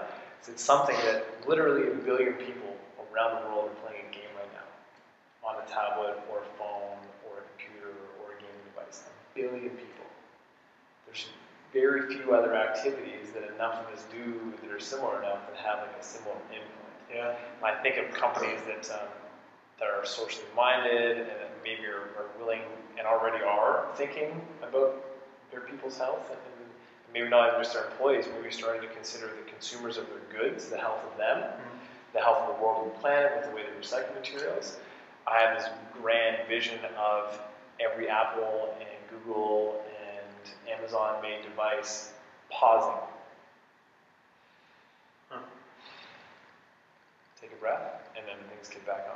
It's, 0.49 0.62
something 0.62 0.97
that 1.05 1.26
literally 1.49 1.90
a 1.90 1.95
billion 1.95 2.34
people 2.34 2.76
around 3.12 3.42
the 3.42 3.49
world 3.49 3.70
are 3.70 3.80
playing 3.86 4.05
a 4.11 4.14
game 4.14 4.30
right 4.36 4.53
now 4.53 5.49
on 5.49 5.57
a 5.62 5.66
tablet 5.68 6.20
or 6.30 6.40
a 6.40 6.49
phone 6.59 6.99
or 7.24 7.40
a 7.40 7.45
computer 7.57 7.92
or 8.20 8.32
a 8.32 8.40
gaming 8.40 8.64
device. 8.74 9.03
A 9.09 9.38
billion 9.38 9.70
people. 9.70 10.07
There's 11.07 11.28
very 11.72 12.14
few 12.14 12.34
other 12.34 12.55
activities 12.55 13.32
that 13.34 13.55
enough 13.55 13.86
of 13.86 13.95
us 13.95 14.05
do 14.12 14.53
that 14.62 14.70
are 14.70 14.80
similar 14.80 15.22
enough 15.22 15.47
that 15.49 15.57
have 15.57 15.78
like 15.78 15.97
a 16.01 16.05
similar 16.05 16.36
endpoint. 16.53 17.14
Yeah, 17.14 17.36
I 17.62 17.74
think 17.82 17.97
of 17.97 18.12
companies 18.14 18.61
that 18.66 18.90
um, 18.95 19.09
that 19.78 19.88
are 19.88 20.05
socially 20.05 20.47
minded 20.55 21.18
and 21.18 21.26
that 21.28 21.51
maybe 21.62 21.84
are, 21.86 22.09
are 22.16 22.28
willing 22.38 22.62
and 22.99 23.07
already 23.07 23.42
are 23.45 23.86
thinking 23.97 24.40
about 24.62 25.05
their 25.51 25.61
people's 25.61 25.99
health 25.99 26.30
and 26.30 26.38
maybe 27.14 27.28
not 27.28 27.48
even 27.48 27.60
just 27.60 27.72
their 27.72 27.86
employees, 27.86 28.26
maybe 28.36 28.52
starting 28.52 28.82
to 28.82 28.94
consider 28.94 29.28
the 29.28 29.50
consumers 29.50 29.96
of 29.96 30.06
their 30.08 30.42
goods, 30.42 30.66
the 30.66 30.76
health 30.76 31.00
of 31.10 31.16
them, 31.16 31.38
mm-hmm. 31.38 31.78
the 32.12 32.20
health 32.20 32.48
of 32.48 32.56
the 32.56 32.62
world 32.62 32.84
and 32.84 32.94
the 32.94 32.98
planet 32.98 33.32
with 33.36 33.48
the 33.48 33.56
way 33.56 33.62
they 33.62 33.80
recycle 33.80 34.12
materials. 34.14 34.78
I 35.26 35.38
have 35.38 35.58
this 35.58 35.68
grand 36.02 36.46
vision 36.48 36.80
of 36.98 37.40
every 37.80 38.08
Apple 38.08 38.74
and 38.80 38.88
Google 39.08 39.82
and 40.02 40.78
Amazon 40.78 41.22
made 41.22 41.42
device 41.42 42.12
pausing. 42.50 43.00
Take 47.40 47.52
a 47.52 47.56
breath, 47.56 48.08
and 48.16 48.26
then 48.26 48.36
things 48.48 48.68
get 48.68 48.86
back 48.86 49.06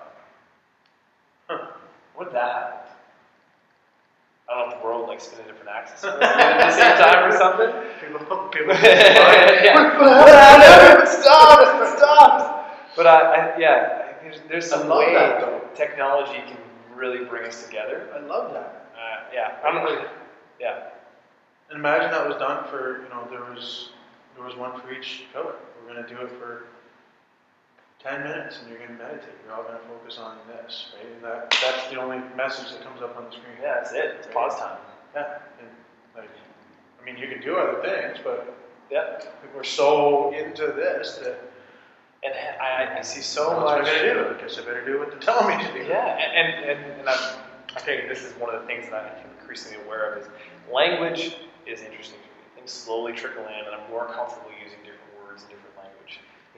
on. 1.49 1.59
Huh. 1.59 1.66
What 2.14 2.26
if 2.26 2.32
that 2.34 2.53
happened? 2.53 2.88
I 4.49 4.55
don't 4.55 4.68
know 4.70 4.74
if 4.76 4.80
the 4.80 4.86
world 4.86 5.09
like 5.09 5.20
spin 5.20 5.40
a 5.40 5.46
different 5.46 5.68
axis 5.68 6.05
at 6.05 6.18
the 6.18 6.70
same 6.72 6.96
time 6.96 7.30
or 7.30 7.36
something. 7.36 7.68
People, 8.01 8.49
people. 8.49 8.74
yeah. 8.82 9.99
What 10.01 10.28
happened? 10.28 11.09
Stop! 11.09 11.99
Stop! 11.99 12.94
But 12.96 13.07
I, 13.07 13.20
I 13.20 13.59
yeah, 13.59 14.12
there's, 14.22 14.40
there's 14.49 14.66
some 14.66 14.88
love 14.88 15.01
way 15.01 15.14
that, 15.14 15.76
technology 15.76 16.40
can 16.46 16.57
really 16.94 17.24
bring 17.26 17.46
us 17.46 17.64
together. 17.66 18.09
I 18.14 18.20
love 18.20 18.55
that. 18.55 18.90
Uh, 18.96 19.24
yeah, 19.34 19.59
I 19.62 19.72
don't 19.72 19.84
really. 19.84 20.05
Yeah, 20.59 20.88
And 21.70 21.78
imagine 21.78 22.11
that 22.11 22.26
was 22.26 22.36
done 22.38 22.64
for, 22.68 23.03
you 23.03 23.09
know, 23.11 23.28
there 23.30 23.44
was, 23.44 23.90
there 24.34 24.44
was 24.44 24.57
one 24.57 24.80
for 24.80 24.90
each 24.90 25.24
pillar. 25.32 25.55
We're 25.80 25.94
gonna 25.94 26.09
do 26.09 26.16
it 26.22 26.30
for 26.32 26.64
ten 28.03 28.22
minutes 28.22 28.61
and 28.61 28.70
you're 28.70 28.78
gonna 28.78 28.99
meditate. 28.99 29.34
You're 29.44 29.55
all 29.55 29.62
gonna 29.64 29.78
focus 29.88 30.18
on 30.18 30.36
this, 30.46 30.88
right? 30.96 31.12
And 31.14 31.24
that, 31.24 31.51
that's 31.62 31.88
the 31.90 32.01
only 32.01 32.18
message 32.36 32.70
that 32.70 32.82
comes 32.82 33.03
up 33.03 33.16
on 33.16 33.24
the 33.24 33.30
screen. 33.30 33.57
yeah, 33.61 33.74
that's 33.74 33.92
it. 33.92 34.16
It's 34.18 34.28
pause 34.32 34.59
time. 34.59 34.78
Yeah, 35.14 35.38
and 35.61 35.68
like, 36.16 36.30
I 37.01 37.05
mean, 37.05 37.16
you 37.16 37.28
can 37.28 37.40
do 37.42 37.57
other 37.57 37.80
things, 37.82 38.18
but 38.22 38.55
Yeah, 38.90 39.20
we're 39.55 39.64
so 39.64 40.32
into 40.34 40.66
this 40.68 41.16
that. 41.22 41.40
and 42.22 42.34
I, 42.61 42.99
I 42.99 43.03
see 43.03 43.20
so 43.20 43.57
what 43.57 43.80
much. 43.80 43.88
am 43.88 43.94
I 44.01 44.03
do? 44.03 44.34
I 44.36 44.40
guess 44.40 44.59
I 44.59 44.62
better 44.62 44.84
do 44.84 44.99
what 44.99 45.11
they're 45.11 45.20
telling 45.20 45.57
me 45.57 45.64
to 45.64 45.72
do. 45.72 45.84
Yeah, 45.88 46.16
and, 46.18 46.32
and, 46.49 46.70
and, 46.70 47.01
and 47.01 47.09
I'm, 47.09 47.38
I 47.76 47.80
think 47.80 48.09
this 48.09 48.22
is 48.22 48.32
one 48.38 48.55
of 48.55 48.61
the 48.61 48.66
things 48.66 48.88
that 48.90 49.22
I'm 49.24 49.30
increasingly 49.40 49.82
aware 49.84 50.12
of 50.14 50.22
is 50.22 50.28
language 50.72 51.36
is 51.66 51.80
interesting 51.82 52.18
to 52.20 52.26
me. 52.28 52.44
Things 52.57 52.70
slowly 52.70 53.12
trickle 53.12 53.42
in, 53.44 53.66
and 53.66 53.74
I'm 53.74 53.90
more 53.90 54.07
comfortable 54.07 54.51
using 54.62 54.78
different 54.80 55.12
words 55.24 55.42
in 55.42 55.49
different. 55.49 55.68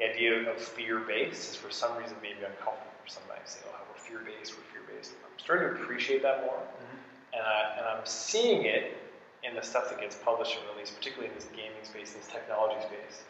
The 0.00 0.08
idea 0.08 0.50
of 0.50 0.56
fear-based 0.56 1.50
is 1.50 1.56
for 1.56 1.70
some 1.70 1.94
reason 1.98 2.16
maybe 2.22 2.40
uncomfortable 2.40 2.96
for 3.04 3.10
somebody. 3.10 3.40
Say, 3.44 3.60
oh, 3.68 3.76
we're 3.92 4.00
fear-based, 4.00 4.54
we're 4.56 4.64
fear-based. 4.72 5.12
I'm 5.22 5.38
starting 5.38 5.76
to 5.76 5.82
appreciate 5.82 6.22
that 6.22 6.40
more, 6.40 6.56
mm-hmm. 6.56 7.36
and, 7.36 7.42
I, 7.42 7.76
and 7.76 7.86
I'm 7.86 8.06
seeing 8.06 8.64
it 8.64 8.96
in 9.44 9.54
the 9.54 9.60
stuff 9.60 9.90
that 9.90 10.00
gets 10.00 10.16
published 10.16 10.56
and 10.56 10.64
released, 10.74 10.96
particularly 10.96 11.28
in 11.28 11.34
this 11.34 11.48
gaming 11.54 11.84
space, 11.84 12.14
this 12.14 12.28
technology 12.28 12.80
space. 12.80 13.24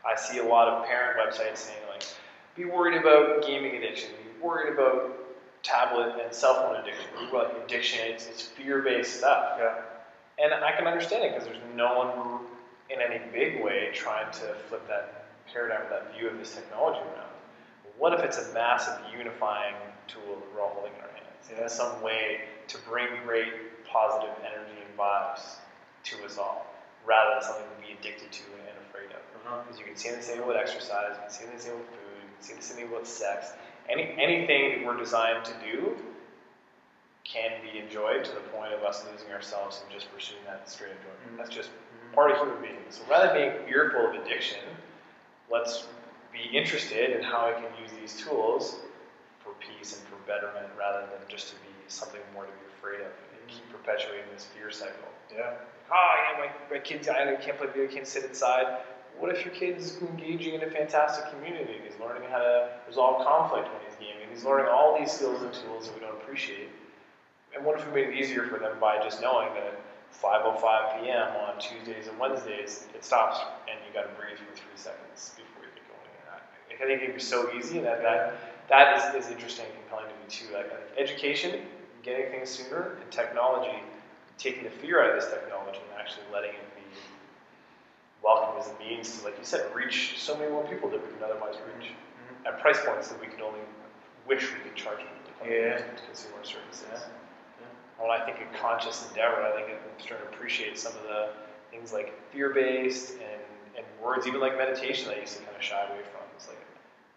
I 0.00 0.16
see 0.16 0.38
a 0.38 0.44
lot 0.44 0.68
of 0.68 0.86
parent 0.86 1.18
websites 1.20 1.58
saying 1.58 1.78
like, 1.92 2.04
be 2.56 2.64
worried 2.64 2.98
about 2.98 3.46
gaming 3.46 3.76
addiction, 3.76 4.10
be 4.24 4.42
worried 4.42 4.72
about 4.72 5.12
tablet 5.62 6.14
and 6.24 6.32
cell 6.32 6.54
phone 6.54 6.76
addiction, 6.76 7.04
be 7.12 7.32
worried 7.32 7.48
about 7.50 7.64
addiction, 7.64 8.00
it's, 8.04 8.28
it's 8.28 8.42
fear-based 8.42 9.18
stuff. 9.18 9.58
Yeah. 9.58 9.74
And 10.38 10.64
I 10.64 10.72
can 10.72 10.86
understand 10.86 11.24
it 11.24 11.32
because 11.32 11.46
there's 11.46 11.62
no 11.76 11.98
one 11.98 12.46
in 12.88 13.00
any 13.00 13.20
big 13.30 13.62
way 13.62 13.90
trying 13.92 14.32
to 14.32 14.54
flip 14.68 14.88
that 14.88 15.23
paradigm, 15.52 15.82
that 15.90 16.14
view 16.16 16.28
of 16.28 16.38
this 16.38 16.54
technology 16.54 17.00
around. 17.00 17.30
What 17.98 18.12
if 18.14 18.20
it's 18.20 18.38
a 18.38 18.52
massive 18.52 18.98
unifying 19.16 19.74
tool 20.08 20.36
that 20.36 20.54
we're 20.54 20.60
all 20.60 20.74
holding 20.74 20.92
in 20.94 21.00
our 21.00 21.12
hands? 21.12 21.48
Yeah. 21.50 21.62
In 21.62 21.68
some 21.68 22.02
way 22.02 22.40
to 22.68 22.78
bring 22.88 23.06
great 23.24 23.84
positive 23.86 24.34
energy 24.40 24.80
and 24.84 24.98
vibes 24.98 25.56
to 26.04 26.24
us 26.24 26.38
all, 26.38 26.66
rather 27.06 27.34
than 27.34 27.42
something 27.42 27.64
to 27.64 27.86
be 27.86 27.92
addicted 27.92 28.32
to 28.32 28.42
and 28.66 28.76
afraid 28.88 29.10
of. 29.10 29.22
Uh-huh. 29.46 29.62
Because 29.62 29.78
you 29.78 29.84
can 29.84 29.96
see 29.96 30.10
the 30.10 30.22
same 30.22 30.46
with 30.46 30.56
exercise, 30.56 31.14
you 31.16 31.22
can 31.22 31.30
see 31.30 31.44
the 31.46 31.60
same 31.60 31.78
with 31.78 31.88
food, 31.88 32.22
you 32.22 32.34
can 32.34 32.42
see 32.42 32.54
the 32.54 32.62
same 32.62 32.90
with 32.90 33.06
sex. 33.06 33.52
Any 33.88 34.14
anything 34.18 34.72
that 34.72 34.86
we're 34.86 34.96
designed 34.96 35.44
to 35.44 35.52
do 35.62 35.96
can 37.24 37.52
be 37.62 37.78
enjoyed 37.78 38.24
to 38.24 38.32
the 38.32 38.40
point 38.52 38.72
of 38.72 38.82
us 38.82 39.04
losing 39.10 39.30
ourselves 39.32 39.80
and 39.82 39.92
just 39.92 40.12
pursuing 40.12 40.42
that 40.46 40.68
straight 40.68 40.92
enjoyment. 40.92 41.34
Mhm. 41.34 41.36
That's 41.38 41.50
just 41.50 41.70
part 42.12 42.30
of 42.30 42.38
human 42.38 42.60
being. 42.60 42.84
So 42.90 43.02
rather 43.08 43.28
than 43.28 43.36
being 43.36 43.66
fearful 43.66 44.08
of 44.08 44.14
addiction, 44.14 44.60
let's 45.50 45.86
be 46.32 46.56
interested 46.56 47.16
in 47.16 47.22
how 47.22 47.46
I 47.46 47.52
can 47.52 47.70
use 47.80 47.90
these 48.00 48.22
tools 48.24 48.76
for 49.40 49.52
peace 49.60 49.98
and 49.98 50.08
for 50.08 50.16
betterment 50.26 50.66
rather 50.78 51.06
than 51.06 51.20
just 51.28 51.48
to 51.50 51.54
be 51.56 51.72
something 51.88 52.20
more 52.32 52.44
to 52.44 52.50
be 52.50 52.66
afraid 52.78 53.00
of 53.00 53.12
and 53.12 53.48
keep 53.48 53.68
perpetuating 53.70 54.24
this 54.32 54.46
fear 54.56 54.70
cycle. 54.70 55.08
Yeah. 55.34 55.52
Ah, 55.90 55.94
oh, 55.94 56.14
yeah, 56.16 56.46
my, 56.46 56.76
my 56.76 56.82
kid's, 56.82 57.08
I 57.08 57.34
can't 57.36 57.58
play 57.58 57.66
video 57.68 57.86
games, 57.86 58.08
sit 58.08 58.24
inside. 58.24 58.80
What 59.18 59.34
if 59.34 59.44
your 59.44 59.54
kid's 59.54 59.98
engaging 60.00 60.54
in 60.54 60.62
a 60.62 60.70
fantastic 60.70 61.30
community 61.30 61.78
he's 61.84 61.98
learning 62.00 62.28
how 62.30 62.38
to 62.38 62.70
resolve 62.88 63.24
conflict 63.24 63.68
when 63.68 63.80
he's 63.86 63.96
gaming? 64.00 64.26
He's 64.32 64.44
learning 64.44 64.66
all 64.66 64.98
these 64.98 65.12
skills 65.12 65.42
and 65.42 65.52
tools 65.52 65.86
that 65.86 65.94
we 65.94 66.00
don't 66.00 66.16
appreciate. 66.16 66.68
And 67.54 67.64
what 67.64 67.78
if 67.78 67.86
we 67.86 67.92
made 67.92 68.08
it 68.08 68.16
easier 68.16 68.48
for 68.48 68.58
them 68.58 68.72
by 68.80 68.98
just 68.98 69.20
knowing 69.20 69.54
that 69.54 69.66
at 69.66 69.78
5.05 70.22 71.02
p.m. 71.02 71.28
on 71.46 71.58
Tuesdays 71.58 72.06
and 72.08 72.18
Wednesdays, 72.18 72.86
it 72.94 73.04
stops 73.04 73.40
and 73.68 73.78
you 73.86 73.92
got 73.92 74.08
to 74.08 74.20
breathe 74.20 74.38
for 74.38 74.54
three 74.56 74.76
seconds 74.76 75.34
before 75.36 75.64
you 75.64 75.70
get 75.74 75.86
going. 75.88 76.08
And 76.22 76.28
I, 76.80 76.84
I 76.84 76.86
think 76.86 77.02
it'd 77.02 77.14
be 77.14 77.20
so 77.20 77.50
easy 77.54 77.78
and 77.78 77.86
that, 77.86 78.02
that, 78.02 78.34
that 78.68 79.14
is, 79.16 79.24
is 79.26 79.30
interesting 79.30 79.66
and 79.66 79.74
compelling 79.84 80.06
to 80.08 80.14
me 80.14 80.26
too. 80.28 80.52
Like, 80.54 80.70
education, 80.96 81.60
getting 82.02 82.30
things 82.30 82.50
sooner, 82.50 82.96
and 83.02 83.10
technology, 83.10 83.76
taking 84.38 84.64
the 84.64 84.70
fear 84.70 85.02
out 85.02 85.10
of 85.10 85.20
this 85.20 85.30
technology 85.30 85.78
and 85.90 86.00
actually 86.00 86.24
letting 86.32 86.50
it 86.50 86.76
be 86.76 86.82
welcome 88.22 88.58
as 88.60 88.70
a 88.70 88.78
means 88.78 89.18
to, 89.18 89.24
like 89.24 89.36
you 89.38 89.44
said, 89.44 89.62
reach 89.74 90.18
so 90.18 90.36
many 90.36 90.50
more 90.50 90.64
people 90.64 90.88
that 90.88 91.00
we 91.02 91.12
can 91.12 91.22
otherwise 91.22 91.54
reach 91.76 91.90
Mhm. 91.90 92.46
at 92.46 92.60
price 92.60 92.80
points 92.84 93.08
that 93.08 93.20
we 93.20 93.26
could 93.26 93.40
only 93.40 93.60
wish 94.26 94.50
we 94.52 94.60
could 94.60 94.74
charge 94.74 94.98
people 94.98 95.16
to 95.26 95.32
come 95.38 95.50
Yeah. 95.50 95.76
to 95.76 96.02
consume 96.06 96.32
our 96.38 96.44
services. 96.44 96.86
Yeah. 96.90 96.98
When 97.98 98.10
I 98.10 98.24
think 98.24 98.38
of 98.40 98.52
conscious 98.60 99.06
endeavor, 99.08 99.42
I 99.42 99.52
think 99.52 99.68
I'm 99.70 99.78
starting 99.98 100.26
to 100.26 100.34
appreciate 100.34 100.78
some 100.78 100.92
of 100.96 101.02
the 101.04 101.30
things 101.70 101.92
like 101.92 102.12
fear-based 102.32 103.12
and, 103.12 103.42
and 103.76 103.86
words, 104.02 104.26
even 104.26 104.40
like 104.40 104.58
meditation, 104.58 105.08
that 105.08 105.18
I 105.18 105.20
used 105.20 105.36
to 105.38 105.42
kind 105.44 105.56
of 105.56 105.62
shy 105.62 105.80
away 105.90 106.02
from. 106.10 106.22
It's 106.36 106.48
like, 106.48 106.58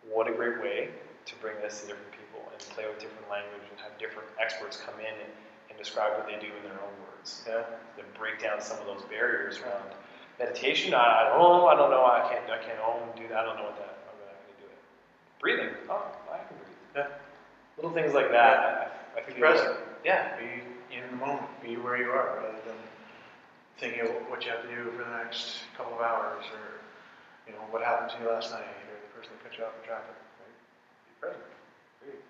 what 0.09 0.27
a 0.27 0.33
great 0.33 0.61
way 0.61 0.89
to 1.25 1.35
bring 1.41 1.55
this 1.61 1.81
to 1.81 1.87
different 1.87 2.11
people 2.11 2.41
and 2.51 2.59
play 2.73 2.85
with 2.87 2.99
different 2.99 3.29
language 3.29 3.65
and 3.69 3.79
have 3.81 3.97
different 3.99 4.29
experts 4.39 4.77
come 4.77 4.95
in 4.99 5.11
and, 5.11 5.31
and 5.69 5.77
describe 5.77 6.13
what 6.17 6.25
they 6.25 6.39
do 6.39 6.53
in 6.53 6.63
their 6.63 6.79
own 6.79 6.95
words. 7.09 7.43
Yeah. 7.45 7.65
To 7.97 8.03
break 8.17 8.41
down 8.41 8.61
some 8.61 8.79
of 8.79 8.85
those 8.85 9.03
barriers 9.09 9.59
around 9.59 9.97
meditation. 10.39 10.93
I, 10.93 11.25
I 11.25 11.29
don't 11.29 11.39
know. 11.41 11.67
I 11.67 11.75
don't 11.75 11.89
know. 11.91 12.05
I 12.05 12.21
can't. 12.29 12.45
I 12.49 12.61
can't 12.61 12.79
own 12.85 13.01
do 13.17 13.27
that. 13.29 13.37
I 13.37 13.45
don't 13.45 13.57
know 13.57 13.65
what 13.65 13.77
that. 13.77 13.97
I'm 14.07 14.17
not 14.21 14.37
going 14.37 14.53
to 14.53 14.61
do 14.61 14.67
it. 14.69 14.79
Breathing. 15.41 15.69
Oh, 15.89 16.05
I 16.31 16.37
can 16.45 16.55
breathe. 16.57 16.77
Yeah. 16.95 17.07
Little 17.75 17.91
things 17.91 18.13
like 18.13 18.31
that. 18.31 18.93
I, 19.15 19.19
I 19.19 19.23
feel 19.23 19.35
present. 19.35 19.77
yeah. 20.05 20.37
Be 20.37 20.63
in 21.11 21.19
the 21.19 21.25
moment. 21.25 21.47
Be 21.63 21.77
where 21.77 21.97
you 21.97 22.11
are 22.11 22.43
rather 22.43 22.59
than 22.67 22.79
thinking 23.79 24.01
of 24.01 24.09
what 24.29 24.43
you 24.43 24.51
have 24.51 24.61
to 24.63 24.69
do 24.69 24.91
for 24.91 25.03
the 25.03 25.17
next 25.23 25.63
couple 25.75 25.95
of 25.95 26.01
hours 26.01 26.43
or, 26.51 26.83
you 27.47 27.53
know, 27.53 27.63
what 27.71 27.83
happened 27.83 28.11
to 28.11 28.17
you 28.19 28.29
last 28.29 28.51
night 28.51 28.67
or 28.67 28.95
the 28.99 29.11
person 29.15 29.31
that 29.37 29.43
cut 29.43 29.57
you 29.57 29.63
off 29.63 29.73
in 29.79 29.87
traffic. 29.87 30.17
Right? 30.41 30.57
Be 31.07 31.13
present. 31.21 31.47
Breathe. 32.03 32.23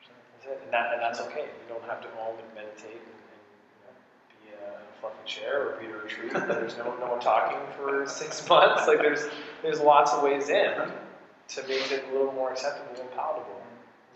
100%. 0.00 0.16
That's 0.32 0.46
it. 0.48 0.58
And, 0.64 0.72
that, 0.72 0.94
and 0.94 1.02
that's 1.02 1.20
okay. 1.28 1.50
You 1.52 1.66
don't 1.68 1.84
have 1.84 2.00
to 2.00 2.08
and 2.08 2.50
meditate 2.54 3.02
and, 3.04 3.20
and 3.28 3.44
you 3.68 3.80
know, 3.84 3.94
be 4.40 4.48
a 4.56 4.80
fucking 5.02 5.26
chair 5.26 5.68
or 5.68 5.70
be 5.76 5.86
a 5.90 5.96
retreat. 5.96 6.32
there's 6.32 6.76
no 6.78 6.96
no 6.96 7.18
talking 7.20 7.60
for 7.76 8.06
six 8.06 8.46
months. 8.50 8.86
Like 8.86 8.98
there's 8.98 9.28
there's 9.62 9.80
lots 9.80 10.12
of 10.12 10.22
ways 10.22 10.48
in 10.48 10.74
to 10.74 11.62
make 11.68 11.90
it 11.92 12.04
a 12.10 12.12
little 12.12 12.32
more 12.32 12.50
acceptable 12.50 13.00
and 13.00 13.10
palatable. 13.12 13.62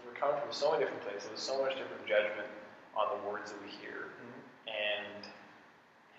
We're 0.06 0.18
coming 0.18 0.40
from 0.42 0.52
so 0.52 0.72
many 0.72 0.84
different 0.84 1.02
places, 1.02 1.30
so 1.36 1.62
much 1.62 1.76
different 1.76 2.06
judgment 2.06 2.48
on 3.00 3.08
the 3.16 3.20
words 3.24 3.50
that 3.50 3.60
we 3.64 3.72
hear, 3.80 4.12
mm-hmm. 4.12 4.68
and 4.68 5.24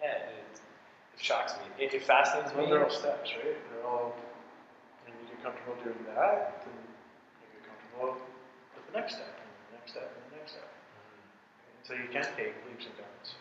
yeah, 0.02 0.34
it, 0.34 0.58
it 0.58 1.22
shocks 1.22 1.54
me. 1.62 1.70
It, 1.78 1.94
it 1.94 2.02
fascinates 2.02 2.50
me. 2.58 2.66
Well, 2.66 2.70
they're 2.70 2.84
all 2.84 2.90
steps, 2.90 3.30
right? 3.38 3.54
They're 3.70 3.86
all, 3.86 4.18
when 5.06 5.14
you 5.22 5.30
get 5.30 5.44
comfortable 5.46 5.78
doing 5.86 6.02
that, 6.18 6.66
then 6.66 6.74
you 6.74 7.48
get 7.54 7.70
comfortable 7.70 8.18
with 8.74 8.84
the 8.90 8.98
next 8.98 9.22
step, 9.22 9.30
and 9.30 9.50
the 9.70 9.78
next 9.78 9.94
step, 9.94 10.10
and 10.10 10.24
the 10.34 10.38
next 10.42 10.58
step. 10.58 10.66
and 10.66 11.86
So 11.86 11.94
you 11.94 12.10
can't 12.10 12.34
take 12.34 12.58
leaps 12.66 12.90
and 12.90 12.98
bounds. 12.98 13.38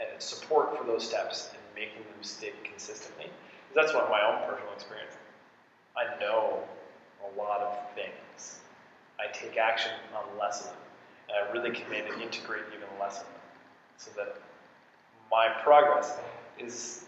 and 0.00 0.20
support 0.20 0.76
for 0.76 0.84
those 0.84 1.06
steps 1.06 1.50
and 1.52 1.60
making 1.74 2.02
them 2.04 2.22
stick 2.22 2.54
consistently. 2.64 3.28
'Cause 3.70 3.76
that's 3.76 3.94
one 3.94 4.02
of 4.02 4.10
my 4.10 4.20
own 4.22 4.44
personal 4.50 4.72
experience. 4.72 5.16
I 5.96 6.18
know 6.18 6.66
a 7.22 7.38
lot 7.38 7.60
of 7.60 7.78
things. 7.94 8.58
I 9.20 9.28
take 9.28 9.56
action 9.56 9.92
on 10.12 10.36
less 10.36 10.62
of 10.62 10.66
them. 10.72 10.76
And 11.28 11.38
I 11.38 11.52
really 11.52 11.70
commit 11.70 12.08
to 12.08 12.20
integrate 12.20 12.64
even 12.74 12.88
less 12.98 13.20
of 13.20 13.26
them. 13.26 13.40
So 13.96 14.10
that 14.16 14.36
my 15.30 15.48
progress 15.62 16.18
is 16.58 17.04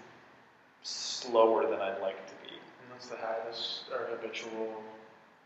slower 0.82 1.68
than 1.68 1.80
I'd 1.80 2.00
like 2.00 2.24
to 2.28 2.34
be. 2.46 2.54
And 2.54 2.92
that's 2.92 3.08
the 3.08 3.16
habits, 3.16 3.80
our 3.92 4.06
habitual, 4.06 4.84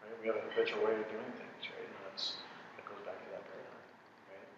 right? 0.03 0.21
We 0.21 0.27
have 0.27 0.37
a 0.37 0.41
habitual 0.53 0.85
way 0.85 0.93
of 0.93 1.09
doing 1.09 1.33
things, 1.41 1.71
right? 1.73 1.81
And 1.81 1.97
that's, 2.11 2.35
that 2.77 2.85
goes 2.85 3.01
back 3.07 3.17
to 3.25 3.31
that 3.31 3.43
paradigm, 3.49 3.89
right? 4.29 4.49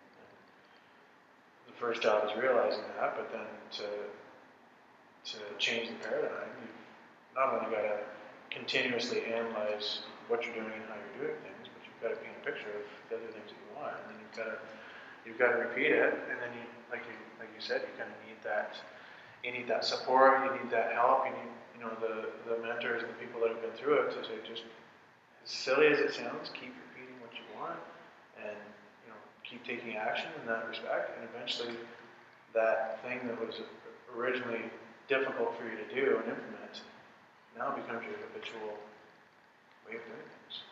And 1.67 1.75
the 1.75 1.79
first 1.79 2.03
job 2.03 2.29
is 2.29 2.37
realizing 2.37 2.83
that, 2.99 3.15
but 3.15 3.31
then 3.31 3.47
to, 3.79 3.85
to 5.25 5.39
change 5.59 5.89
the 5.89 5.99
paradigm, 6.07 6.49
you've 6.63 6.81
not 7.35 7.55
only 7.55 7.75
got 7.75 7.83
to 7.83 7.99
continuously 8.51 9.25
analyze 9.27 10.01
what 10.29 10.45
you're 10.45 10.55
doing 10.55 10.73
and 10.73 10.87
how 10.89 10.97
you're 10.97 11.29
doing 11.29 11.41
things, 11.45 11.69
but 11.69 11.81
you've 11.85 12.01
got 12.01 12.11
to 12.13 12.19
paint 12.23 12.37
a 12.41 12.45
picture 12.45 12.73
of 12.73 12.85
the 13.11 13.17
other 13.17 13.31
things 13.33 13.49
that 13.49 13.57
you 13.57 13.71
want, 13.77 13.95
and 14.03 14.05
then 14.13 14.17
you've 14.21 14.37
got 14.37 14.49
to 14.51 14.57
you've 15.27 15.41
got 15.41 15.51
to 15.53 15.59
repeat 15.69 15.93
it, 15.93 16.15
and 16.31 16.37
then 16.41 16.53
you 16.57 16.65
like 16.91 17.05
you 17.07 17.17
like 17.41 17.51
you 17.53 17.61
said, 17.63 17.83
you 17.85 17.93
kind 17.99 18.09
of 18.09 18.19
need 18.25 18.41
that 18.45 18.77
you 19.45 19.53
need 19.53 19.69
that 19.69 19.85
support, 19.85 20.45
you 20.45 20.51
need 20.59 20.71
that 20.71 20.93
help, 20.93 21.25
you 21.27 21.33
need 21.33 21.53
you 21.77 21.81
know 21.85 21.93
the 22.01 22.29
the 22.49 22.59
mentors 22.63 23.03
and 23.03 23.11
the 23.11 23.19
people 23.23 23.41
that 23.41 23.51
have 23.51 23.63
been 23.63 23.77
through 23.79 24.03
it 24.07 24.11
to 24.17 24.21
say 24.25 24.37
just 24.43 24.65
as 25.45 25.51
silly 25.51 25.87
as 25.89 25.99
it 25.99 26.13
sounds, 26.13 26.51
keep 26.53 26.75
repeating 26.91 27.15
what 27.21 27.33
you 27.35 27.45
want, 27.55 27.79
and 28.37 28.59
you 29.05 29.09
know 29.13 29.21
keep 29.45 29.63
taking 29.65 29.97
action 29.97 30.29
in 30.41 30.47
that 30.49 30.67
respect, 30.69 31.17
and 31.17 31.29
eventually 31.35 31.75
that 32.55 33.01
thing 33.03 33.21
that 33.29 33.39
was 33.39 33.61
originally 34.17 34.65
difficult 35.09 35.57
for 35.57 35.65
you 35.65 35.77
to 35.81 35.89
do 35.89 36.21
and 36.21 36.29
implement 36.29 36.85
now 37.57 37.75
becomes 37.75 38.05
your 38.07 38.15
habitual 38.29 38.77
way 39.83 39.97
of 39.99 40.05
doing 40.07 40.29
things. 40.31 40.63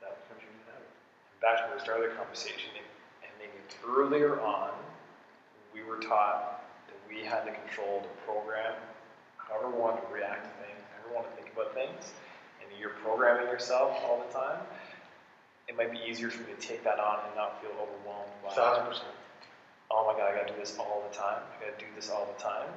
That 0.00 0.16
becomes 0.24 0.46
your 0.46 0.54
new 0.54 0.64
habit. 0.70 0.88
Back 1.44 1.66
to 1.66 1.76
the 1.76 1.82
start 1.82 2.00
of 2.00 2.08
the 2.08 2.16
conversation, 2.16 2.72
and 3.20 3.30
maybe 3.36 3.58
earlier 3.84 4.40
on, 4.40 4.72
we 5.74 5.82
were 5.82 6.00
taught 6.00 6.64
that 6.88 6.96
we 7.04 7.20
had 7.26 7.44
to 7.44 7.52
control 7.52 8.00
the 8.00 8.14
program, 8.24 8.72
however 9.36 9.68
we 9.68 9.76
wanted 9.76 10.08
to 10.08 10.14
react 10.14 10.48
to 10.48 10.52
things, 10.64 10.80
however 10.94 11.10
we 11.10 11.14
wanted 11.20 11.30
to 11.34 11.42
think 11.42 11.52
about 11.52 11.74
things, 11.74 12.16
and 12.64 12.70
you're 12.80 12.96
programming 13.04 13.50
yourself 13.52 13.98
all 14.08 14.24
the 14.24 14.32
time. 14.32 14.62
It 15.68 15.76
might 15.76 15.90
be 15.90 16.00
easier 16.08 16.30
for 16.30 16.40
me 16.46 16.54
to 16.54 16.62
take 16.62 16.84
that 16.84 17.02
on 17.02 17.26
and 17.26 17.34
not 17.34 17.60
feel 17.60 17.74
overwhelmed 17.74 18.32
by. 18.40 18.54
Thousand 18.54 18.86
percent. 18.86 19.12
Oh 19.90 20.06
my 20.06 20.16
god, 20.16 20.32
I 20.32 20.38
gotta 20.38 20.54
do 20.54 20.58
this 20.58 20.78
all 20.78 21.04
the 21.10 21.14
time. 21.14 21.42
I 21.42 21.60
gotta 21.60 21.76
do 21.78 21.90
this 21.94 22.08
all 22.08 22.24
the 22.24 22.42
time. 22.42 22.70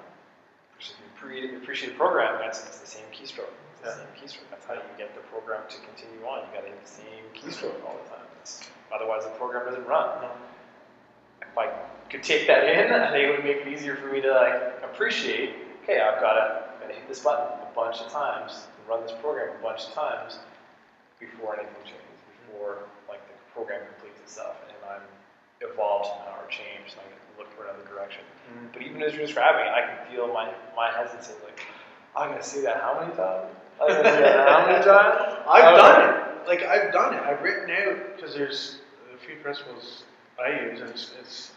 Versus 0.80 0.95
appreciate, 1.17 1.53
appreciate 1.55 1.97
programming, 1.97 2.39
that's 2.39 2.65
it's 2.65 2.80
the 2.80 2.88
same 2.88 3.03
keystroke. 3.11 3.51
It's 3.73 3.82
the 3.82 3.89
Yeah. 3.89 3.95
same 3.95 4.07
keystroke. 4.15 4.49
That's 4.49 4.65
how 4.65 4.75
you 4.75 4.82
get 4.97 5.13
the 5.13 5.19
program 5.27 5.61
to 5.67 5.77
continue 5.82 6.25
on. 6.25 6.39
You 6.47 6.53
gotta 6.55 6.67
hit 6.67 6.82
the 6.82 6.88
same 6.89 7.23
keystroke 7.36 7.84
all 7.86 7.97
the 8.01 8.09
time. 8.09 8.25
It's, 8.41 8.69
otherwise, 8.89 9.25
the 9.25 9.32
program 9.32 9.65
doesn't 9.65 9.86
run. 9.86 10.30
If 11.41 11.57
I 11.57 11.67
could 12.09 12.23
take 12.23 12.47
that 12.47 12.63
in, 12.63 12.93
I 12.93 13.11
think 13.11 13.27
it 13.27 13.32
would 13.32 13.43
make 13.43 13.57
it 13.57 13.67
easier 13.67 13.95
for 13.97 14.07
me 14.07 14.21
to 14.21 14.32
like 14.34 14.82
appreciate. 14.84 15.53
Okay, 15.84 15.99
I've 15.99 16.21
gotta 16.21 16.63
gotta 16.80 16.93
hit 16.93 17.07
this 17.09 17.19
button 17.19 17.45
a 17.61 17.71
bunch 17.75 17.99
of 17.99 18.09
times, 18.09 18.67
run 18.88 19.01
this 19.03 19.11
program 19.11 19.49
a 19.59 19.61
bunch 19.61 19.84
of 19.88 19.93
times 19.93 20.39
before 21.19 21.55
anything 21.59 21.84
changes, 21.84 22.19
before 22.47 22.84
like 23.09 23.19
the 23.27 23.34
program 23.53 23.82
completes 23.86 24.19
itself, 24.21 24.55
and 24.69 24.77
I'm 24.89 25.01
evolved 25.59 26.07
somehow 26.07 26.39
or 26.39 26.47
changed, 26.47 26.93
and 26.95 27.01
I 27.01 27.09
can 27.11 27.19
look 27.39 27.49
for 27.55 27.63
another 27.63 27.87
direction. 27.87 28.21
Mm. 28.51 28.73
But 28.73 28.83
even 28.83 29.01
as 29.01 29.13
you're 29.13 29.25
describing 29.25 29.65
it, 29.65 29.71
I 29.71 29.81
can 29.87 30.11
feel 30.11 30.27
my 30.27 30.51
my 30.75 30.91
hesitancy, 30.91 31.33
like 31.43 31.65
I'm 32.15 32.29
gonna 32.29 32.43
say 32.43 32.61
that 32.61 32.77
how 32.77 32.99
many 32.99 33.15
times? 33.15 33.49
I'm 33.81 33.87
gonna 33.87 34.11
say 34.11 34.21
that 34.21 34.47
how 34.47 34.67
many 34.67 34.83
times? 34.83 35.43
I've 35.47 35.77
done 35.77 36.01
it. 36.03 36.47
Like 36.47 36.63
I've 36.63 36.91
done 36.93 37.13
it. 37.15 37.21
I've 37.21 37.41
written 37.41 37.71
out 37.71 38.15
because 38.15 38.35
there's 38.35 38.79
a 39.15 39.17
few 39.25 39.37
principles 39.37 40.03
I 40.37 40.69
use, 40.69 40.81
and 40.81 40.89
it's, 40.89 41.11
it's 41.19 41.51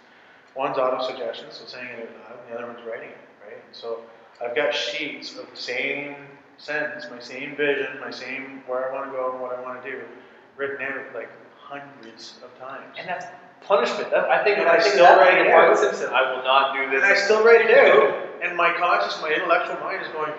one's 0.57 0.78
auto 0.78 1.07
suggestion, 1.07 1.47
so 1.51 1.64
saying 1.66 1.87
it 1.87 2.01
out 2.01 2.30
loud, 2.30 2.39
and 2.41 2.53
the 2.55 2.59
other 2.59 2.72
one's 2.72 2.87
writing 2.87 3.11
it, 3.11 3.18
right? 3.45 3.57
And 3.57 3.76
so 3.76 4.01
I've 4.41 4.57
got 4.57 4.74
sheets 4.74 5.37
of 5.39 5.51
the 5.51 5.57
same 5.57 6.16
sentence, 6.59 7.07
my 7.11 7.20
same 7.20 7.57
vision, 7.57 8.01
my 8.01 8.11
same 8.11 8.62
where 8.66 8.91
I 8.91 8.95
want 8.95 9.07
to 9.07 9.12
go 9.12 9.33
and 9.33 9.41
what 9.41 9.57
I 9.57 9.61
want 9.61 9.83
to 9.83 9.91
do, 9.91 10.01
written 10.57 10.85
out 10.85 11.14
like 11.14 11.30
hundreds 11.59 12.35
of 12.45 12.57
times. 12.59 12.97
And 12.99 13.09
that's 13.09 13.26
punishment. 13.67 14.11
That, 14.11 14.31
I 14.31 14.43
think 14.45 14.59
And 14.59 14.69
I 14.69 14.77
I 14.77 14.81
think 14.81 14.95
still 14.95 15.05
that 15.05 15.39
it 15.39 15.51
Martin. 15.51 15.77
Simpson. 15.77 16.11
I 16.13 16.35
will 16.35 16.43
not 16.43 16.75
do 16.75 16.91
this. 16.91 17.03
And 17.03 17.13
I 17.13 17.17
still 17.17 17.45
write 17.45 17.63
it 17.63 17.73
out, 17.73 18.23
and 18.43 18.57
my 18.57 18.73
conscious, 18.75 19.21
my 19.23 19.33
intellectual 19.33 19.77
mind 19.81 20.03
is 20.03 20.09
going, 20.13 20.33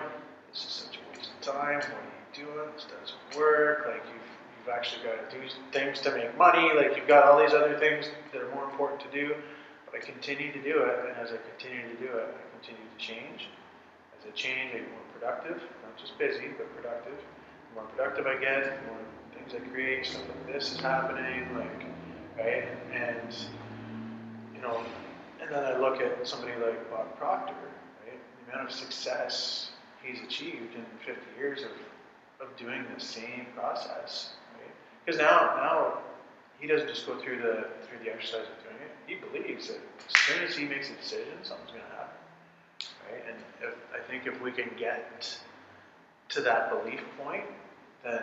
this 0.52 0.64
is 0.64 0.72
such 0.86 0.96
a 0.96 1.02
waste 1.10 1.30
of 1.32 1.40
time, 1.40 1.80
what 1.80 1.98
are 1.98 2.12
you 2.38 2.44
doing, 2.46 2.68
this 2.74 2.86
doesn't 2.86 3.38
work, 3.38 3.86
like 3.86 4.02
you've, 4.06 4.28
you've 4.58 4.68
actually 4.72 5.02
got 5.02 5.18
to 5.18 5.36
do 5.36 5.42
things 5.72 6.00
to 6.00 6.12
make 6.12 6.36
money, 6.38 6.70
like 6.76 6.96
you've 6.96 7.08
got 7.08 7.24
all 7.24 7.38
these 7.38 7.52
other 7.54 7.78
things 7.78 8.06
that 8.32 8.42
are 8.42 8.54
more 8.54 8.64
important 8.70 9.00
to 9.00 9.10
do, 9.10 9.34
but 9.86 10.00
I 10.00 10.04
continue 10.04 10.52
to 10.52 10.62
do 10.62 10.82
it, 10.82 10.98
and 11.08 11.16
as 11.16 11.32
I 11.32 11.38
continue 11.56 11.88
to 11.90 11.96
do 11.96 12.12
it, 12.18 12.28
I 12.28 12.42
continue 12.58 12.84
to 12.86 12.98
change. 13.02 13.48
As 14.18 14.26
I 14.26 14.30
change, 14.34 14.70
I 14.74 14.78
get 14.78 14.90
more 14.90 15.06
productive, 15.18 15.62
not 15.82 15.96
just 15.98 16.18
busy, 16.18 16.48
but 16.56 16.70
productive. 16.76 17.18
The 17.18 17.74
more 17.80 17.88
productive 17.90 18.26
I 18.26 18.36
get, 18.38 18.64
the 18.64 18.92
more 18.92 19.02
things 19.34 19.54
I 19.54 19.68
create, 19.72 20.06
stuff 20.06 20.22
like 20.28 20.52
this 20.52 20.72
is 20.72 20.80
happening, 20.80 21.56
like, 21.56 21.84
right, 22.38 22.68
and 22.92 23.34
you 24.54 24.62
know, 24.62 24.80
and 25.40 25.50
then 25.50 25.64
I 25.64 25.78
look 25.94 26.02
at 26.02 26.26
somebody 26.26 26.52
like 26.60 26.90
Bob 26.90 27.16
Proctor, 27.16 27.54
right? 28.04 28.18
The 28.46 28.52
amount 28.52 28.70
of 28.70 28.74
success 28.74 29.70
he's 30.02 30.20
achieved 30.20 30.74
in 30.74 30.84
50 31.04 31.20
years 31.38 31.62
of, 31.62 31.70
of 32.46 32.56
doing 32.56 32.84
the 32.94 33.00
same 33.00 33.46
process, 33.54 34.34
right? 34.58 34.70
Because 35.04 35.20
now, 35.20 35.54
now 35.56 35.98
he 36.58 36.66
doesn't 36.66 36.88
just 36.88 37.06
go 37.06 37.18
through 37.18 37.38
the 37.38 37.66
through 37.86 38.04
the 38.04 38.12
exercise 38.12 38.46
of 38.46 38.62
doing 38.64 38.80
it. 38.82 38.90
He 39.06 39.14
believes 39.14 39.68
that 39.68 39.78
as 40.08 40.20
soon 40.20 40.42
as 40.44 40.56
he 40.56 40.64
makes 40.64 40.90
a 40.90 40.94
decision, 40.94 41.34
something's 41.42 41.70
going 41.70 41.82
to 41.82 41.96
happen, 41.96 42.16
right? 43.10 43.24
And 43.28 43.36
if, 43.62 43.74
I 43.94 44.10
think 44.10 44.26
if 44.26 44.40
we 44.40 44.50
can 44.50 44.70
get 44.78 45.38
to 46.30 46.40
that 46.40 46.70
belief 46.70 47.00
point, 47.22 47.44
then 48.02 48.22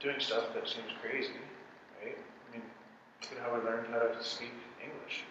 doing 0.00 0.16
stuff 0.18 0.52
that 0.54 0.68
seems 0.68 0.90
crazy, 1.00 1.32
right? 2.02 2.16
I 2.16 2.52
mean, 2.52 2.62
look 3.22 3.32
at 3.32 3.44
how 3.44 3.54
we 3.56 3.64
learned 3.64 3.88
how 3.92 4.00
to 4.00 4.24
speak 4.24 4.52
English. 4.82 5.24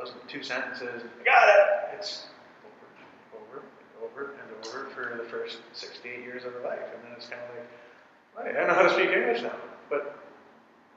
Wasn't 0.00 0.28
two 0.28 0.42
sentences, 0.42 1.04
I 1.20 1.24
got 1.24 1.44
it! 1.44 1.98
It's 1.98 2.24
over, 2.56 3.28
over, 3.52 3.62
over, 4.00 4.32
and 4.40 4.48
over 4.66 4.88
for 4.96 5.14
the 5.20 5.28
first 5.28 5.58
six 5.74 5.98
to 5.98 6.08
eight 6.08 6.24
years 6.24 6.46
of 6.46 6.54
her 6.54 6.60
life. 6.64 6.88
And 6.96 7.04
then 7.04 7.12
it's 7.16 7.28
kind 7.28 7.42
of 7.44 7.52
like, 7.52 8.56
right, 8.56 8.64
I 8.64 8.66
know 8.66 8.72
how 8.72 8.88
to 8.88 8.94
speak 8.94 9.10
English 9.10 9.42
now. 9.42 9.52
But 9.90 10.16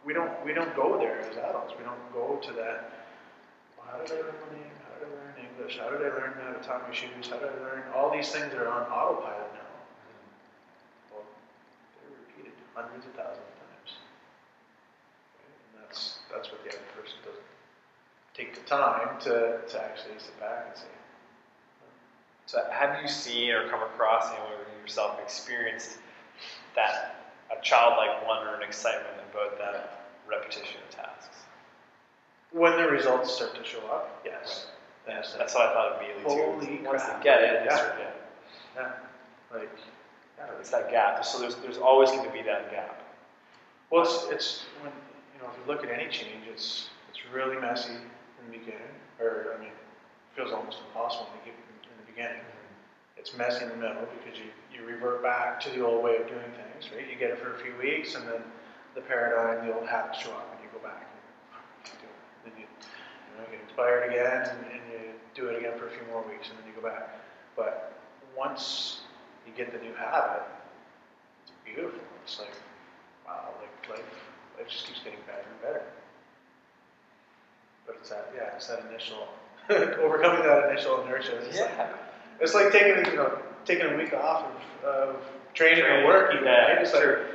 we 0.06 0.14
don't, 0.14 0.32
we 0.46 0.54
don't 0.54 0.74
go 0.74 0.98
there 0.98 1.20
as 1.20 1.36
adults. 1.36 1.74
We 1.78 1.84
don't 1.84 2.00
go 2.14 2.40
to 2.48 2.54
that, 2.54 3.04
how 3.94 4.00
did 4.00 4.10
I 4.10 4.16
learn 4.26 4.40
my 4.40 4.58
name? 4.58 4.74
How 4.88 4.96
did 4.98 5.06
I 5.06 5.12
learn 5.14 5.36
English? 5.38 5.78
How 5.78 5.90
did 5.92 6.02
I 6.02 6.10
learn 6.18 6.34
how 6.40 6.50
to 6.56 6.64
tie 6.66 6.82
my 6.82 6.96
shoes? 6.96 7.30
How 7.30 7.38
did 7.38 7.54
I 7.54 7.60
learn 7.62 7.84
all 7.94 8.10
these 8.10 8.32
things 8.32 8.50
that 8.50 8.58
are 8.58 8.72
on 8.72 8.90
autopilot 8.90 9.54
now? 9.54 9.70
Well, 11.14 11.28
they're 12.02 12.18
repeated 12.24 12.58
hundreds 12.74 13.06
of 13.06 13.14
thousands 13.14 13.46
of 13.46 13.56
times. 13.62 13.92
And 15.44 15.84
that's, 15.84 16.24
that's 16.32 16.50
what 16.50 16.64
the 16.64 16.72
take 18.34 18.56
the 18.56 18.62
time 18.62 19.20
to, 19.22 19.60
to 19.68 19.84
actually 19.84 20.16
sit 20.18 20.40
back 20.40 20.66
and 20.70 20.78
see. 20.78 20.86
So 22.46 22.60
have 22.72 23.02
you 23.02 23.08
seen 23.08 23.52
or 23.52 23.70
come 23.70 23.82
across, 23.82 24.32
you 24.32 24.38
know, 24.38 24.46
or 24.46 24.82
yourself 24.82 25.20
experienced 25.22 25.98
that 26.76 27.16
a 27.52 27.62
childlike 27.62 28.28
wonder 28.28 28.54
and 28.56 28.64
excitement 28.64 29.16
about 29.32 29.58
that 29.60 30.08
repetition 30.28 30.80
of 30.88 30.96
tasks? 30.96 31.44
when 32.54 32.78
the 32.78 32.88
results 32.88 33.34
start 33.34 33.56
to 33.56 33.64
show 33.64 33.80
up, 33.92 34.22
yes. 34.24 34.68
Yes, 35.08 35.36
that's 35.38 35.54
what 35.54 35.70
I 35.70 35.74
thought 35.74 35.98
immediately 35.98 36.24
too. 36.24 36.44
Holy 36.44 36.80
Once 36.86 37.04
they 37.04 37.24
get 37.24 37.42
it, 37.42 37.66
Yeah. 37.66 37.94
yeah. 37.98 38.12
Yeah. 38.76 38.92
Like, 39.52 39.70
yeah. 40.38 40.46
it's 40.60 40.70
that 40.70 40.90
gap. 40.90 41.26
So 41.26 41.40
there's 41.40 41.56
there's 41.58 41.78
always 41.78 42.10
going 42.12 42.26
to 42.26 42.32
be 42.32 42.42
that 42.44 42.72
gap. 42.72 43.02
Well, 43.90 44.04
it's, 44.04 44.28
it's 44.30 44.66
when, 44.82 44.94
you 45.36 45.42
know, 45.42 45.50
if 45.52 45.58
you 45.60 45.74
look 45.74 45.84
at 45.84 45.92
any 45.92 46.10
change, 46.10 46.48
it's, 46.50 46.90
it's 47.10 47.20
really 47.34 47.60
messy 47.60 47.94
in 48.44 48.52
the 48.52 48.58
beginning, 48.60 48.96
or, 49.20 49.56
I 49.56 49.60
mean, 49.60 49.72
it 49.72 50.32
feels 50.36 50.52
almost 50.52 50.80
impossible 50.88 51.28
in 51.32 51.40
the, 51.40 51.44
gi- 51.52 51.64
in 51.88 51.96
the 52.04 52.08
beginning. 52.12 52.44
Mm-hmm. 52.44 53.20
It's 53.20 53.32
messy 53.38 53.64
in 53.64 53.70
the 53.70 53.80
middle 53.80 54.08
because 54.20 54.38
you, 54.40 54.52
you 54.74 54.84
revert 54.86 55.24
back 55.24 55.60
to 55.64 55.70
the 55.72 55.86
old 55.86 56.04
way 56.04 56.18
of 56.18 56.28
doing 56.28 56.52
things, 56.60 56.92
right? 56.92 57.08
You 57.08 57.16
get 57.16 57.32
it 57.32 57.40
for 57.40 57.56
a 57.56 57.60
few 57.60 57.74
weeks, 57.80 58.16
and 58.16 58.28
then 58.28 58.44
the 58.96 59.02
paradigm, 59.02 59.66
the 59.68 59.74
old 59.74 59.88
habits 59.88 60.20
show 60.20 60.32
up, 60.32 60.52
and 60.52 60.60
you 60.60 60.70
go 60.74 60.84
back. 60.84 61.08
And 61.86 61.96
you. 62.02 62.10
Then 62.44 62.54
you, 62.60 62.68
you 62.68 63.32
know, 63.40 63.48
get 63.50 63.62
inspired 63.64 64.12
again, 64.12 64.50
and, 64.50 64.60
and 64.68 64.84
you 64.92 65.00
do 65.34 65.48
it 65.48 65.58
again 65.58 65.80
for 65.80 65.88
a 65.88 65.92
few 65.92 66.04
more 66.12 66.24
weeks, 66.28 66.50
and 66.50 66.58
then 66.60 66.68
you 66.68 66.76
go 66.76 66.88
back. 66.88 67.22
But 67.56 67.96
once 68.36 69.02
you 69.48 69.54
get 69.56 69.72
the 69.72 69.80
new 69.80 69.94
habit, 69.94 70.44
it's 71.44 71.54
beautiful. 71.64 72.02
It's 72.24 72.40
like, 72.40 72.54
wow, 73.26 73.54
like 73.62 73.90
life, 73.90 74.14
life 74.58 74.68
just 74.68 74.88
keeps 74.88 75.00
getting 75.00 75.20
better 75.26 75.46
and 75.48 75.62
better. 75.62 75.84
But 77.86 77.96
it's 78.00 78.10
that, 78.10 78.32
yeah, 78.36 78.56
it's 78.56 78.68
that 78.68 78.82
initial, 78.90 79.28
overcoming 80.04 80.44
that 80.44 80.70
initial 80.72 81.02
inertia. 81.04 81.36
It's, 81.38 81.60
like, 81.60 81.70
Yeah. 81.78 81.88
it's 82.40 82.54
like 82.54 82.72
taking, 82.72 83.06
you 83.12 83.18
know, 83.18 83.38
taking 83.66 83.88
a 83.88 83.98
week 83.98 84.14
off 84.14 84.46
of, 84.84 84.86
of 84.86 85.16
training 85.54 85.84
or 85.84 85.88
Training, 85.88 86.06
work 86.08 86.32
even, 86.34 86.46
yeah, 86.46 86.74
right? 86.74 86.82
It's 86.82 86.94
like, 86.94 87.02
sure. 87.04 87.26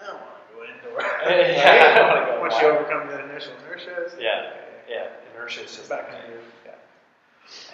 I 0.00 0.06
don't 0.06 0.16
want 0.16 0.48
to 0.48 0.54
go 0.54 0.62
into 0.62 0.94
work. 0.96 1.06
Yeah, 1.28 2.00
I 2.00 2.14
wanna 2.14 2.26
go 2.26 2.40
Once 2.40 2.54
you 2.60 2.68
overcome 2.68 3.08
that 3.08 3.24
initial 3.30 3.52
inertia, 3.64 3.94
it's 4.04 4.14
like, 4.14 4.22
Yeah. 4.22 4.50
okay, 4.52 4.92
Yeah, 4.94 5.06
inertia 5.34 5.62
is 5.64 5.76
just 5.76 5.88
back 5.88 6.10
that. 6.10 6.24
into 6.24 6.38
yeah. 6.64 6.72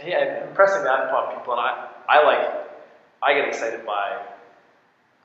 Yeah, 0.04 0.46
impressing 0.48 0.84
that 0.84 1.06
upon 1.06 1.36
people, 1.36 1.54
and 1.54 1.60
I, 1.62 1.88
I 2.08 2.22
like, 2.22 2.68
I 3.22 3.34
get 3.34 3.48
excited 3.48 3.84
by 3.86 4.22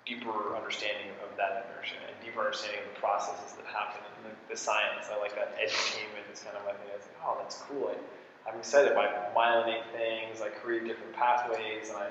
deeper 0.06 0.56
understanding 0.56 1.10
of 1.12 1.19
that 1.40 1.72
inertia 1.72 1.96
and 2.04 2.14
deeper 2.20 2.44
understanding 2.44 2.84
of 2.84 2.92
the 2.94 3.00
processes 3.00 3.56
that 3.56 3.66
happen 3.72 4.04
and 4.04 4.28
the, 4.28 4.34
the 4.52 4.58
science. 4.60 5.08
I 5.08 5.18
like 5.18 5.34
that 5.40 5.56
edutainment 5.56 6.28
is 6.32 6.44
kind 6.44 6.56
of 6.60 6.64
my 6.68 6.76
thing. 6.76 6.92
It's 6.94 7.08
like, 7.08 7.20
oh, 7.24 7.40
that's 7.40 7.58
cool. 7.66 7.90
I, 7.90 7.98
I'm 8.50 8.60
excited 8.60 8.94
by 8.94 9.08
myelinate 9.36 9.88
things. 9.96 10.42
I 10.42 10.50
create 10.50 10.86
different 10.86 11.14
pathways, 11.14 11.90
and 11.90 11.98
I, 11.98 12.10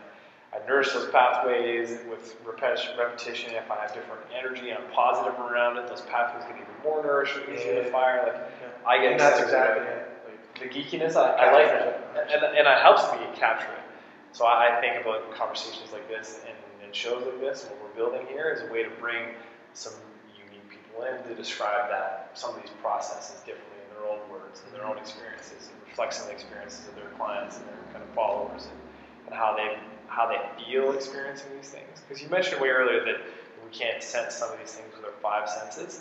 I 0.57 0.66
nourish 0.66 0.93
those 0.93 1.11
pathways 1.11 1.99
with 2.09 2.37
repetition. 2.47 3.53
If 3.55 3.70
I 3.70 3.83
have 3.83 3.93
different 3.95 4.22
energy 4.33 4.70
and 4.70 4.79
I'm 4.79 4.91
positive 4.91 5.39
around 5.39 5.76
it, 5.76 5.89
those 5.89 6.01
pathways 6.03 6.45
get 6.45 6.57
even 6.57 6.74
more 6.83 7.03
nourished, 7.03 7.37
easier 7.53 7.85
to 7.85 7.91
fire. 7.91 8.22
Like 8.24 8.35
Yeah. 8.37 8.89
I 8.89 8.99
get 9.03 9.12
And 9.12 9.20
that's 9.20 9.41
exactly 9.41 9.85
it. 9.87 10.09
Like, 10.26 10.59
the 10.61 10.68
geekiness. 10.72 11.16
I, 11.16 11.33
I 11.33 11.53
like 11.53 11.68
it. 11.68 12.33
and, 12.33 12.45
and 12.45 12.66
it 12.66 12.79
helps 12.81 13.05
me 13.12 13.18
capture 13.37 13.68
it. 13.68 13.85
So 14.33 14.47
I 14.47 14.79
I 14.79 14.81
think 14.81 15.01
about 15.05 15.31
conversations 15.35 15.93
like 15.93 16.09
this 16.09 16.41
and, 16.47 16.57
and 16.89 16.97
shows 16.97 17.22
like 17.26 17.39
this, 17.39 17.68
what 17.68 17.76
we're 17.84 17.97
building 17.97 18.26
here, 18.28 18.49
is 18.49 18.62
a 18.62 18.72
way 18.72 18.82
to 18.82 18.89
bring 18.99 19.36
some 19.74 19.93
unique 20.34 20.64
people 20.70 21.05
in 21.05 21.22
to 21.28 21.34
describe 21.34 21.91
that 21.91 22.30
some 22.32 22.57
of 22.57 22.62
these 22.62 22.72
processes 22.80 23.36
differently 23.45 23.76
in 23.84 23.95
their 23.95 24.11
own 24.11 24.18
words 24.32 24.62
and 24.64 24.74
their 24.74 24.86
own 24.86 24.97
experiences, 24.97 25.68
and 25.68 25.76
reflects 25.86 26.22
on 26.22 26.28
the 26.28 26.32
experiences 26.32 26.89
of 26.89 26.95
their 26.95 27.11
clients 27.20 27.59
and 27.59 27.66
their 27.68 27.76
kind 27.93 28.03
of 28.03 28.09
followers, 28.14 28.64
and, 28.72 28.80
and 29.26 29.34
how 29.34 29.55
they 29.55 29.76
how 30.09 30.26
they 30.26 30.41
feel 30.64 30.93
experiencing 30.93 31.51
these 31.55 31.68
things. 31.68 32.01
Because 32.01 32.22
you 32.22 32.30
mentioned 32.30 32.59
way 32.62 32.70
earlier 32.70 33.05
that 33.05 33.20
we 33.62 33.70
can't 33.70 34.03
sense 34.03 34.36
some 34.36 34.51
of 34.51 34.59
these 34.59 34.72
things 34.72 34.89
with 34.97 35.05
our 35.05 35.12
five 35.20 35.47
senses. 35.47 36.01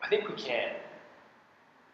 I 0.00 0.06
think 0.06 0.28
we 0.28 0.36
can. 0.36 0.70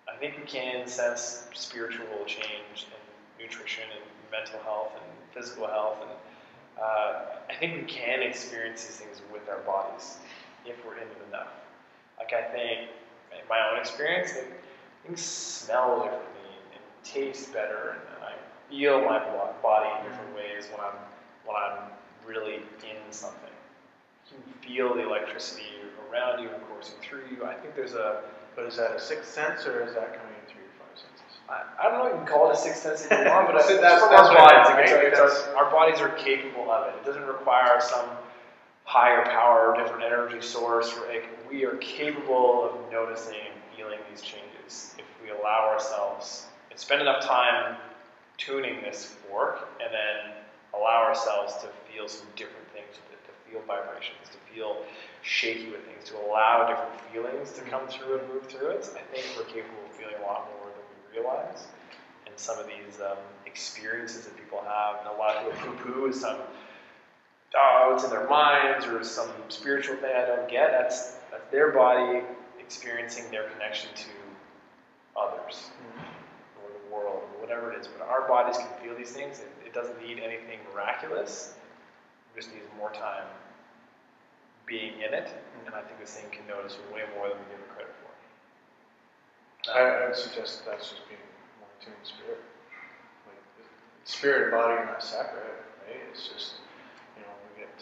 I 0.06 0.14
think 0.18 0.36
we 0.36 0.44
can 0.44 0.86
sense 0.86 1.44
spiritual 1.54 2.04
change 2.26 2.84
and 2.84 3.40
nutrition 3.40 3.84
and 3.90 4.04
mental 4.30 4.60
health 4.60 4.92
and 4.94 5.04
physical 5.32 5.66
health, 5.66 5.96
and 6.02 6.10
uh, 6.80 7.12
I 7.50 7.54
think 7.58 7.76
we 7.76 7.82
can 7.82 8.22
experience 8.22 8.84
these 8.84 8.96
things 8.96 9.22
with 9.32 9.48
our 9.48 9.60
bodies 9.60 10.18
if 10.64 10.84
we're 10.84 10.94
in 10.94 11.08
them 11.08 11.28
enough. 11.28 11.48
Like 12.18 12.32
I 12.32 12.42
think, 12.42 12.90
in 13.32 13.48
my 13.48 13.58
own 13.70 13.78
experience, 13.78 14.34
like, 14.34 14.52
things 15.06 15.20
smell 15.20 16.02
differently 16.02 16.52
and 16.72 16.82
taste 17.04 17.52
better, 17.52 17.96
and, 17.96 18.00
and 18.16 18.24
I 18.24 18.70
feel 18.70 19.00
my 19.00 19.18
body 19.62 19.90
in 19.98 20.10
different 20.10 20.34
ways 20.36 20.68
when 20.70 20.80
I'm 20.80 20.98
when 21.44 21.56
I'm 21.56 21.90
really 22.26 22.56
in 22.56 23.12
something. 23.12 23.50
You 24.30 24.38
can 24.44 24.68
feel 24.68 24.94
the 24.94 25.06
electricity 25.06 25.66
around 26.08 26.42
you 26.42 26.48
and 26.48 26.62
coursing 26.68 26.94
through 27.02 27.24
you. 27.30 27.44
I 27.44 27.54
think 27.54 27.74
there's 27.74 27.94
a 27.94 28.22
But 28.54 28.66
is 28.66 28.76
that 28.76 28.94
a 28.94 29.00
sixth 29.00 29.32
sense 29.32 29.66
or 29.66 29.84
is 29.84 29.94
that 29.94 30.14
coming 30.14 30.34
in 30.40 30.46
through 30.46 30.62
your 30.62 30.76
five 30.78 30.96
senses? 30.96 31.38
I, 31.78 31.88
don't 31.88 31.98
know 31.98 32.06
if 32.06 32.12
you 32.12 32.18
can 32.18 32.26
call 32.26 32.50
it 32.50 32.54
a 32.54 32.56
sixth 32.56 32.82
sense 32.82 33.04
if 33.04 33.10
you 33.10 33.16
want, 33.30 33.46
but 33.52 33.62
So 33.66 33.74
that's- 33.80 34.00
that's 34.08 34.28
our 34.28 34.34
bodies. 34.36 34.68
it's- 34.70 34.92
right? 34.92 35.04
it's 35.04 35.18
our, 35.20 35.56
our 35.56 35.70
bodies 35.70 36.00
are 36.00 36.08
capable 36.10 36.70
of 36.70 36.88
it. 36.88 36.94
It 37.00 37.04
doesn't 37.04 37.26
require 37.26 37.80
some 37.80 38.06
higher 38.84 39.24
power 39.24 39.72
or 39.72 39.76
different 39.80 40.02
energy 40.04 40.40
source. 40.40 40.94
Like, 41.08 41.28
we 41.50 41.64
are 41.64 41.76
capable 41.76 42.64
of 42.64 42.92
noticing 42.92 43.36
and 43.36 43.76
feeling 43.76 43.98
these 44.10 44.22
changes 44.22 44.94
if 44.98 45.04
we 45.22 45.30
allow 45.30 45.68
ourselves 45.72 46.46
and 46.70 46.78
spend 46.78 47.00
enough 47.02 47.22
time 47.24 47.76
tuning 48.38 48.80
this 48.82 49.04
fork 49.28 49.68
and 49.82 49.92
then 49.92 50.34
allow 50.74 51.02
ourselves 51.04 51.54
to 51.62 51.68
feel 51.90 52.08
some 52.08 52.26
different 52.34 52.66
things 52.72 52.88
with 52.96 53.12
it, 53.12 53.20
to 53.28 53.32
feel 53.50 53.60
vibrations, 53.68 54.28
to 54.32 54.38
feel 54.52 54.78
shaky 55.22 55.70
with 55.70 55.84
things, 55.84 56.08
to 56.08 56.16
allow 56.26 56.66
different 56.66 56.98
feelings 57.12 57.52
to 57.52 57.60
come 57.62 57.86
through 57.88 58.18
and 58.18 58.28
move 58.32 58.46
through 58.46 58.68
it. 58.68 58.88
I 58.96 59.02
think 59.14 59.24
we're 59.36 59.44
capable 59.44 59.84
of 59.88 59.92
feeling 59.94 60.16
a 60.18 60.26
lot 60.26 60.48
more 60.58 60.72
realize. 61.12 61.64
And 62.26 62.34
some 62.36 62.58
of 62.58 62.66
these 62.66 63.00
um, 63.00 63.18
experiences 63.46 64.24
that 64.24 64.36
people 64.36 64.62
have, 64.66 65.00
and 65.00 65.14
a 65.14 65.18
lot 65.18 65.36
of 65.36 65.52
people 65.54 65.74
poo-poo 65.74 66.06
is 66.06 66.20
some, 66.20 66.36
oh, 67.56 67.92
it's 67.94 68.04
in 68.04 68.10
their 68.10 68.28
minds 68.28 68.86
or 68.86 69.04
some 69.04 69.30
spiritual 69.48 69.96
thing 69.96 70.12
I 70.16 70.26
don't 70.26 70.48
get. 70.48 70.70
That's 70.70 71.16
that's 71.30 71.50
their 71.50 71.70
body 71.72 72.22
experiencing 72.58 73.30
their 73.30 73.48
connection 73.50 73.90
to 73.94 75.20
others 75.20 75.70
or 76.62 76.70
the 76.70 76.94
world 76.94 77.22
or 77.34 77.40
whatever 77.40 77.72
it 77.72 77.80
is. 77.80 77.86
But 77.86 78.06
our 78.06 78.26
bodies 78.28 78.56
can 78.56 78.68
feel 78.82 78.96
these 78.96 79.12
things. 79.12 79.40
It, 79.40 79.52
it 79.66 79.74
doesn't 79.74 80.00
need 80.00 80.18
anything 80.18 80.58
miraculous. 80.72 81.54
It 82.34 82.40
just 82.40 82.54
needs 82.54 82.66
more 82.78 82.92
time 82.92 83.24
being 84.66 84.94
in 85.06 85.12
it. 85.12 85.28
And 85.66 85.74
I 85.74 85.82
think 85.82 86.00
this 86.00 86.14
thing 86.14 86.30
can 86.30 86.46
notice 86.46 86.78
way 86.94 87.02
more 87.16 87.28
than 87.28 87.38
we 87.38 87.44
give 87.50 87.60
it 87.60 87.68
credit. 87.74 87.91
I, 89.70 89.78
I 89.78 90.06
would 90.08 90.16
suggest 90.16 90.64
that 90.64 90.72
that's 90.72 90.90
just 90.90 91.06
being 91.06 91.22
more 91.62 91.70
in 91.86 91.94
spirit. 92.02 92.42
Like, 93.26 93.38
spirit 94.04 94.50
and 94.50 94.52
body 94.58 94.74
are 94.74 94.86
not 94.86 95.02
separate, 95.02 95.62
right? 95.86 96.02
It's 96.10 96.26
just, 96.26 96.58
you 97.14 97.22
know, 97.22 97.30
we 97.46 97.62
get, 97.62 97.78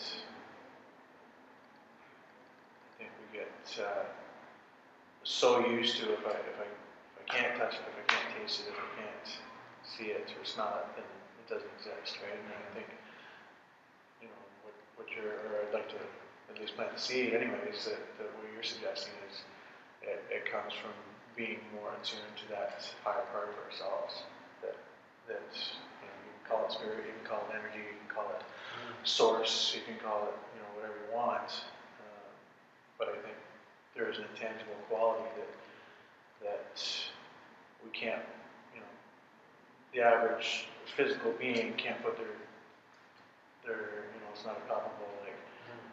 I 2.84 2.92
think 3.00 3.10
we 3.16 3.38
get 3.38 3.80
uh, 3.80 4.04
so 5.24 5.64
used 5.68 5.96
to 6.04 6.12
if 6.12 6.20
I, 6.26 6.36
if 6.36 6.58
I, 6.60 6.68
if 6.68 7.16
I 7.16 7.24
can't 7.32 7.56
touch 7.56 7.80
it, 7.80 7.84
if 7.88 7.96
I 7.96 8.04
can't 8.12 8.28
taste 8.36 8.60
it, 8.60 8.72
if 8.72 8.76
I 8.76 9.00
can't 9.00 9.28
see 9.80 10.12
it 10.12 10.28
or 10.36 10.44
smell 10.44 10.84
it, 10.84 11.00
then 11.00 11.08
it 11.08 11.46
doesn't 11.48 11.70
exist, 11.80 12.20
right? 12.20 12.36
And 12.36 12.52
I 12.60 12.74
think, 12.76 12.92
you 14.20 14.28
know, 14.28 14.40
what, 14.68 14.76
what 15.00 15.08
you're, 15.08 15.32
or 15.48 15.64
I'd 15.64 15.72
like 15.72 15.88
to 15.96 16.00
at 16.52 16.60
least 16.60 16.76
plant 16.76 16.92
the 16.92 17.00
seed 17.00 17.32
anyways, 17.32 17.88
that, 17.88 18.04
that 18.20 18.28
what 18.36 18.44
you're 18.52 18.68
suggesting 18.68 19.16
is 19.32 19.48
it, 20.04 20.20
it 20.28 20.44
comes 20.44 20.76
from 20.76 20.92
being 21.36 21.60
more 21.74 21.90
attuned 22.00 22.34
to 22.36 22.46
that 22.50 22.82
higher 23.04 23.24
part 23.32 23.48
of 23.50 23.56
ourselves. 23.64 24.22
That 24.62 24.76
that 25.28 25.46
you, 25.54 26.06
know, 26.06 26.16
you 26.26 26.32
can 26.36 26.44
call 26.48 26.66
it 26.66 26.72
spirit, 26.72 27.06
you 27.06 27.14
can 27.20 27.26
call 27.26 27.42
it 27.48 27.54
energy, 27.54 27.82
you 27.82 27.96
can 27.98 28.10
call 28.10 28.28
it 28.34 28.42
source, 29.04 29.72
you 29.74 29.82
can 29.86 29.96
call 30.02 30.28
it 30.28 30.36
you 30.54 30.60
know 30.60 30.70
whatever 30.76 30.96
you 30.98 31.10
want. 31.14 31.50
Uh, 32.00 32.30
but 32.98 33.08
I 33.08 33.16
think 33.22 33.36
there 33.94 34.10
is 34.10 34.18
an 34.18 34.24
intangible 34.34 34.78
quality 34.88 35.28
that 35.36 35.50
that 36.42 36.82
we 37.84 37.90
can't, 37.90 38.24
you 38.74 38.80
know, 38.80 38.92
the 39.94 40.00
average 40.00 40.66
physical 40.96 41.32
being 41.38 41.74
can't 41.74 42.02
put 42.02 42.16
their 42.16 42.34
their 43.64 44.08
you 44.12 44.20
know 44.20 44.30
it's 44.32 44.44
not 44.44 44.56
a 44.56 44.64
palpable 44.68 45.08
like, 45.22 45.36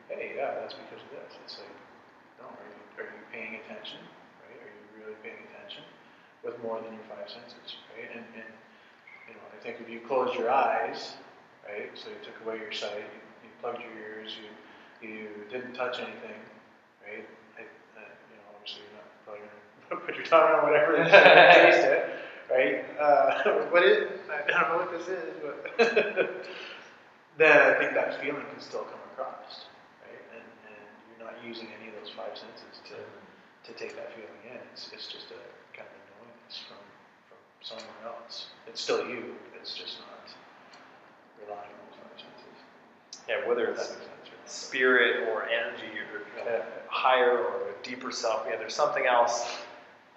hey 0.10 0.34
yeah 0.36 0.56
that's 0.60 0.74
because 0.74 1.04
of 1.04 1.10
this. 1.12 1.32
It's 1.46 1.58
like 1.60 1.76
no, 2.40 2.46
are 2.48 2.68
you 2.68 3.04
are 3.04 3.08
you 3.08 3.24
paying 3.32 3.60
attention? 3.64 4.00
Really 5.08 5.20
paying 5.24 5.40
attention 5.56 5.88
with 6.44 6.60
more 6.60 6.84
than 6.84 6.92
your 6.92 7.08
five 7.08 7.32
senses? 7.32 7.80
Right? 7.96 8.12
And, 8.12 8.28
and 8.36 8.52
you 9.32 9.40
know, 9.40 9.46
I 9.56 9.64
think 9.64 9.80
if 9.80 9.88
you 9.88 10.04
close 10.04 10.36
your 10.36 10.52
eyes, 10.52 11.16
right? 11.64 11.88
So 11.96 12.12
you 12.12 12.20
took 12.28 12.36
away 12.44 12.60
your 12.60 12.76
sight, 12.76 13.08
you, 13.08 13.24
you 13.48 13.50
plugged 13.64 13.80
your 13.80 13.96
ears, 13.96 14.36
you 14.36 14.52
you 15.00 15.48
didn't 15.48 15.80
touch 15.80 16.04
anything, 16.04 16.44
right? 17.08 17.24
I, 17.56 17.64
you 17.64 18.36
know, 18.36 18.52
obviously 18.52 18.84
you're 18.84 19.00
not 19.00 19.08
probably 19.24 19.48
gonna 19.48 20.04
put 20.12 20.16
your 20.20 20.28
tongue 20.28 20.60
on 20.60 20.68
whatever 20.68 21.00
and 21.00 21.08
taste 21.08 21.88
it, 21.88 22.20
right? 22.52 22.84
Uh, 23.00 23.64
what 23.72 23.88
is? 23.88 24.12
I 24.28 24.44
don't 24.44 24.76
know 24.76 24.84
what 24.84 24.92
this 24.92 25.08
is, 25.08 25.32
but 25.40 25.56
then 27.40 27.56
I 27.56 27.80
think 27.80 27.96
that 27.96 28.20
feeling 28.20 28.44
can 28.44 28.60
still 28.60 28.84
come 28.92 29.00
across, 29.16 29.72
right? 30.04 30.20
And, 30.36 30.44
and 30.68 30.84
you're 31.08 31.24
not 31.24 31.40
using 31.48 31.72
any 31.80 31.88
of 31.88 31.96
those 31.96 32.12
five 32.12 32.36
senses 32.36 32.84
to 32.92 33.00
to 33.68 33.74
take 33.74 33.96
that 33.96 34.12
feeling 34.14 34.42
in. 34.50 34.60
It's, 34.74 34.90
it's 34.94 35.08
just 35.08 35.28
a 35.32 35.42
kind 35.76 35.88
of 35.88 35.96
a 35.96 36.04
knowingness 36.16 36.58
from, 36.68 36.82
from 37.30 37.40
somewhere 37.62 38.02
else. 38.08 38.48
It's 38.68 38.82
still 38.82 39.06
you, 39.08 39.36
it's 39.60 39.76
just 39.76 40.00
not 40.00 40.32
relying 41.44 41.68
on 41.70 41.80
those 41.92 42.00
five 42.00 42.18
senses. 42.18 42.58
Yeah, 43.28 43.48
whether 43.48 43.66
it's 43.68 43.80
makes 43.80 43.90
sense. 43.90 44.02
or 44.32 44.38
spirit 44.46 45.28
or 45.30 45.44
energy 45.50 45.92
or 46.00 46.24
Yeah. 46.46 46.64
higher 46.88 47.38
or 47.40 47.70
a 47.72 47.84
deeper 47.84 48.12
self. 48.12 48.46
Yeah, 48.50 48.56
there's 48.58 48.76
something 48.76 49.06
else. 49.06 49.46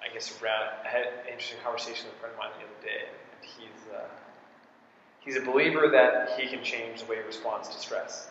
I 0.01 0.13
guess 0.13 0.33
around. 0.41 0.71
I 0.85 0.89
had 0.89 1.03
an 1.07 1.27
interesting 1.27 1.59
conversation 1.63 2.07
with 2.07 2.17
a 2.17 2.21
friend 2.21 2.33
of 2.33 2.39
mine 2.39 2.51
the 2.59 2.65
other 2.65 2.81
day, 2.87 3.05
and 3.05 3.51
he's 3.51 3.93
uh, 3.93 4.07
he's 5.21 5.37
a 5.37 5.43
believer 5.43 5.89
that 5.89 6.39
he 6.39 6.49
can 6.49 6.65
change 6.65 7.01
the 7.03 7.07
way 7.07 7.17
he 7.17 7.23
responds 7.23 7.69
to 7.69 7.79
stress, 7.79 8.29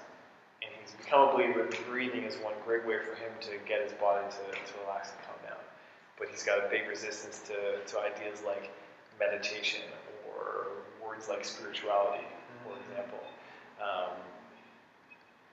and 1.12 1.22
he's 1.22 1.28
become 1.28 1.30
a 1.30 1.34
believer 1.34 1.70
that 1.70 1.88
breathing 1.88 2.24
is 2.24 2.36
one 2.38 2.54
great 2.66 2.86
way 2.86 2.98
for 3.00 3.16
him 3.16 3.32
to 3.42 3.52
get 3.68 3.84
his 3.84 3.94
body 3.94 4.26
to, 4.30 4.52
to 4.52 4.80
relax 4.86 5.12
and 5.12 5.20
calm 5.26 5.36
down. 5.44 5.60
But 6.18 6.30
he's 6.30 6.44
got 6.44 6.60
a 6.60 6.70
big 6.70 6.88
resistance 6.88 7.40
to, 7.48 7.80
to 7.86 8.00
ideas 8.00 8.42
like 8.46 8.72
meditation 9.20 9.82
or 10.28 10.68
words 11.06 11.30
like 11.30 11.46
spirituality, 11.46 12.26
for 12.64 12.74
example. 12.90 13.20
Um, 13.82 14.16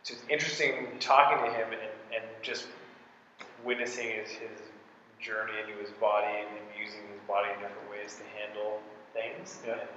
so 0.03 0.15
it's 0.15 0.25
interesting 0.29 0.99
talking 1.01 1.39
to 1.45 1.53
him 1.57 1.73
and, 1.73 1.83
and 2.15 2.25
just 2.43 2.67
witnessing 3.65 4.11
his, 4.11 4.31
his 4.31 4.61
journey 5.21 5.53
into 5.61 5.81
his 5.81 5.91
body 5.99 6.31
and 6.47 6.49
him 6.51 6.67
using 6.79 7.01
his 7.11 7.21
body 7.27 7.49
in 7.55 7.61
different 7.61 7.91
ways 7.91 8.19
to 8.21 8.25
handle 8.39 8.81
things 9.15 9.59
Yeah. 9.67 9.73
and 9.75 9.89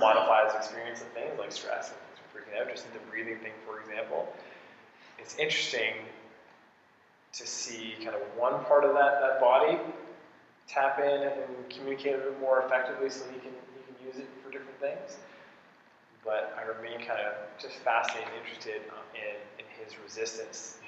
modify 0.00 0.46
his 0.46 0.54
experience 0.54 1.00
of 1.02 1.08
things 1.08 1.38
like 1.38 1.52
stress 1.52 1.92
and 1.92 1.98
freaking 2.32 2.58
out, 2.60 2.68
just 2.70 2.92
the 2.92 2.98
breathing 3.10 3.38
thing, 3.38 3.52
for 3.66 3.80
example. 3.80 4.32
It's 5.18 5.36
interesting 5.36 5.94
to 7.32 7.46
see 7.46 7.94
kind 8.02 8.14
of 8.14 8.22
one 8.36 8.64
part 8.64 8.84
of 8.84 8.94
that, 8.94 9.20
that 9.20 9.40
body 9.40 9.78
tap 10.68 10.98
in 10.98 11.22
and 11.22 11.70
communicate 11.70 12.14
a 12.14 12.18
bit 12.18 12.40
more 12.40 12.62
effectively 12.62 13.10
so 13.10 13.24
he 13.32 13.38
can, 13.40 13.52
he 13.74 13.80
can 13.86 14.06
use 14.06 14.16
it 14.16 14.28
for 14.42 14.50
different 14.50 14.78
things. 14.80 15.18
But 16.24 16.56
I 16.58 16.62
remain 16.62 16.98
kind 17.06 17.20
of 17.20 17.34
just 17.60 17.76
fascinated 17.76 18.28
and 18.28 18.42
interested 18.42 18.82
uh, 18.90 19.02
in, 19.14 19.62
in 19.62 19.66
his 19.78 19.94
resistance 20.02 20.78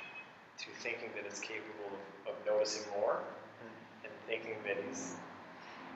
to 0.58 0.66
thinking 0.82 1.10
that 1.14 1.24
it's 1.24 1.38
capable 1.38 1.94
of, 2.26 2.34
of 2.34 2.46
noticing 2.46 2.90
more 2.98 3.22
hmm. 3.62 4.04
and 4.04 4.12
thinking 4.26 4.56
that 4.66 4.76
he's 4.88 5.14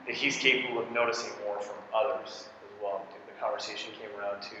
that 0.05 0.15
he's 0.15 0.37
capable 0.37 0.81
of 0.81 0.91
noticing 0.91 1.31
more 1.45 1.61
from 1.61 1.77
others 1.95 2.49
as 2.63 2.71
well. 2.81 3.05
The 3.27 3.39
conversation 3.39 3.91
came 3.93 4.09
around 4.19 4.41
to 4.41 4.55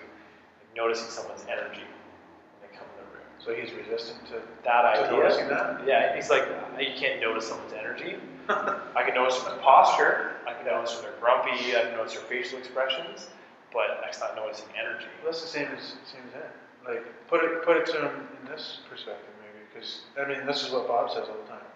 noticing 0.75 1.09
someone's 1.09 1.43
energy 1.49 1.83
when 1.83 2.59
they 2.61 2.71
come 2.77 2.87
in 2.95 3.03
the 3.03 3.09
room. 3.11 3.32
So 3.43 3.53
he's 3.53 3.71
resistant 3.73 4.25
to, 4.27 4.41
That 4.63 4.81
to 4.95 5.03
idea. 5.03 5.49
that? 5.49 5.85
Yeah, 5.85 6.15
he's 6.15 6.29
like, 6.29 6.47
you 6.79 6.93
can't 6.95 7.19
notice 7.19 7.47
someone's 7.47 7.73
energy. 7.73 8.15
I 8.49 9.03
can 9.05 9.15
notice 9.15 9.37
from 9.37 9.51
their 9.53 9.61
posture, 9.61 10.35
I 10.47 10.53
can 10.53 10.65
notice 10.65 10.93
from 10.93 11.03
their 11.03 11.19
grumpy, 11.19 11.75
I 11.75 11.83
can 11.83 11.97
notice 11.97 12.13
their 12.13 12.23
facial 12.23 12.59
expressions, 12.59 13.27
but 13.73 13.99
I'm 14.03 14.19
not 14.19 14.35
noticing 14.35 14.67
energy. 14.79 15.07
Well, 15.23 15.31
that's 15.31 15.41
the 15.41 15.47
same 15.47 15.67
as 15.75 15.95
same 16.07 16.23
as 16.27 16.33
him. 16.39 16.51
Like 16.87 17.03
put 17.27 17.43
it 17.43 17.63
put 17.63 17.77
it 17.77 17.85
to 17.95 17.99
him 18.03 18.27
in 18.39 18.51
this 18.51 18.79
perspective 18.89 19.31
maybe, 19.39 19.63
because 19.71 20.01
I 20.19 20.27
mean 20.27 20.45
this 20.45 20.63
is 20.63 20.71
what 20.71 20.87
Bob 20.87 21.09
says 21.09 21.27
all 21.31 21.39
the 21.39 21.47
time, 21.47 21.67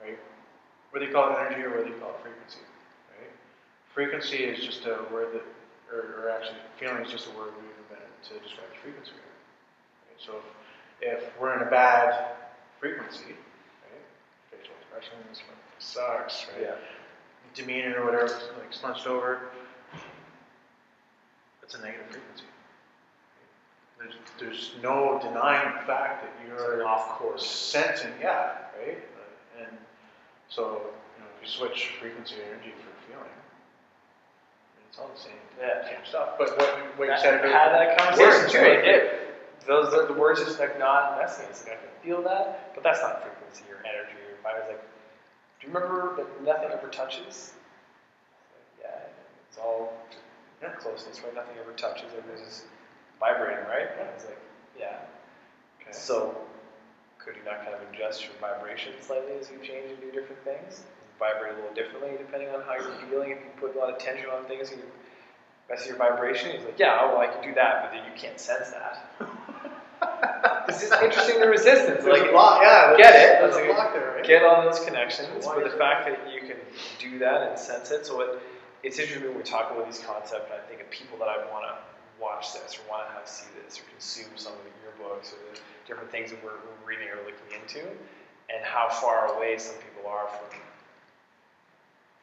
right? 0.00 0.18
Whether 0.90 1.06
you 1.06 1.12
call 1.12 1.28
it 1.28 1.36
energy 1.40 1.60
or 1.60 1.76
whether 1.76 1.88
you 1.88 2.00
call 2.00 2.16
it 2.16 2.20
frequency, 2.24 2.64
right? 3.12 3.32
Frequency 3.92 4.48
is 4.48 4.64
just 4.64 4.86
a 4.88 4.96
word 5.12 5.36
that, 5.36 5.44
or, 5.92 6.24
or 6.24 6.30
actually 6.32 6.56
feeling 6.80 7.04
is 7.04 7.12
just 7.12 7.28
a 7.28 7.36
word 7.36 7.52
we've 7.60 7.76
invented 7.84 8.08
to 8.32 8.40
describe 8.40 8.72
the 8.72 8.80
frequency. 8.80 9.12
Right? 9.12 10.16
So 10.16 10.40
if, 11.00 11.22
we're 11.40 11.54
in 11.60 11.66
a 11.66 11.70
bad 11.70 12.32
frequency, 12.80 13.24
right? 13.26 14.02
Facial 14.50 14.74
expressions 14.80 15.42
sucks, 15.78 16.46
right? 16.56 16.62
Demeanor 17.54 18.00
or 18.00 18.04
whatever, 18.06 18.32
like 18.58 18.72
slunched 18.72 19.06
over. 19.06 19.40
It's 21.62 21.74
a 21.74 21.78
negative 21.80 22.06
frequency. 22.06 22.44
There's, 23.98 24.14
there's 24.38 24.70
no 24.82 25.18
denying 25.22 25.76
the 25.76 25.82
fact 25.86 26.24
that 26.24 26.32
you're 26.46 26.86
off 26.86 27.18
course. 27.18 27.46
sensing, 27.48 28.10
yeah, 28.20 28.52
right? 28.78 28.98
And 29.60 29.76
so, 30.48 30.62
you 31.16 31.22
know, 31.22 31.28
if 31.36 31.42
you 31.42 31.48
switch 31.48 31.92
frequency 32.00 32.34
or 32.36 32.52
energy 32.52 32.72
for 32.80 33.10
feeling, 33.12 33.30
it's 34.88 34.98
all 34.98 35.10
the 35.14 35.20
same, 35.20 35.32
Yeah. 35.60 35.84
same 35.84 36.04
stuff. 36.04 36.30
But 36.38 36.58
what, 36.58 36.98
what 36.98 37.08
you 37.08 37.16
said 37.18 37.40
had 37.40 37.50
about 37.50 37.72
that 37.72 37.98
conversation 37.98 38.40
words, 38.42 38.52
too. 38.52 38.58
right? 38.58 38.78
I 38.78 38.82
did. 38.82 39.10
Those 39.66 39.94
are 39.94 40.06
the 40.06 40.12
words 40.12 40.40
just 40.40 40.58
like 40.58 40.78
not 40.78 41.18
messing. 41.18 41.46
It's 41.48 41.64
like 41.64 41.74
I 41.74 41.76
can 41.76 41.88
feel 42.02 42.22
that, 42.22 42.74
but 42.74 42.82
that's 42.82 43.00
not 43.00 43.22
frequency 43.22 43.64
or 43.70 43.78
energy 43.86 44.14
or. 44.20 44.34
It's 44.58 44.68
like, 44.68 44.80
do 45.60 45.66
you 45.66 45.72
remember 45.72 46.14
that 46.16 46.42
nothing 46.42 46.70
ever 46.70 46.88
touches? 46.88 47.26
It's 47.26 47.52
like, 48.52 48.82
yeah, 48.82 49.00
it's 49.48 49.58
all 49.58 49.92
Yeah. 50.62 50.68
closeness, 50.70 51.22
right? 51.22 51.34
Nothing 51.34 51.56
ever 51.58 51.72
touches. 51.72 52.12
Everything's 52.16 52.46
just 52.46 52.64
vibrating, 53.18 53.64
right? 53.66 53.88
It's 54.14 54.24
like, 54.26 54.38
yeah. 54.78 54.98
Okay. 55.80 55.92
So, 55.92 56.36
could 57.18 57.36
you 57.36 57.42
not 57.44 57.64
kind 57.64 57.74
of 57.74 57.80
adjust 57.90 58.24
your 58.24 58.34
vibration 58.40 58.92
slightly 59.00 59.32
as 59.38 59.50
you 59.50 59.58
change 59.58 59.90
and 59.90 60.00
do 60.00 60.10
different 60.12 60.44
things? 60.44 60.82
Vibrate 61.18 61.52
a 61.52 61.56
little 61.56 61.72
differently 61.74 62.10
depending 62.18 62.50
on 62.50 62.62
how 62.62 62.74
you're 62.74 62.92
feeling. 63.08 63.30
If 63.30 63.38
you 63.38 63.50
put 63.56 63.74
a 63.74 63.78
lot 63.78 63.90
of 63.90 63.98
tension 63.98 64.28
on 64.28 64.44
things, 64.44 64.70
you 64.70 64.78
mess 65.68 65.86
your 65.86 65.96
vibration. 65.96 66.52
He's 66.52 66.64
like, 66.64 66.78
yeah, 66.78 67.04
well, 67.06 67.18
I 67.18 67.28
can 67.28 67.42
do 67.42 67.54
that, 67.54 67.82
but 67.82 67.92
then 67.92 68.04
you 68.04 68.12
can't 68.14 68.38
sense 68.38 68.70
that. 68.70 69.04
it's 70.74 70.90
just 70.90 71.02
interesting 71.02 71.40
the 71.40 71.48
resistance. 71.48 72.04
There's 72.04 72.20
like, 72.20 72.30
block, 72.30 72.60
yeah. 72.62 72.94
get 72.96 73.14
it. 73.14 73.40
There's 73.40 73.56
a 73.56 73.72
block 73.72 73.94
there, 73.94 74.14
right? 74.16 74.24
get 74.24 74.44
on 74.44 74.64
those 74.64 74.80
connections, 74.80 75.28
but 75.44 75.64
the 75.64 75.76
fact 75.76 76.06
that 76.06 76.32
you 76.32 76.40
can 76.40 76.56
do 76.98 77.18
that 77.18 77.48
and 77.48 77.58
sense 77.58 77.90
it. 77.90 78.06
So 78.06 78.20
it, 78.20 78.42
it's 78.82 78.98
interesting 78.98 79.28
when 79.28 79.36
we 79.36 79.42
talk 79.42 79.70
about 79.70 79.86
these 79.86 80.00
concepts. 80.00 80.50
I 80.52 80.60
think 80.68 80.80
of 80.80 80.90
people 80.90 81.18
that 81.18 81.28
I 81.28 81.38
want 81.50 81.64
to 81.64 81.74
watch 82.20 82.52
this 82.54 82.78
or 82.78 82.88
want 82.90 83.08
to 83.08 83.14
have 83.14 83.28
see 83.28 83.46
this 83.64 83.78
or 83.78 83.84
consume 83.90 84.36
some 84.36 84.52
of 84.52 84.60
your 84.82 84.92
books 84.96 85.32
or 85.32 85.38
the 85.52 85.60
different 85.86 86.10
things 86.10 86.30
that 86.30 86.42
we're, 86.44 86.52
we're 86.52 86.88
reading 86.88 87.08
or 87.08 87.16
looking 87.24 87.60
into, 87.60 87.86
and 88.48 88.64
how 88.64 88.88
far 88.88 89.34
away 89.36 89.58
some 89.58 89.76
people 89.76 90.10
are 90.10 90.28
from 90.28 90.58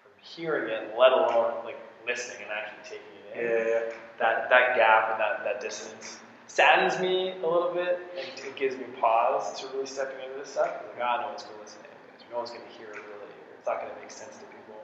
from 0.03 0.11
hearing 0.21 0.69
it, 0.69 0.93
let 0.97 1.11
alone 1.11 1.65
like 1.65 1.77
listening 2.05 2.43
and 2.43 2.51
actually 2.51 2.83
taking 2.83 3.13
it 3.19 3.37
in 3.37 3.45
Yeah, 3.45 3.89
yeah. 3.89 3.93
that 4.19 4.49
that 4.49 4.75
gap 4.75 5.11
and 5.11 5.19
that, 5.19 5.43
that 5.43 5.61
dissonance 5.61 6.19
saddens 6.51 6.99
me 6.99 7.31
a 7.31 7.47
little 7.47 7.71
bit 7.73 7.99
and 8.19 8.27
it 8.45 8.55
gives 8.57 8.75
me 8.75 8.83
pause 8.99 9.59
to 9.61 9.67
really 9.71 9.85
stepping 9.85 10.19
into 10.19 10.37
this 10.37 10.51
stuff. 10.51 10.83
Like, 10.83 10.99
ah, 10.99 11.23
no 11.23 11.27
one's 11.31 11.43
going 11.43 11.55
to 11.55 11.61
listen 11.63 11.79
anyways. 11.87 12.27
No 12.27 12.37
one's 12.43 12.51
going 12.51 12.67
to 12.67 12.73
hear 12.75 12.91
it 12.91 12.99
really. 13.07 13.31
Or 13.31 13.55
it's 13.55 13.67
not 13.67 13.79
going 13.79 13.93
to 13.93 13.99
make 13.99 14.11
sense 14.11 14.35
to 14.35 14.45
people. 14.51 14.75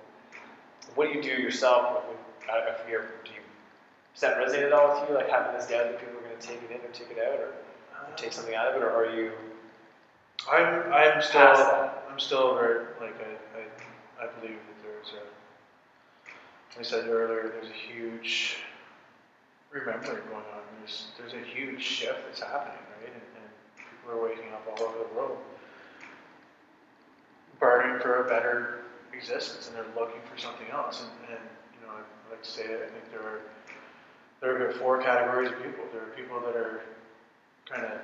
What 0.95 1.11
do 1.11 1.20
you 1.20 1.22
do 1.22 1.36
yourself? 1.41 2.07
When, 2.07 2.15
I 2.47 2.55
don't 2.55 2.72
know 2.72 2.76
if 2.80 2.88
you 2.88 2.95
ever, 2.95 3.11
do 3.28 3.36
you, 3.36 3.43
does 4.15 4.22
that 4.24 4.39
resonate 4.39 4.72
at 4.72 4.74
all 4.74 4.95
with 4.95 5.09
you? 5.09 5.15
Like 5.15 5.28
having 5.28 5.51
this 5.59 5.68
doubt 5.68 5.91
that 5.91 5.99
people 5.99 6.15
are 6.15 6.24
going 6.24 6.39
to 6.39 6.47
take 6.47 6.63
it 6.63 6.72
in 6.72 6.80
or 6.80 6.91
take 6.95 7.11
it 7.11 7.20
out 7.20 7.36
or, 7.36 7.51
or 7.51 8.15
take 8.15 8.32
something 8.32 8.55
out 8.55 8.72
of 8.72 8.80
it? 8.80 8.84
Or 8.86 9.03
are 9.03 9.11
you 9.11 9.36
I'm, 10.49 10.93
I'm 10.93 11.22
still? 11.22 11.91
I'm 12.09 12.20
still 12.20 12.55
very, 12.55 12.86
like, 13.01 13.15
I, 13.20 13.59
I, 13.59 14.26
I 14.26 14.28
believe 14.39 14.57
that 14.57 14.78
there's 14.82 15.11
a, 15.13 15.22
like 16.72 16.80
I 16.80 16.82
said 16.82 17.07
earlier, 17.09 17.49
there's 17.49 17.70
a 17.70 17.93
huge 17.93 18.57
remembering 19.72 20.24
going 20.30 20.47
on. 20.55 20.63
There's, 20.88 21.07
there's 21.17 21.33
a 21.33 21.45
huge 21.45 21.83
shift 21.83 22.19
that's 22.25 22.39
happening, 22.39 22.79
right? 23.01 23.11
And, 23.11 23.21
and 23.35 23.49
people 23.75 24.17
are 24.17 24.23
waking 24.23 24.53
up 24.53 24.65
all 24.71 24.88
over 24.88 24.99
the 24.99 25.13
world, 25.13 25.38
bargaining 27.59 27.99
for 27.99 28.25
a 28.25 28.29
better 28.29 28.85
existence, 29.11 29.67
and 29.67 29.75
they're 29.75 30.01
looking 30.01 30.21
for 30.31 30.39
something 30.39 30.67
else. 30.71 31.01
And, 31.01 31.35
and 31.35 31.43
you 31.75 31.85
know, 31.85 31.91
I 31.91 32.31
like 32.31 32.41
to 32.41 32.49
say, 32.49 32.63
I 32.63 32.88
think 32.88 33.11
there 33.11 33.19
are, 33.19 33.41
there 34.39 34.69
are 34.69 34.71
four 34.73 35.01
categories 35.03 35.51
of 35.51 35.57
people. 35.57 35.83
There 35.91 36.03
are 36.03 36.15
people 36.15 36.39
that 36.39 36.55
are 36.55 36.83
kind 37.69 37.83
of 37.83 37.99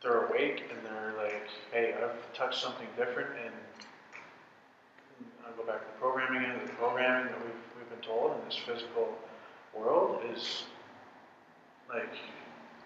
they're 0.00 0.26
awake 0.26 0.70
and 0.70 0.78
they're 0.86 1.14
like, 1.16 1.48
hey, 1.72 1.96
I've 2.00 2.32
touched 2.32 2.62
something 2.62 2.86
different 2.96 3.30
and 3.44 3.54
I'll 5.44 5.52
go 5.54 5.64
back 5.64 5.80
to 5.80 5.86
the 5.92 5.98
programming 5.98 6.48
and 6.48 6.68
the 6.68 6.72
programming 6.74 7.32
that 7.32 7.44
we've, 7.44 7.54
we've 7.76 7.90
been 7.90 8.08
told 8.08 8.38
in 8.38 8.44
this 8.44 8.56
physical 8.56 9.18
world 9.74 10.20
is 10.32 10.62
like, 11.88 12.14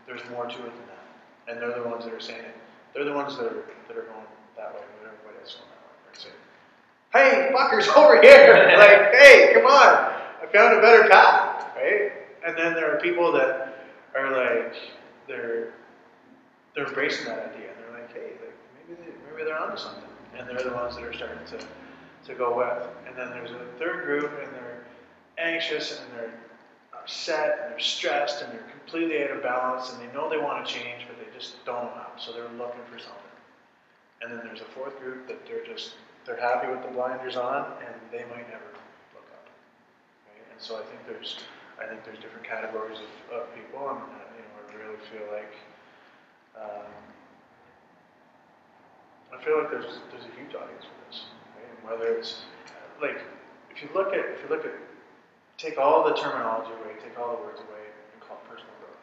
there's 0.07 0.22
more 0.30 0.46
to 0.46 0.55
it 0.55 0.76
than 0.76 0.86
that. 0.86 1.03
And 1.48 1.61
they're 1.61 1.82
the 1.82 1.88
ones 1.88 2.05
that 2.05 2.14
are 2.14 2.20
saying 2.20 2.44
it. 2.44 2.57
They're 2.94 3.05
the 3.05 3.12
ones 3.12 3.36
that 3.36 3.46
are, 3.46 3.64
that 3.88 3.96
are 3.96 4.03
going 4.03 4.26
that 4.57 4.74
way 4.74 4.80
when 4.98 5.11
everybody 5.11 5.38
else 5.40 5.57
going 5.57 5.70
that 5.70 5.82
way. 5.84 5.96
They're 6.07 6.20
saying, 6.20 6.40
hey, 7.12 7.50
fuckers 7.55 7.88
over 7.96 8.20
here. 8.20 8.55
like, 8.78 9.14
hey, 9.14 9.53
come 9.55 9.66
on. 9.66 10.20
I 10.42 10.46
found 10.53 10.78
a 10.78 10.80
better 10.80 11.09
path, 11.09 11.74
right? 11.76 12.12
And 12.46 12.57
then 12.57 12.74
there 12.74 12.94
are 12.94 13.00
people 13.00 13.32
that 13.32 13.86
are 14.14 14.30
like, 14.30 14.74
they're, 15.26 15.72
they're 16.74 16.86
embracing 16.86 17.26
that 17.26 17.53
idea. 17.53 17.70
And 17.70 17.78
they're 17.78 18.00
like, 18.00 18.12
hey, 18.12 18.32
like 18.40 18.55
maybe 18.88 19.00
they, 19.00 19.30
maybe 19.30 19.44
they're 19.44 19.59
onto 19.59 19.76
something. 19.76 20.03
And 20.36 20.48
they're 20.48 20.62
the 20.62 20.74
ones 20.74 20.96
that 20.96 21.05
are 21.05 21.12
starting 21.12 21.44
to, 21.46 21.59
to 22.26 22.34
go 22.34 22.57
with. 22.57 22.88
And 23.07 23.16
then 23.16 23.30
there's 23.30 23.50
a 23.50 23.66
third 23.78 24.05
group, 24.05 24.30
and 24.42 24.53
they're 24.55 24.84
anxious, 25.38 26.00
and 26.00 26.18
they're 26.18 26.34
upset, 27.03 27.59
and 27.62 27.72
they're 27.72 27.80
stressed, 27.80 28.42
and 28.42 28.53
they're 28.53 28.70
completely 28.70 29.22
out 29.22 29.30
of 29.30 29.42
balance, 29.42 29.92
and 29.92 30.00
they 30.00 30.12
know 30.14 30.30
they 30.30 30.38
want 30.38 30.64
to 30.64 30.72
change, 30.72 31.03
but 31.09 31.18
they 31.18 31.26
just 31.36 31.64
don't 31.64 31.84
know 31.84 31.92
how. 31.94 32.12
So 32.16 32.32
they're 32.32 32.48
looking 32.57 32.82
for 32.90 32.98
something. 32.98 33.34
And 34.22 34.30
then 34.30 34.40
there's 34.46 34.61
a 34.61 34.70
fourth 34.70 34.98
group 35.00 35.26
that 35.26 35.44
they're 35.46 35.66
just 35.66 35.94
they're 36.24 36.38
happy 36.38 36.70
with 36.70 36.82
the 36.82 36.92
blinders 36.94 37.36
on, 37.36 37.66
and 37.82 37.94
they 38.12 38.22
might 38.30 38.46
never 38.46 38.70
look 39.14 39.26
up. 39.34 39.50
And 40.30 40.61
so 40.62 40.76
I 40.76 40.82
think 40.86 41.03
there's 41.07 41.38
I 41.82 41.86
think 41.86 42.05
there's 42.05 42.18
different 42.18 42.46
categories 42.46 42.98
of, 43.03 43.42
of 43.42 43.55
people, 43.55 43.82
and 43.90 43.98
uh, 43.98 44.22
you 44.38 44.46
know 44.46 44.55
I 44.62 44.74
really 44.78 45.00
feel 45.11 45.26
like. 45.34 45.55
Um, 46.55 46.92
I 49.32 49.42
feel 49.42 49.59
like 49.59 49.70
there's 49.70 49.98
there's 50.12 50.28
a 50.28 50.34
huge 50.38 50.55
audience 50.55 50.84
for 50.84 50.96
this, 51.09 51.24
right? 51.57 51.66
And 51.66 51.90
whether 51.90 52.14
it's 52.14 52.42
like 53.00 53.18
if 53.74 53.82
you 53.82 53.88
look 53.94 54.12
at 54.12 54.22
if 54.36 54.44
you 54.44 54.55
look 54.55 54.64
at 54.64 54.72
take 55.62 55.78
all 55.78 56.02
the 56.02 56.14
terminology 56.18 56.74
away, 56.82 56.98
take 56.98 57.14
all 57.14 57.36
the 57.38 57.42
words 57.46 57.60
away, 57.70 57.86
and 57.86 58.18
call 58.18 58.36
it 58.42 58.50
personal 58.50 58.74
growth. 58.82 58.98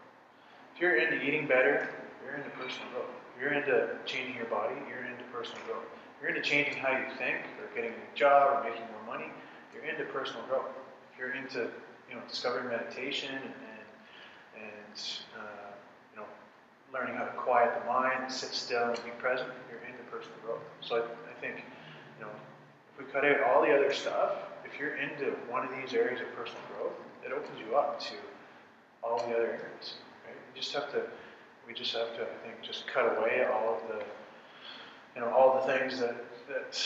If 0.76 0.82
you're 0.82 1.00
into 1.00 1.24
eating 1.24 1.48
better, 1.48 1.88
you're 2.20 2.36
into 2.36 2.52
personal 2.60 2.92
growth. 2.92 3.16
If 3.34 3.40
you're 3.40 3.56
into 3.56 3.96
changing 4.04 4.36
your 4.36 4.52
body, 4.52 4.76
you're 4.92 5.08
into 5.08 5.24
personal 5.32 5.64
growth. 5.64 5.88
If 5.88 6.20
you're 6.20 6.36
into 6.36 6.44
changing 6.44 6.76
how 6.76 6.92
you 6.92 7.08
think, 7.16 7.48
or 7.64 7.72
getting 7.74 7.96
a 7.96 7.96
new 7.96 8.14
job, 8.14 8.60
or 8.60 8.70
making 8.70 8.84
more 8.92 9.16
money, 9.16 9.32
you're 9.72 9.88
into 9.88 10.04
personal 10.12 10.44
growth. 10.52 10.68
If 11.14 11.18
you're 11.18 11.32
into 11.32 11.72
you 12.12 12.20
know 12.20 12.22
discovering 12.28 12.68
meditation 12.68 13.32
and 13.32 13.56
and, 14.60 14.68
and 14.68 14.96
uh, 15.40 15.72
you 16.12 16.20
know 16.20 16.28
learning 16.92 17.16
how 17.16 17.24
to 17.24 17.32
quiet 17.40 17.72
the 17.80 17.88
mind, 17.88 18.28
sit 18.28 18.52
still, 18.52 18.92
and 18.92 19.00
be 19.06 19.16
present, 19.16 19.48
you're 19.72 19.80
into 19.88 20.04
personal 20.12 20.36
growth. 20.44 20.66
So 20.82 20.96
I, 20.96 21.00
I 21.08 21.36
think, 21.40 21.64
you 22.20 22.26
know, 22.26 22.32
if 22.92 23.00
we 23.00 23.12
cut 23.14 23.24
out 23.24 23.40
all 23.48 23.62
the 23.62 23.72
other 23.72 23.94
stuff, 23.94 24.36
if 24.72 24.80
you're 24.80 24.96
into 24.96 25.32
one 25.50 25.66
of 25.66 25.72
these 25.72 25.94
areas 25.94 26.22
of 26.22 26.28
personal 26.36 26.62
growth, 26.76 26.94
it 27.26 27.32
opens 27.32 27.60
you 27.60 27.76
up 27.76 28.00
to 28.00 28.14
all 29.04 29.18
the 29.18 29.36
other 29.36 29.48
areas. 29.48 29.96
Right? 30.26 30.36
You 30.36 30.62
just 30.62 30.74
have 30.74 30.92
to, 30.92 31.04
we 31.68 31.74
just 31.74 31.94
have 31.94 32.16
to, 32.16 32.22
I 32.24 32.48
think, 32.48 32.62
just 32.62 32.88
cut 32.88 33.18
away 33.18 33.46
all 33.52 33.76
of 33.76 33.82
the, 33.88 34.04
you 35.16 35.22
know, 35.22 35.34
all 35.34 35.60
the 35.66 35.74
things 35.74 36.00
that 36.00 36.16
that 36.48 36.84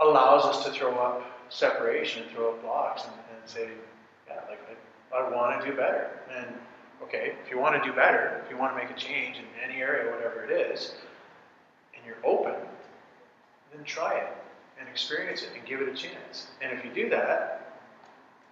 allows 0.00 0.44
us 0.44 0.64
to 0.64 0.70
throw 0.70 0.94
up 0.96 1.24
separation, 1.48 2.24
throw 2.34 2.50
up 2.50 2.62
blocks, 2.62 3.04
and, 3.04 3.12
and 3.14 3.48
say, 3.48 3.70
yeah, 4.28 4.40
like 4.48 4.60
I, 5.14 5.16
I 5.16 5.30
want 5.30 5.60
to 5.60 5.70
do 5.70 5.74
better, 5.74 6.20
and 6.36 6.46
okay, 7.02 7.34
if 7.42 7.50
you 7.50 7.58
want 7.58 7.82
to 7.82 7.88
do 7.88 7.94
better, 7.94 8.42
if 8.44 8.50
you 8.50 8.58
want 8.58 8.76
to 8.76 8.82
make 8.82 8.94
a 8.94 8.98
change 8.98 9.36
in 9.38 9.44
any 9.64 9.80
area, 9.80 10.10
whatever 10.10 10.44
it 10.44 10.50
is, 10.50 10.92
and 11.96 12.04
you're 12.04 12.22
open, 12.24 12.54
then 13.72 13.82
try 13.84 14.16
it 14.16 14.41
and 14.82 14.90
experience 14.90 15.42
it 15.42 15.50
and 15.54 15.64
give 15.64 15.80
it 15.80 15.88
a 15.88 15.94
chance. 15.94 16.48
And 16.60 16.76
if 16.76 16.84
you 16.84 16.90
do 16.90 17.08
that, 17.10 17.78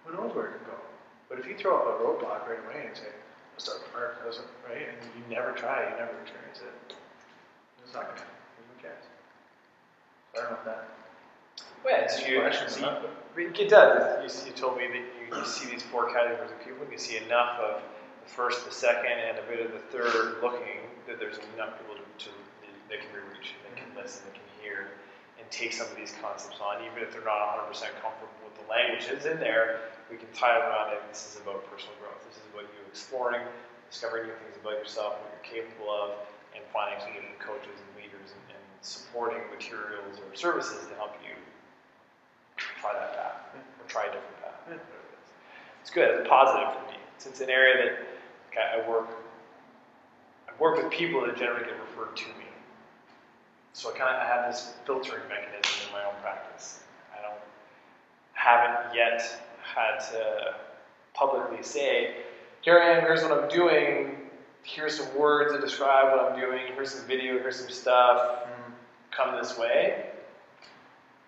who 0.05 0.15
knows 0.15 0.33
where 0.33 0.47
it 0.47 0.57
can 0.57 0.71
go. 0.71 0.79
But 1.27 1.39
if 1.39 1.45
you 1.45 1.55
throw 1.57 1.75
up 1.75 1.99
a 1.99 2.03
roadblock 2.03 2.47
right 2.47 2.63
away 2.63 2.87
and 2.87 2.95
say, 2.95 3.11
start 3.57 3.83
with 3.83 3.93
Mark 3.93 4.25
doesn't, 4.25 4.47
right? 4.67 4.87
And 4.87 4.97
you 5.13 5.23
never 5.29 5.51
try, 5.51 5.83
you 5.83 5.95
never 5.99 6.15
experience 6.21 6.63
it. 6.63 6.95
It's 7.83 7.93
not 7.93 8.07
gonna 8.07 8.19
happen. 8.19 8.35
Who 8.57 8.81
cares? 8.81 9.03
I 10.33 10.37
don't 10.39 10.51
know 10.51 10.57
if 10.57 10.65
that. 10.65 10.89
Well, 11.83 12.01
yeah, 12.01 12.07
so 12.07 12.25
you, 12.25 12.41
you, 13.37 13.49
it 13.49 13.69
does. 13.69 14.23
You, 14.23 14.49
you 14.49 14.55
told 14.55 14.77
me 14.77 14.87
that 14.87 15.03
you, 15.19 15.37
you 15.37 15.45
see 15.45 15.69
these 15.69 15.83
four 15.83 16.13
categories 16.13 16.51
of 16.51 16.59
people. 16.63 16.87
You 16.89 16.97
see 16.97 17.17
enough 17.17 17.59
of 17.59 17.81
the 18.23 18.29
first, 18.29 18.65
the 18.65 18.71
second, 18.71 19.11
and 19.11 19.37
a 19.37 19.43
bit 19.43 19.65
of 19.65 19.73
the 19.73 19.83
third 19.91 20.41
looking 20.41 20.87
that 21.07 21.19
there's 21.19 21.37
enough 21.55 21.77
people 21.77 21.95
to, 21.95 22.25
to 22.25 22.31
that 22.89 22.99
can 22.99 23.09
be 23.13 23.23
reached, 23.33 23.55
that 23.63 23.75
can 23.77 23.87
listen, 23.95 24.23
that 24.27 24.35
can 24.35 24.47
hear, 24.61 24.91
and 25.41 25.49
take 25.49 25.73
some 25.73 25.89
of 25.89 25.97
these 25.97 26.13
concepts 26.21 26.61
on, 26.61 26.85
even 26.85 27.01
if 27.01 27.09
they're 27.09 27.25
not 27.25 27.41
100% 27.65 27.73
comfortable 27.97 28.37
with 28.45 28.53
the 28.61 28.67
language 28.69 29.09
that's 29.09 29.25
in 29.25 29.41
there. 29.41 29.89
We 30.13 30.21
can 30.21 30.29
tie 30.37 30.53
it 30.53 30.61
around 30.61 30.93
it. 30.93 31.01
This 31.09 31.33
is 31.33 31.41
about 31.41 31.65
personal 31.65 31.97
growth. 31.97 32.21
This 32.29 32.37
is 32.37 32.45
about 32.53 32.69
you 32.69 32.81
exploring, 32.85 33.41
discovering 33.89 34.29
new 34.29 34.37
things 34.45 34.53
about 34.61 34.77
yourself, 34.77 35.17
what 35.17 35.33
you're 35.33 35.49
capable 35.49 35.89
of, 35.89 36.13
and 36.53 36.61
finding 36.69 37.01
some 37.01 37.17
different 37.17 37.41
coaches 37.41 37.73
and 37.73 37.89
leaders 37.97 38.29
and, 38.37 38.43
and 38.53 38.63
supporting 38.85 39.41
materials 39.49 40.21
or 40.21 40.29
services 40.37 40.85
to 40.85 40.93
help 41.01 41.17
you 41.25 41.33
try 42.55 42.93
that 42.93 43.17
path 43.17 43.57
or 43.57 43.85
try 43.89 44.05
a 44.05 44.11
different 44.13 44.37
path. 44.45 44.61
Hmm. 44.69 44.77
It 44.77 44.85
is. 45.09 45.27
It's 45.81 45.89
good. 45.89 46.21
It's 46.21 46.29
positive 46.29 46.69
for 46.69 46.85
me. 46.93 47.01
Since 47.17 47.41
it's 47.41 47.47
an 47.47 47.49
area 47.49 47.75
that 47.81 47.93
okay, 48.53 48.67
I 48.77 48.89
work, 48.89 49.09
I 50.45 50.51
work 50.61 50.77
with 50.77 50.91
people 50.91 51.25
that 51.25 51.33
generally 51.33 51.65
get 51.65 51.79
referred 51.79 52.15
to 52.17 52.27
me. 52.37 52.50
So 53.73 53.93
I 53.93 53.97
kind 53.97 54.15
of 54.15 54.21
I 54.21 54.25
have 54.25 54.51
this 54.51 54.73
filtering 54.85 55.23
mechanism 55.29 55.87
in 55.87 55.93
my 55.93 56.03
own 56.03 56.13
practice. 56.21 56.83
I 57.17 57.21
don't 57.21 57.39
haven't 58.33 58.95
yet 58.95 59.21
had 59.63 59.99
to 60.11 60.55
publicly 61.13 61.63
say, 61.63 62.17
here 62.61 62.79
I 62.79 62.97
am. 62.97 63.01
Here's 63.01 63.21
what 63.21 63.31
I'm 63.31 63.49
doing. 63.49 64.17
Here's 64.63 64.97
some 64.97 65.17
words 65.17 65.51
that 65.53 65.61
describe 65.61 66.11
what 66.11 66.31
I'm 66.31 66.39
doing. 66.39 66.61
Here's 66.75 66.91
some 66.93 67.07
video. 67.07 67.39
Here's 67.39 67.59
some 67.59 67.69
stuff. 67.69 68.43
Mm, 68.45 68.73
Come 69.11 69.35
this 69.37 69.57
way. 69.57 70.05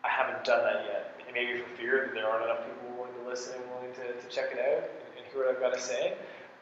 I 0.03 0.09
haven't 0.09 0.43
done 0.43 0.63
that 0.63 0.85
yet. 0.85 1.21
And 1.25 1.33
maybe 1.33 1.59
for 1.59 1.69
fear 1.75 2.05
that 2.05 2.13
there 2.13 2.27
aren't 2.27 2.45
enough 2.45 2.65
people 2.65 2.97
willing 2.97 3.13
to 3.23 3.29
listen 3.29 3.55
and 3.55 3.63
willing 3.71 3.93
to, 3.95 4.13
to 4.21 4.27
check 4.33 4.51
it 4.51 4.59
out 4.59 4.83
and, 4.89 5.17
and 5.17 5.25
hear 5.31 5.45
what 5.45 5.55
I've 5.55 5.61
got 5.61 5.73
to 5.73 5.79
say. 5.81 6.13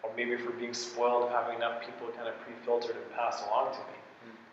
Or 0.03 0.11
maybe 0.15 0.35
for 0.37 0.51
being 0.51 0.73
spoiled 0.73 1.23
of 1.23 1.31
having 1.31 1.55
enough 1.57 1.81
people 1.81 2.07
kind 2.15 2.27
of 2.27 2.39
pre-filtered 2.41 2.95
and 2.95 3.11
passed 3.15 3.43
along 3.47 3.73
to 3.73 3.79
me. 3.79 4.00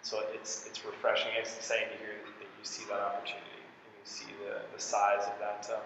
Mm. 0.02 0.06
So 0.06 0.24
it's 0.34 0.66
it's 0.66 0.84
refreshing. 0.84 1.30
It's 1.38 1.56
exciting 1.56 1.88
to 1.92 1.98
hear 1.98 2.14
that, 2.24 2.46
you 2.58 2.64
see 2.64 2.84
that 2.88 3.00
opportunity 3.00 3.62
and 3.62 3.92
you 3.94 4.04
see 4.04 4.26
the, 4.44 4.62
the 4.74 4.80
size 4.82 5.22
of 5.26 5.38
that 5.38 5.68
um, 5.74 5.82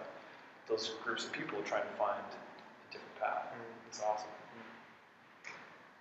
those 0.68 0.92
groups 1.04 1.24
of 1.26 1.32
people 1.32 1.60
trying 1.62 1.84
to 1.84 1.96
find 1.98 2.20
a 2.20 2.92
different 2.92 3.20
path. 3.20 3.52
mm. 3.52 3.88
It's 3.88 4.00
awesome. 4.00 4.28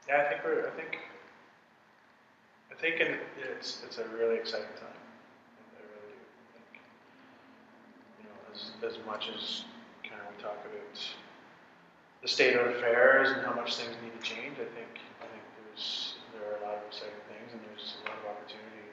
Yeah, 0.07 0.23
I 0.25 0.29
think 0.29 0.43
we're. 0.43 0.67
I 0.67 0.71
think. 0.71 0.97
I 2.71 2.75
think 2.81 2.99
in, 2.99 3.17
it's 3.57 3.83
it's 3.85 3.97
a 3.97 4.05
really 4.17 4.35
exciting 4.35 4.73
time. 4.79 4.97
I 5.77 5.81
really 5.85 6.17
do. 6.17 6.25
I 6.25 6.49
think. 6.57 6.81
You 8.19 8.25
know, 8.25 8.37
as 8.51 8.71
as 8.81 9.05
much 9.05 9.29
as 9.29 9.65
kind 10.03 10.19
of 10.19 10.35
we 10.35 10.41
talk 10.41 10.57
about 10.65 10.97
the 12.21 12.27
state 12.27 12.55
of 12.55 12.67
affairs 12.67 13.29
and 13.29 13.45
how 13.45 13.53
much 13.53 13.75
things 13.75 13.95
need 14.03 14.13
to 14.19 14.23
change, 14.25 14.57
I 14.57 14.67
think 14.73 14.99
I 15.21 15.27
think 15.29 15.43
there's 15.61 16.15
there 16.33 16.49
are 16.49 16.57
a 16.57 16.61
lot 16.65 16.75
of 16.81 16.83
exciting 16.87 17.21
there's 17.81 17.97
a 17.97 18.09
lot 18.09 18.17
of 18.21 18.25
opportunity. 18.37 18.85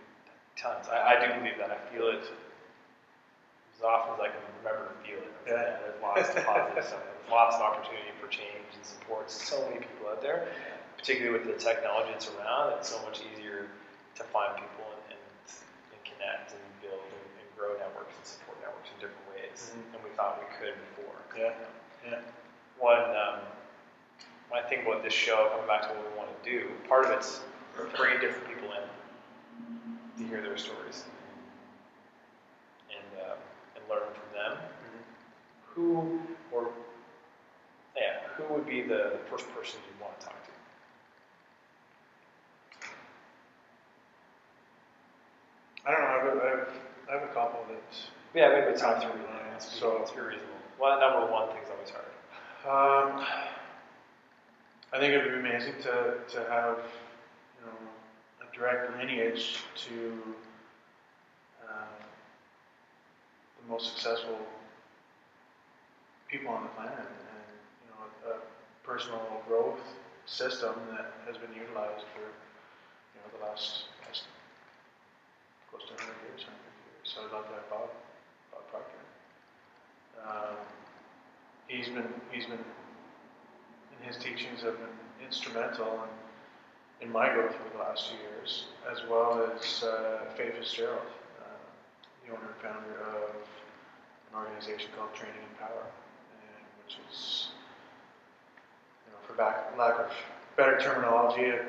Tons. 0.56 0.88
I, 0.88 1.14
I 1.14 1.14
do 1.20 1.26
believe 1.38 1.60
that. 1.60 1.70
I 1.70 1.78
feel 1.92 2.08
it 2.08 2.24
as 2.24 3.80
often 3.84 4.16
as 4.16 4.20
I 4.26 4.28
can 4.32 4.42
remember 4.58 4.90
to 4.90 4.96
feel 5.04 5.20
it. 5.22 5.32
Yeah. 5.46 5.78
There's 5.84 6.00
lots 6.02 6.28
of 6.32 6.40
positive 6.42 6.84
stuff. 6.84 7.04
There's 7.04 7.30
lots 7.30 7.54
of 7.56 7.62
opportunity 7.62 8.10
for 8.18 8.26
change 8.32 8.66
and 8.74 8.82
support. 8.84 9.30
So 9.30 9.60
many 9.70 9.84
people 9.84 10.08
out 10.10 10.18
there, 10.24 10.48
particularly 10.96 11.36
with 11.38 11.46
the 11.46 11.54
technology 11.60 12.10
that's 12.16 12.26
around. 12.34 12.74
It's 12.80 12.88
so 12.90 12.98
much 13.06 13.20
easier 13.22 13.68
to 14.18 14.22
find 14.34 14.56
people 14.58 14.88
and, 14.88 15.14
and, 15.14 15.22
and 15.94 16.00
connect 16.02 16.56
and 16.58 16.64
build 16.82 17.06
and, 17.06 17.28
and 17.38 17.46
grow 17.54 17.76
networks 17.78 18.16
and 18.18 18.26
support 18.26 18.58
networks 18.64 18.90
in 18.90 18.98
different 18.98 19.26
ways 19.30 19.70
Mhm. 19.70 19.94
than 19.94 20.00
we 20.02 20.10
thought 20.18 20.42
we 20.42 20.48
could 20.58 20.74
before. 20.90 21.14
Yeah. 21.38 21.54
Yeah. 22.02 22.18
One, 22.82 23.04
um, 23.14 23.38
when 24.50 24.58
I 24.58 24.66
think 24.66 24.82
about 24.90 25.06
this 25.06 25.14
show, 25.14 25.54
coming 25.54 25.70
back 25.70 25.86
to 25.86 25.94
what 25.94 26.02
we 26.02 26.12
want 26.18 26.30
to 26.34 26.40
do, 26.42 26.66
part 26.90 27.04
of 27.06 27.12
it's 27.14 27.46
bringing 27.96 28.20
different 28.20 28.46
people 28.48 28.68
in 28.72 30.22
to 30.22 30.28
hear 30.28 30.40
their 30.42 30.56
stories 30.56 31.04
and, 32.90 33.22
uh, 33.22 33.34
and 33.76 33.84
learn 33.88 34.08
from 34.12 34.32
them. 34.34 34.58
Mhm. 34.58 35.02
Who 35.74 36.20
or 36.52 36.70
yeah, 37.96 38.20
who 38.36 38.54
would 38.54 38.66
be 38.66 38.82
the, 38.82 39.12
the 39.12 39.20
first 39.30 39.46
person 39.54 39.80
you 39.86 40.02
want 40.04 40.18
to 40.20 40.26
talk 40.26 40.36
to? 40.44 40.50
I 45.86 45.90
don't 45.92 46.00
know. 46.00 46.06
I 46.06 46.12
have, 46.12 46.26
a, 46.26 46.40
I 46.44 46.48
have, 46.50 46.68
I 47.08 47.12
have 47.20 47.30
a 47.30 47.32
couple 47.34 47.60
of 47.62 47.68
that. 47.68 47.96
Yeah, 48.34 48.48
maybe 48.50 48.76
top 48.78 49.00
three. 49.02 49.10
Yeah, 49.10 49.54
be, 49.54 49.60
so- 49.60 49.96
let's 49.98 50.10
be 50.10 50.20
reasonable. 50.20 50.44
Well, 50.80 51.00
number 51.00 51.26
one 51.32 51.48
thing's 51.48 51.68
always 51.70 51.90
hard. 51.90 52.06
Um, 52.66 53.24
I 54.92 54.98
think 54.98 55.12
it 55.12 55.22
would 55.22 55.32
be 55.42 55.48
amazing 55.48 55.74
to, 55.82 56.14
to 56.28 56.38
have, 56.50 56.78
you 56.78 56.78
know, 56.78 56.78
a 56.78 57.07
direct 58.58 58.98
lineage 58.98 59.58
to 59.76 60.22
uh, 61.62 61.86
the 63.62 63.68
most 63.68 63.94
successful 63.94 64.38
people 66.28 66.50
on 66.50 66.64
the 66.64 66.68
planet, 66.70 66.98
and 66.98 67.46
you 67.82 67.88
know, 67.90 68.34
a, 68.34 68.38
personal 68.84 69.20
growth 69.46 69.80
system 70.24 70.72
that 70.90 71.12
has 71.26 71.36
been 71.36 71.52
utilized 71.52 72.04
for, 72.16 72.24
you 72.24 73.20
know, 73.20 73.28
the 73.36 73.44
last, 73.44 73.84
last 74.06 74.24
close 75.68 75.84
to 75.84 75.92
100 75.92 76.08
years, 76.24 76.48
150 76.48 76.56
years. 76.88 77.04
So 77.04 77.20
I'd 77.20 77.32
love 77.36 77.44
to 77.48 77.54
have 77.54 77.68
Bob, 77.68 77.92
Bob 78.50 78.64
Proctor. 78.72 79.04
Um, 80.24 80.56
he's 81.68 81.88
been 81.88 82.08
he's 82.32 82.46
been 82.46 82.64
and 82.64 84.00
his 84.06 84.16
teachings 84.16 84.62
have 84.62 84.78
been 84.78 84.96
instrumental 85.20 86.08
in, 86.08 86.27
in 87.00 87.12
my 87.12 87.28
growth 87.32 87.54
over 87.54 87.70
the 87.72 87.78
last 87.78 88.08
few 88.10 88.18
years, 88.18 88.66
as 88.90 88.98
well 89.08 89.50
as 89.54 89.82
uh, 89.84 90.24
Faye 90.36 90.50
Fitzgerald, 90.50 91.06
uh, 91.40 91.44
the 92.26 92.32
owner 92.32 92.46
and 92.46 92.56
founder 92.62 93.00
of 93.00 93.34
an 94.32 94.38
organization 94.38 94.90
called 94.96 95.14
Training 95.14 95.40
and 95.40 95.58
Power, 95.58 95.86
and 95.86 96.64
which 96.84 96.96
is, 97.10 97.48
you 99.06 99.12
know, 99.12 99.18
for 99.26 99.34
back, 99.34 99.76
lack 99.78 99.98
of 99.98 100.10
better 100.56 100.78
terminology, 100.80 101.46
a 101.46 101.62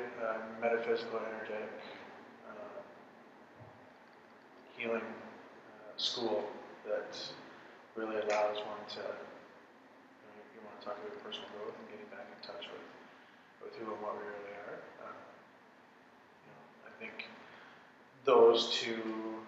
metaphysical, 0.60 1.20
energetic, 1.22 1.70
uh, 2.50 2.82
healing 4.76 5.06
uh, 5.06 5.94
school 5.96 6.44
that 6.84 7.14
really 7.94 8.16
allows 8.16 8.58
one 8.66 8.82
to, 8.90 8.98
you, 8.98 10.26
know, 10.26 10.42
you 10.54 10.60
want 10.66 10.74
to 10.80 10.82
talk 10.82 10.98
about 10.98 11.14
personal 11.22 11.46
growth 11.54 11.74
and 11.78 11.86
getting 11.86 12.10
back 12.10 12.26
in 12.26 12.38
touch 12.42 12.66
with, 12.66 12.82
with 13.62 13.72
who 13.78 13.94
and 13.94 14.00
what 14.02 14.18
we 14.18 14.26
really 14.26 14.54
are. 14.58 14.78
Uh, 15.06 15.22
you 16.42 16.50
know, 16.50 16.62
I 16.86 16.89
think 17.00 17.26
those 18.24 18.76
two 18.76 19.40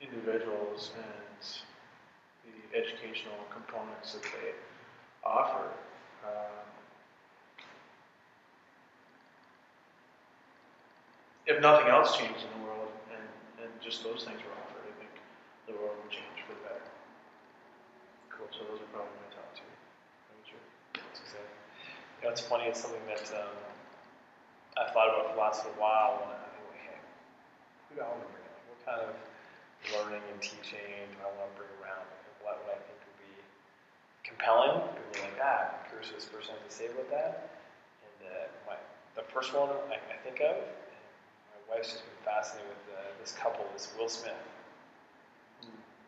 individuals 0.00 0.90
and 0.96 1.40
the 2.48 2.78
educational 2.78 3.36
components 3.52 4.14
that 4.14 4.22
they 4.22 4.56
offer 5.24 5.68
um, 6.24 6.64
if 11.46 11.60
nothing 11.60 11.88
else 11.88 12.16
changed 12.16 12.40
in 12.40 12.60
the 12.60 12.66
world 12.66 12.88
and, 13.12 13.28
and 13.64 13.70
just 13.82 14.02
those 14.02 14.24
things 14.24 14.40
were 14.40 14.56
offered, 14.64 14.84
I 14.88 14.94
think 14.98 15.12
the 15.66 15.74
world 15.74 15.96
would 16.02 16.10
change 16.10 16.40
for 16.46 16.54
the 16.54 16.62
better. 16.64 16.88
Cool. 18.30 18.48
So 18.52 18.64
those 18.64 18.80
are 18.80 18.90
probably 18.92 19.12
my 19.28 19.34
top 19.36 19.54
two. 19.54 19.68
That's 22.22 22.40
funny. 22.40 22.64
It's 22.64 22.80
something 22.82 23.00
that 23.06 23.22
um, 23.32 23.56
I 24.78 24.86
thought 24.94 25.10
about 25.10 25.26
for 25.28 25.34
the 25.34 25.40
last 25.42 25.66
while. 25.76 26.22
When 26.22 26.30
I 26.30 26.38
think, 26.54 26.64
hey, 26.86 26.98
who 27.90 27.98
do 27.98 28.00
I 28.02 28.08
want 28.08 28.22
to 28.22 28.30
bring 28.30 28.46
on? 28.46 28.60
What 28.70 28.80
kind 28.86 29.00
of 29.02 29.12
learning 29.90 30.22
and 30.30 30.38
teaching 30.40 31.10
do 31.10 31.18
I 31.18 31.30
want 31.34 31.50
to 31.50 31.56
bring 31.58 31.72
around? 31.82 32.06
And 32.06 32.34
what 32.46 32.62
would 32.62 32.70
I 32.72 32.80
think 32.86 32.98
would 33.02 33.18
be 33.18 33.34
compelling? 34.22 34.78
People 34.94 35.26
like, 35.26 35.38
ah, 35.42 35.74
I'm 35.74 35.82
curious 35.90 36.14
what 36.14 36.22
this 36.22 36.30
person 36.30 36.54
has 36.54 36.62
to 36.62 36.72
say 36.72 36.86
about 36.88 37.10
that. 37.10 37.32
And 38.06 38.18
uh, 38.30 38.46
my, 38.70 38.76
the 39.18 39.26
first 39.26 39.50
one 39.50 39.68
I, 39.90 39.98
I 39.98 40.16
think 40.22 40.38
of, 40.40 40.54
and 40.54 41.02
my 41.50 41.60
wife's 41.74 41.90
just 41.98 42.06
been 42.06 42.22
fascinated 42.22 42.70
with 42.70 42.86
uh, 42.94 43.10
this 43.18 43.34
couple, 43.34 43.66
is 43.74 43.90
Will 43.98 44.08
Smith. 44.08 44.38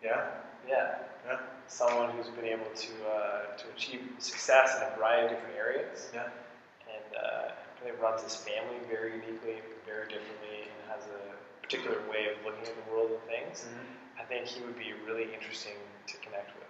Yeah. 0.02 0.30
Yeah, 0.68 0.98
Yeah. 1.26 1.38
someone 1.68 2.10
who's 2.10 2.28
been 2.28 2.44
able 2.44 2.68
to 2.74 2.92
uh, 3.08 3.56
to 3.56 3.64
achieve 3.74 4.00
success 4.18 4.76
in 4.76 4.86
a 4.92 4.96
variety 4.96 5.24
of 5.26 5.40
different 5.40 5.56
areas, 5.56 6.10
Yeah. 6.14 6.28
and 6.88 7.16
uh, 7.16 7.50
really 7.80 7.96
runs 7.98 8.22
his 8.22 8.36
family 8.36 8.76
very 8.88 9.12
uniquely, 9.12 9.60
very 9.86 10.06
differently, 10.08 10.68
and 10.68 10.78
has 10.92 11.04
a 11.08 11.34
particular 11.64 11.98
way 12.10 12.28
of 12.28 12.36
looking 12.44 12.66
at 12.68 12.76
the 12.76 12.86
world 12.92 13.10
and 13.10 13.22
things. 13.26 13.64
Mm-hmm. 13.64 14.20
I 14.20 14.24
think 14.24 14.46
he 14.46 14.60
would 14.60 14.76
be 14.76 14.92
really 15.06 15.32
interesting 15.32 15.76
to 16.06 16.16
connect 16.18 16.52
with 16.54 16.68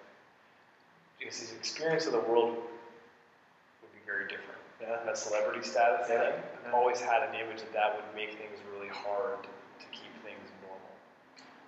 because 1.19 1.39
his 1.39 1.53
experience 1.53 2.07
of 2.07 2.13
the 2.13 2.25
world 2.25 2.57
would 2.57 3.93
be 3.93 4.03
very 4.07 4.25
different. 4.25 4.61
Yeah. 4.81 5.05
That 5.05 5.19
celebrity 5.19 5.67
status 5.67 6.09
Yeah. 6.09 6.33
thing. 6.33 6.33
I've 6.33 6.65
mm-hmm. 6.65 6.75
always 6.75 7.01
had 7.01 7.23
an 7.29 7.35
image 7.35 7.61
that 7.61 7.73
that 7.73 7.95
would 7.97 8.09
make 8.15 8.39
things 8.39 8.57
really 8.73 8.89
hard 8.89 9.43
to 9.45 9.87
keep 9.93 10.13
things 10.25 10.49
normal 10.65 10.95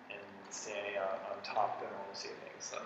and 0.09 0.25
standing 0.49 0.97
on, 0.97 1.37
on 1.37 1.43
top 1.43 1.77
of 1.77 1.89
the 1.89 1.93
normalcy 1.93 2.31
of 2.31 2.39
things. 2.49 2.65
So, 2.65 2.79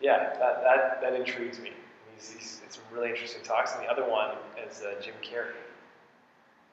yeah, 0.00 0.38
that, 0.38 0.62
that, 0.62 1.00
that 1.00 1.12
intrigues 1.14 1.58
me. 1.58 1.72
He's, 2.16 2.30
he's, 2.30 2.60
it's 2.64 2.76
some 2.76 2.84
really 2.92 3.10
interesting 3.10 3.42
talks. 3.42 3.74
And 3.74 3.84
the 3.84 3.88
other 3.90 4.08
one 4.08 4.30
is 4.66 4.82
uh, 4.82 5.00
Jim 5.00 5.14
Carrey. 5.22 5.56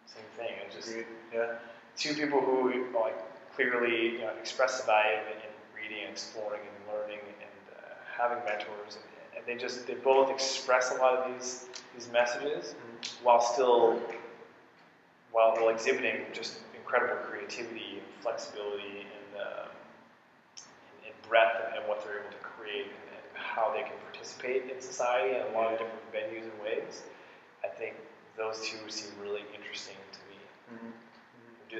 Same 0.05 0.23
thing. 0.37 0.55
It's 0.65 0.75
just 0.75 0.89
Agreed. 0.89 1.05
Yeah. 1.33 1.55
two 1.97 2.13
people 2.13 2.41
who 2.41 2.87
like 2.99 3.17
clearly 3.55 4.13
you 4.13 4.19
know, 4.19 4.31
express 4.39 4.79
the 4.79 4.85
value 4.85 5.19
in, 5.27 5.37
in 5.37 5.53
reading, 5.75 6.03
and 6.03 6.11
exploring, 6.11 6.61
and 6.61 6.93
learning, 6.93 7.19
and 7.19 7.77
uh, 7.77 7.93
having 8.17 8.43
mentors, 8.45 8.97
and, 8.97 9.37
and 9.37 9.45
they 9.45 9.61
just 9.61 9.85
they 9.85 9.93
both 9.95 10.31
express 10.31 10.91
a 10.91 10.95
lot 10.95 11.17
of 11.17 11.33
these 11.33 11.67
these 11.93 12.09
messages 12.11 12.75
while 13.23 13.41
still 13.41 13.99
while, 15.31 15.53
while 15.55 15.69
exhibiting 15.69 16.25
just 16.33 16.59
incredible 16.75 17.15
creativity 17.23 17.99
and 17.99 18.07
flexibility 18.21 19.05
and, 19.05 19.41
uh, 19.41 19.67
and, 19.67 21.05
and 21.05 21.29
breadth 21.29 21.61
and, 21.67 21.77
and 21.77 21.87
what 21.87 22.03
they're 22.03 22.19
able 22.19 22.31
to 22.31 22.37
create 22.37 22.85
and, 22.85 23.13
and 23.13 23.23
how 23.35 23.71
they 23.73 23.81
can 23.81 23.93
participate 24.19 24.69
in 24.69 24.81
society 24.81 25.35
in 25.35 25.41
a 25.41 25.57
lot 25.57 25.71
of 25.73 25.79
different 25.79 26.11
venues 26.13 26.43
and 26.43 26.61
ways. 26.61 27.03
I 27.63 27.67
think 27.69 27.95
those 28.37 28.59
two 28.67 28.77
seem 28.89 29.11
really 29.21 29.43
interesting 29.55 29.95
to 30.11 30.19
me 30.29 30.37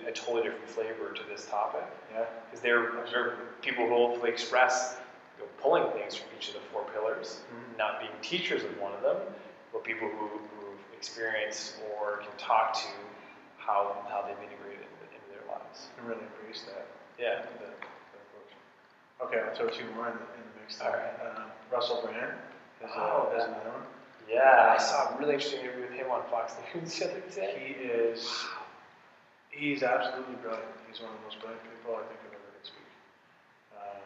Mhm. 0.02 0.08
a 0.08 0.12
totally 0.12 0.44
different 0.44 0.70
flavor 0.70 1.12
to 1.12 1.24
this 1.24 1.46
topic 1.48 1.84
Yeah. 2.14 2.26
because 2.46 2.62
they're, 2.62 2.92
they're 3.12 3.38
people 3.62 3.88
who 3.88 3.96
hopefully 3.96 4.30
express 4.32 4.98
you 5.38 5.44
know, 5.44 5.50
pulling 5.58 5.92
things 5.92 6.16
from 6.16 6.30
each 6.38 6.48
of 6.50 6.54
the 6.56 6.60
four 6.72 6.84
pillars, 6.94 7.42
Mhm. 7.52 7.78
not 7.78 8.00
being 8.00 8.12
teachers 8.22 8.64
of 8.64 8.80
one 8.80 8.94
of 8.94 9.02
them, 9.02 9.18
but 9.74 9.84
people 9.84 10.08
who, 10.08 10.28
who've 10.28 10.94
experienced 10.96 11.76
or 12.00 12.18
can 12.18 12.32
talk 12.38 12.74
to 12.74 12.88
how, 13.58 14.06
how 14.10 14.22
they've 14.22 14.40
integrated 14.50 14.86
it 14.86 15.14
into 15.14 15.30
their 15.32 15.46
lives. 15.52 15.90
I 16.02 16.08
really 16.08 16.22
embrace 16.24 16.64
that. 16.64 16.86
Yeah. 17.18 17.42
that, 17.42 17.60
that. 17.60 17.76
Okay, 19.22 19.40
I'll 19.42 19.54
throw 19.54 19.68
two 19.68 19.84
more 19.96 20.08
in 20.08 20.14
the, 20.16 20.24
in 20.40 20.44
the 20.56 20.59
mix. 20.70 20.82
All 20.82 20.92
right. 20.92 21.38
Um, 21.38 21.44
Russell 21.72 22.02
Brand 22.04 22.34
is, 22.84 22.90
Oh, 22.96 23.30
uh, 23.34 23.38
is 23.38 23.44
another 23.46 23.70
one. 23.70 23.84
Yeah, 24.30 24.76
I 24.78 24.82
saw 24.82 25.16
a 25.16 25.18
really 25.18 25.34
interesting 25.34 25.62
interview 25.62 25.82
with 25.90 25.92
him 25.92 26.12
on 26.12 26.22
Fox 26.30 26.54
News 26.76 27.00
the 27.00 27.06
other 27.06 27.24
day. 27.34 27.74
He 27.78 27.84
is, 27.90 28.30
he's 29.50 29.82
absolutely 29.82 30.36
brilliant. 30.36 30.70
He's 30.90 31.02
one 31.02 31.10
of 31.10 31.18
the 31.18 31.26
most 31.26 31.40
brilliant 31.40 31.64
people 31.64 31.98
I 31.98 32.06
think 32.06 32.20
I've 32.30 32.38
ever 32.38 32.46
heard 32.54 32.62
speak. 32.62 32.90
Um, 33.74 34.06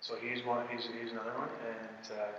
so 0.00 0.16
he's 0.20 0.44
one, 0.44 0.66
he's, 0.68 0.88
he's 1.00 1.12
another 1.12 1.32
one. 1.32 1.48
And 1.64 2.04
uh, 2.20 2.36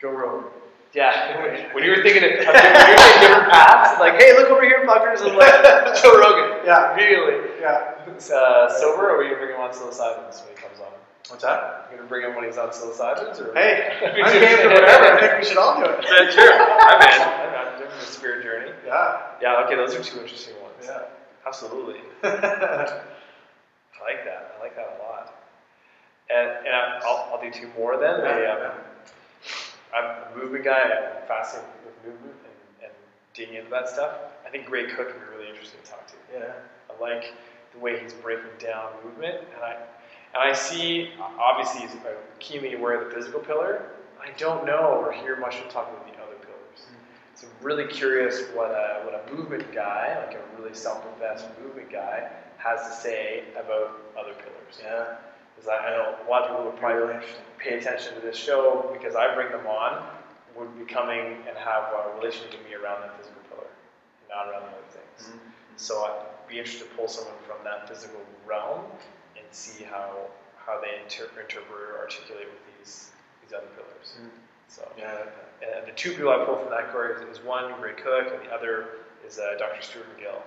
Joe 0.00 0.12
Rogan. 0.12 0.50
Yeah, 0.94 1.42
when 1.74 1.82
you 1.82 1.90
were 1.90 2.02
thinking 2.06 2.22
of, 2.22 2.30
when 2.30 2.46
you 2.46 2.46
were 2.46 2.54
thinking 2.54 3.20
different 3.26 3.50
paths, 3.50 3.98
like, 3.98 4.22
hey, 4.22 4.32
look 4.38 4.48
over 4.48 4.62
here, 4.62 4.86
fuckers, 4.86 5.26
and 5.26 5.34
like, 5.36 5.50
Joe 6.02 6.14
Rogan. 6.22 6.62
Yeah. 6.64 6.94
Immediately. 6.94 7.50
Yeah. 7.60 7.98
Uh, 8.30 8.70
sober, 8.78 9.10
or 9.10 9.18
are 9.18 9.22
you 9.24 9.34
gonna 9.34 9.42
bring 9.42 9.54
him 9.58 9.60
on 9.60 9.70
psilocybins 9.74 10.46
when 10.46 10.54
he 10.54 10.62
comes 10.62 10.78
on? 10.78 10.94
What's 11.28 11.42
that? 11.42 11.88
You 11.90 11.96
gonna 11.96 12.08
bring 12.08 12.22
him 12.24 12.34
when 12.36 12.44
he's 12.44 12.56
on 12.58 12.68
psilocybins, 12.70 13.40
or? 13.40 13.52
Hey, 13.54 13.90
I'm 14.24 14.32
game 14.32 14.58
for 14.62 14.68
whatever. 14.68 15.04
I 15.16 15.20
think 15.20 15.38
we 15.42 15.44
should 15.48 15.58
all 15.58 15.74
do 15.78 15.84
it. 15.90 16.04
Yeah, 16.04 16.30
sure. 16.30 16.52
I'm 16.52 17.00
in. 17.02 17.54
I'm 17.56 17.74
in. 17.74 17.80
Different 17.82 18.02
spirit 18.08 18.42
journey. 18.44 18.70
Yeah. 18.86 19.22
Yeah. 19.42 19.62
Okay, 19.64 19.74
those 19.76 19.94
are 19.94 20.02
two 20.02 20.20
interesting 20.20 20.54
ones. 20.62 20.74
Yeah. 20.84 21.02
Absolutely. 21.46 22.00
I 22.22 23.00
like 24.02 24.24
that. 24.24 24.54
I 24.58 24.62
like 24.62 24.76
that 24.76 24.98
a 25.00 25.02
lot. 25.02 25.34
And, 26.30 26.66
and 26.66 26.74
I- 26.74 27.00
I'll, 27.04 27.34
I'll 27.34 27.40
do 27.42 27.50
two 27.50 27.68
more 27.78 27.96
then. 27.98 28.20
They, 28.20 28.46
um, 28.46 28.72
I'm 29.94 30.04
a 30.32 30.36
movement 30.36 30.64
guy. 30.64 30.80
I'm 30.82 31.26
fascinated 31.28 31.70
with 31.84 31.94
movement 32.12 32.36
and, 32.44 32.84
and 32.84 32.92
digging 33.34 33.54
into 33.54 33.70
that 33.70 33.88
stuff. 33.88 34.12
I 34.46 34.50
think 34.50 34.66
Gray 34.66 34.86
Cook 34.86 35.06
would 35.06 35.14
be 35.30 35.36
really 35.36 35.48
interesting 35.48 35.80
to 35.84 35.90
talk 35.90 36.06
to. 36.08 36.14
yeah. 36.34 36.52
I 36.90 37.00
like 37.00 37.32
the 37.72 37.78
way 37.78 37.98
he's 38.00 38.12
breaking 38.14 38.50
down 38.58 38.90
movement, 39.04 39.38
and 39.54 39.62
I 39.64 39.76
and 40.36 40.50
I 40.50 40.52
see 40.52 41.10
obviously 41.40 41.80
he's 41.80 41.96
keenly 42.40 42.74
aware 42.74 43.00
of 43.00 43.08
the 43.08 43.14
physical 43.14 43.40
pillar. 43.40 43.86
I 44.20 44.36
don't 44.36 44.66
know 44.66 45.02
or 45.02 45.10
hear 45.10 45.36
much 45.36 45.54
him 45.54 45.68
talk 45.70 45.88
about 45.88 46.06
the 46.06 46.12
other 46.22 46.34
pillars. 46.34 46.86
So 47.34 47.46
I'm 47.46 47.66
really 47.66 47.86
curious 47.86 48.42
what 48.54 48.70
a 48.70 49.02
what 49.04 49.14
a 49.14 49.34
movement 49.34 49.72
guy, 49.72 50.22
like 50.26 50.36
a 50.36 50.60
really 50.60 50.74
self-professed 50.74 51.46
movement 51.62 51.90
guy, 51.90 52.28
has 52.58 52.86
to 52.86 52.92
say 52.92 53.44
about 53.52 53.98
other 54.18 54.34
pillars. 54.34 54.82
Yeah. 54.82 55.16
Because 55.54 55.70
I, 55.70 55.88
know 55.90 56.16
a 56.26 56.28
lot 56.28 56.42
of 56.42 56.50
people 56.50 56.64
would 56.66 56.78
probably 56.78 57.16
pay 57.56 57.78
attention 57.78 58.14
to 58.14 58.20
this 58.20 58.36
show 58.36 58.90
because 58.92 59.16
I 59.16 59.34
bring 59.34 59.50
them 59.50 59.66
on, 59.66 60.04
would 60.54 60.76
be 60.78 60.84
coming 60.84 61.38
and 61.48 61.56
have 61.56 61.84
a 61.94 62.14
relationship 62.18 62.60
with 62.60 62.68
me 62.68 62.74
around 62.74 63.00
that 63.00 63.16
physical 63.16 63.40
pillar, 63.48 63.68
and 64.20 64.28
not 64.28 64.52
around 64.52 64.68
the 64.68 64.76
other 64.76 64.90
things. 64.90 65.30
Mm-hmm. 65.30 65.48
So 65.76 66.04
I'd 66.04 66.46
be 66.46 66.58
interested 66.58 66.90
to 66.90 66.94
pull 66.94 67.08
someone 67.08 67.40
from 67.46 67.64
that 67.64 67.88
physical 67.88 68.20
realm 68.46 68.84
see 69.50 69.84
how 69.84 70.28
how 70.64 70.80
they 70.80 71.00
inter- 71.02 71.28
interpret 71.40 71.62
or 71.70 71.98
articulate 71.98 72.46
with 72.48 72.78
these 72.78 73.10
these 73.42 73.52
other 73.52 73.68
pillars. 73.76 74.16
Mhm. 74.20 74.30
So 74.68 74.90
Yeah. 74.96 75.26
and 75.62 75.86
the 75.86 75.92
two 75.92 76.10
people 76.12 76.30
I 76.30 76.44
pulled 76.44 76.60
from 76.62 76.70
that 76.70 76.90
career 76.92 77.22
is, 77.22 77.38
is 77.38 77.44
one 77.44 77.72
Gray 77.80 77.94
Cook 77.94 78.32
and 78.32 78.42
the 78.46 78.52
other 78.52 78.88
is 79.26 79.38
uh, 79.38 79.54
Dr. 79.58 79.80
Stuart 79.82 80.06
McGill. 80.16 80.42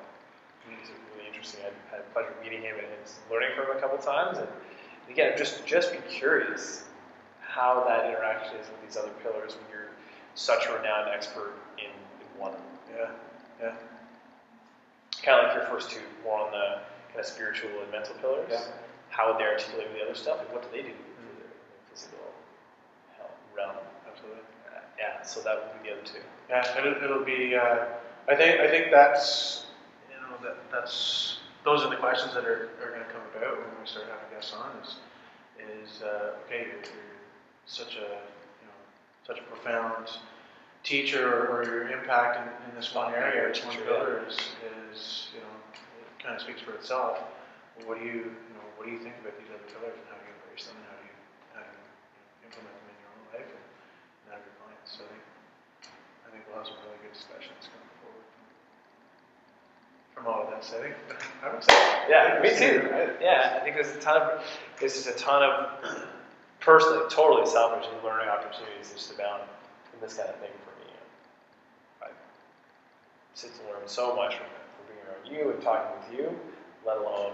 He's 0.69 0.89
really 1.15 1.27
interesting. 1.27 1.61
I 1.61 1.95
had 1.95 2.05
the 2.05 2.09
pleasure 2.13 2.29
of 2.29 2.41
meeting 2.43 2.61
him 2.61 2.75
and 2.77 2.87
learning 3.31 3.49
from 3.55 3.65
him 3.71 3.77
a 3.77 3.79
couple 3.79 3.97
times. 3.97 4.37
And 4.37 4.47
again, 5.09 5.37
just 5.37 5.65
just 5.65 5.91
be 5.93 5.99
curious 6.09 6.83
how 7.41 7.83
that 7.87 8.05
interaction 8.05 8.57
is 8.57 8.67
with 8.69 8.81
these 8.83 8.97
other 8.97 9.11
pillars 9.23 9.55
when 9.55 9.65
you're 9.71 9.89
such 10.35 10.67
a 10.67 10.73
renowned 10.73 11.09
expert 11.09 11.53
in, 11.77 11.85
in 11.85 12.39
one. 12.39 12.53
Yeah. 12.95 13.09
Yeah. 13.61 13.73
Kind 15.23 15.39
of 15.39 15.45
like 15.47 15.55
your 15.55 15.65
first 15.65 15.89
two, 15.91 16.01
more 16.23 16.39
on 16.45 16.51
the 16.51 16.79
kind 17.07 17.19
of 17.19 17.25
spiritual 17.25 17.69
and 17.81 17.91
mental 17.91 18.13
pillars. 18.15 18.47
Yeah. 18.51 18.61
How 19.09 19.31
would 19.31 19.39
they 19.39 19.45
articulate 19.45 19.87
with 19.89 19.97
the 19.97 20.05
other 20.05 20.15
stuff? 20.15 20.37
Like 20.39 20.53
what 20.53 20.63
do 20.63 20.69
they 20.71 20.83
do 20.83 20.93
for 20.93 21.21
their, 21.37 21.51
physical 21.89 22.31
health 23.17 23.35
realm? 23.55 23.75
Absolutely. 24.07 24.41
Uh, 24.67 24.81
yeah, 24.97 25.21
so 25.23 25.41
that 25.41 25.55
would 25.55 25.83
be 25.83 25.89
the 25.89 25.95
other 25.95 26.05
two. 26.05 26.23
Yeah, 26.49 26.77
it'll, 26.77 27.03
it'll 27.03 27.25
be. 27.25 27.55
Uh, 27.55 27.85
I 28.27 28.35
think. 28.35 28.59
I 28.61 28.67
think 28.67 28.91
that's. 28.91 29.65
You 30.09 30.17
know, 30.21 30.37
that 30.43 30.57
that's. 30.71 31.39
Those 31.65 31.83
are 31.83 31.89
the 31.89 31.97
questions 31.97 32.33
that 32.33 32.45
are, 32.45 32.69
are 32.81 32.89
going 32.89 33.03
to 33.03 33.11
come 33.11 33.21
about 33.35 33.57
when 33.57 33.67
we 33.81 33.85
start 33.85 34.05
having 34.07 34.33
guests 34.33 34.53
on. 34.53 34.71
Is 34.81 34.95
is 35.59 36.01
uh, 36.01 36.35
okay? 36.45 36.65
You're, 36.67 36.81
you're 36.81 37.19
such 37.65 37.95
a 37.95 38.07
you 38.61 38.67
know 38.67 38.79
such 39.25 39.39
a 39.39 39.43
profound 39.43 40.09
teacher, 40.83 41.47
or, 41.47 41.63
your 41.65 41.89
impact 41.89 42.39
in, 42.39 42.69
in 42.69 42.75
this 42.75 42.93
one 42.93 43.13
area, 43.13 43.47
this 43.49 43.65
one 43.65 43.75
pillar 43.77 44.23
is 44.27 44.35
is 44.35 45.27
you 45.33 45.41
know 45.41 45.47
it 45.73 46.23
kind 46.23 46.35
of 46.35 46.41
speaks 46.41 46.61
for 46.61 46.73
itself. 46.73 47.19
What 47.85 47.99
do 47.99 48.05
you 48.05 48.31
you 48.31 48.53
know 48.55 48.65
what 48.75 48.87
do 48.87 48.91
you 48.91 48.99
think 48.99 49.15
about 49.21 49.35
these 49.39 49.49
other 49.51 49.65
pillars 49.69 49.95
and 49.95 50.07
how 50.11 50.17
do 50.19 50.25
you 50.27 50.33
embrace 50.39 50.67
them 50.67 50.75
and 50.79 50.87
how 50.87 50.97
do 50.99 51.05
you 51.07 51.15
how 51.55 51.61
do 51.63 51.71
you, 51.71 51.85
implement 52.47 52.73
them 52.75 52.87
in 52.89 52.97
your 52.99 53.11
own 53.11 53.23
life 53.31 53.49
and, 53.49 53.65
and 54.23 54.27
have 54.35 54.43
your 54.43 54.55
clients? 54.59 54.89
So 54.89 55.03
I 55.03 55.09
think 55.09 55.25
I 56.25 56.27
think 56.31 56.41
we'll 56.47 56.59
have 56.59 56.69
some 56.69 56.79
really 56.83 56.99
good 57.01 57.15
discussions 57.15 57.69
coming 57.71 57.91
forward 58.03 58.27
from 60.13 60.23
all 60.27 60.41
of 60.45 60.49
this. 60.53 60.71
I 60.75 60.79
think 60.83 60.95
I'm 61.43 61.55
excited. 61.59 62.11
Yeah, 62.11 62.39
me 62.43 62.51
too. 62.53 62.87
Right? 62.91 63.15
Yeah, 63.19 63.57
I 63.57 63.63
think 63.63 63.75
there's 63.79 63.95
a 63.95 64.01
ton 64.03 64.19
of 64.21 64.43
there's 64.79 64.95
just 64.95 65.07
a 65.07 65.17
ton 65.17 65.43
of 65.43 65.79
personally, 66.59 67.03
totally 67.09 67.47
selfish 67.47 67.87
and 67.87 68.03
learning 68.03 68.29
opportunities 68.29 68.91
just 68.91 69.11
abound 69.13 69.43
in 69.93 69.99
this 70.01 70.15
kind 70.15 70.29
of 70.29 70.35
thing 70.37 70.51
for 70.63 70.73
me. 70.83 70.91
I 72.03 72.07
sit 73.33 73.55
to 73.55 73.63
learn 73.71 73.87
so 73.87 74.15
much 74.15 74.35
from, 74.35 74.47
from 74.47 74.85
being 74.87 75.03
around 75.07 75.23
you 75.25 75.51
and 75.51 75.61
talking 75.61 75.91
with 75.97 76.19
you, 76.19 76.39
let 76.85 76.97
alone 76.97 77.33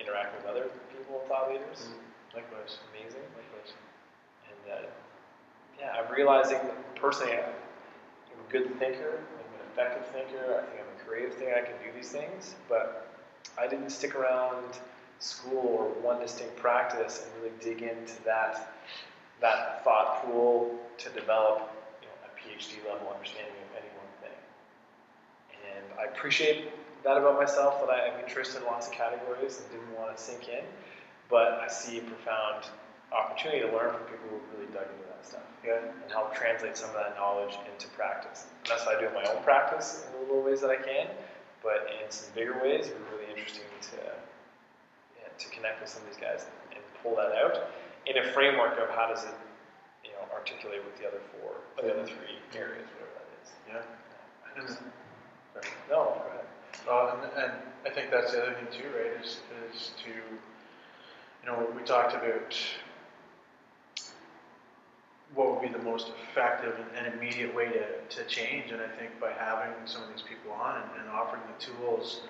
interacting 0.00 0.40
with 0.40 0.48
other 0.50 0.70
people 0.94 1.20
and 1.20 1.28
thought 1.28 1.50
leaders. 1.50 1.88
Likewise. 2.34 2.78
Amazing. 2.94 3.24
Likewise. 3.34 3.74
And 4.48 4.62
uh, 4.72 4.88
yeah, 5.78 5.94
I'm 5.98 6.12
realizing 6.12 6.58
that 6.58 6.94
personally 6.96 7.34
I'm 7.34 7.40
a 8.48 8.52
good 8.52 8.78
thinker, 8.78 9.20
I'm 9.20 9.54
an 9.54 9.66
effective 9.72 10.06
thinker, 10.08 10.62
I 10.62 10.66
think 10.66 10.82
I'm 10.82 11.00
a 11.00 11.04
creative 11.04 11.34
thinker, 11.34 11.54
I 11.54 11.62
can 11.62 11.74
do 11.84 11.92
these 11.94 12.10
things, 12.10 12.54
but 12.68 13.08
I 13.58 13.66
didn't 13.66 13.90
stick 13.90 14.14
around 14.14 14.78
school 15.20 15.58
or 15.58 15.84
one 16.02 16.20
distinct 16.20 16.56
practice 16.56 17.24
and 17.24 17.42
really 17.42 17.54
dig 17.60 17.82
into 17.82 18.22
that 18.24 18.74
that 19.40 19.84
thought 19.84 20.24
pool 20.24 20.76
to 20.98 21.08
develop 21.10 21.70
you 22.02 22.08
know, 22.08 22.14
a 22.26 22.30
PhD 22.36 22.84
level 22.90 23.12
understanding 23.12 23.52
of 23.70 23.76
any 23.76 23.88
one 23.96 24.10
thing. 24.20 24.38
And 25.76 25.84
I 26.00 26.12
appreciate 26.12 26.72
that 27.04 27.16
about 27.16 27.38
myself 27.38 27.80
that 27.80 27.90
I 27.90 28.08
have 28.10 28.20
interest 28.20 28.56
in 28.56 28.64
lots 28.64 28.86
of 28.88 28.92
categories 28.92 29.60
and 29.60 29.70
didn't 29.70 29.96
want 29.96 30.16
to 30.16 30.22
sink 30.22 30.48
in, 30.48 30.64
but 31.30 31.60
I 31.62 31.68
see 31.68 31.98
a 31.98 32.02
profound 32.02 32.66
opportunity 33.12 33.60
to 33.60 33.72
learn 33.72 33.92
from 33.94 34.02
people 34.04 34.28
who 34.28 34.40
really 34.56 34.70
dug 34.72 34.84
into 34.84 35.06
that 35.08 35.24
stuff 35.24 35.46
Yeah. 35.64 35.80
and 35.80 36.12
help 36.12 36.34
translate 36.34 36.76
some 36.76 36.90
of 36.90 36.96
that 36.96 37.16
knowledge 37.16 37.56
into 37.72 37.88
practice. 37.96 38.46
And 38.62 38.70
that's 38.70 38.84
what 38.84 38.96
I 38.96 39.00
do 39.00 39.06
in 39.08 39.14
my 39.14 39.24
own 39.24 39.42
practice 39.42 40.04
in 40.06 40.12
the 40.12 40.18
little 40.28 40.42
ways 40.42 40.60
that 40.60 40.70
I 40.70 40.76
can, 40.76 41.08
but 41.62 41.88
in 42.02 42.10
some 42.10 42.28
bigger 42.34 42.58
ways, 42.60 42.88
it 42.88 42.94
would 42.94 43.04
be 43.10 43.16
really 43.16 43.30
interesting 43.32 43.64
to 43.92 43.96
yeah, 45.16 45.28
to 45.38 45.46
connect 45.50 45.80
with 45.80 45.88
some 45.88 46.02
of 46.02 46.08
these 46.08 46.20
guys 46.20 46.46
and 46.72 46.80
pull 47.02 47.16
that 47.16 47.32
out 47.32 47.70
in 48.06 48.18
a 48.18 48.24
framework 48.32 48.78
of 48.78 48.90
how 48.90 49.08
does 49.08 49.24
it 49.24 49.34
you 50.04 50.10
know 50.12 50.24
articulate 50.34 50.84
with 50.84 50.96
the 51.00 51.08
other 51.08 51.20
four, 51.32 51.56
or 51.76 51.82
the 51.82 51.92
other 51.92 52.04
three 52.06 52.36
areas, 52.54 52.84
whatever 52.92 53.14
that 53.16 53.28
is. 53.40 53.48
Yeah. 53.68 53.82
And. 54.60 54.92
No, 55.90 56.14
go 56.22 56.28
ahead. 56.30 56.44
Well, 56.86 57.18
and, 57.22 57.42
and 57.42 57.52
I 57.86 57.90
think 57.90 58.10
that's 58.10 58.32
the 58.32 58.42
other 58.42 58.54
thing 58.54 58.68
too, 58.70 58.88
right? 58.96 59.22
Is 59.22 59.38
is 59.72 59.90
to, 60.04 60.10
you 60.10 61.46
know, 61.46 61.66
we 61.76 61.82
talked 61.82 62.14
about 62.14 62.54
what 65.34 65.52
would 65.52 65.62
be 65.62 65.68
the 65.68 65.84
most 65.84 66.08
effective 66.30 66.74
and, 66.76 67.06
and 67.06 67.14
immediate 67.14 67.54
way 67.54 67.66
to, 67.66 67.86
to 68.08 68.24
change, 68.24 68.70
and 68.72 68.80
I 68.80 68.88
think 68.88 69.20
by 69.20 69.32
having 69.32 69.74
some 69.84 70.02
of 70.02 70.08
these 70.08 70.22
people 70.22 70.52
on 70.52 70.76
and, 70.82 71.02
and 71.02 71.10
offering 71.10 71.42
the 71.46 71.64
tools 71.64 72.22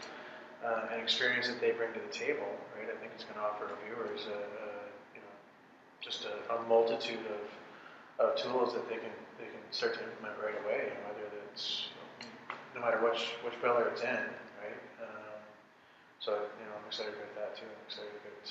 uh, 0.64 0.88
and 0.92 1.00
experience 1.00 1.46
that 1.46 1.60
they 1.60 1.70
bring 1.70 1.92
to 1.94 2.00
the 2.00 2.12
table, 2.12 2.48
right? 2.76 2.88
I 2.90 2.98
think 3.00 3.12
it's 3.14 3.24
going 3.24 3.36
to 3.36 3.42
offer 3.42 3.70
viewers 3.86 4.26
a, 4.26 4.34
a 4.34 4.68
you 5.14 5.20
know 5.22 5.34
just 6.00 6.26
a, 6.26 6.54
a 6.54 6.62
multitude 6.68 7.22
of, 7.30 8.26
of 8.26 8.36
tools 8.36 8.74
that 8.74 8.88
they 8.88 8.96
can 8.96 9.14
they 9.38 9.46
can 9.46 9.62
start 9.70 9.94
to 9.94 10.00
implement 10.02 10.34
right 10.42 10.58
away, 10.64 10.90
whether 11.06 11.22
it's 11.52 11.88
no 12.78 12.86
matter 12.86 13.02
which 13.02 13.34
which 13.42 13.58
pillar 13.58 13.90
it's 13.90 14.06
in, 14.06 14.22
right? 14.62 14.78
Um, 15.02 15.34
so 16.22 16.38
you 16.38 16.64
know, 16.70 16.78
I'm 16.78 16.86
excited 16.86 17.10
about 17.18 17.34
that 17.34 17.58
too. 17.58 17.66
I'm 17.66 17.82
excited 17.90 18.14
about 18.22 18.46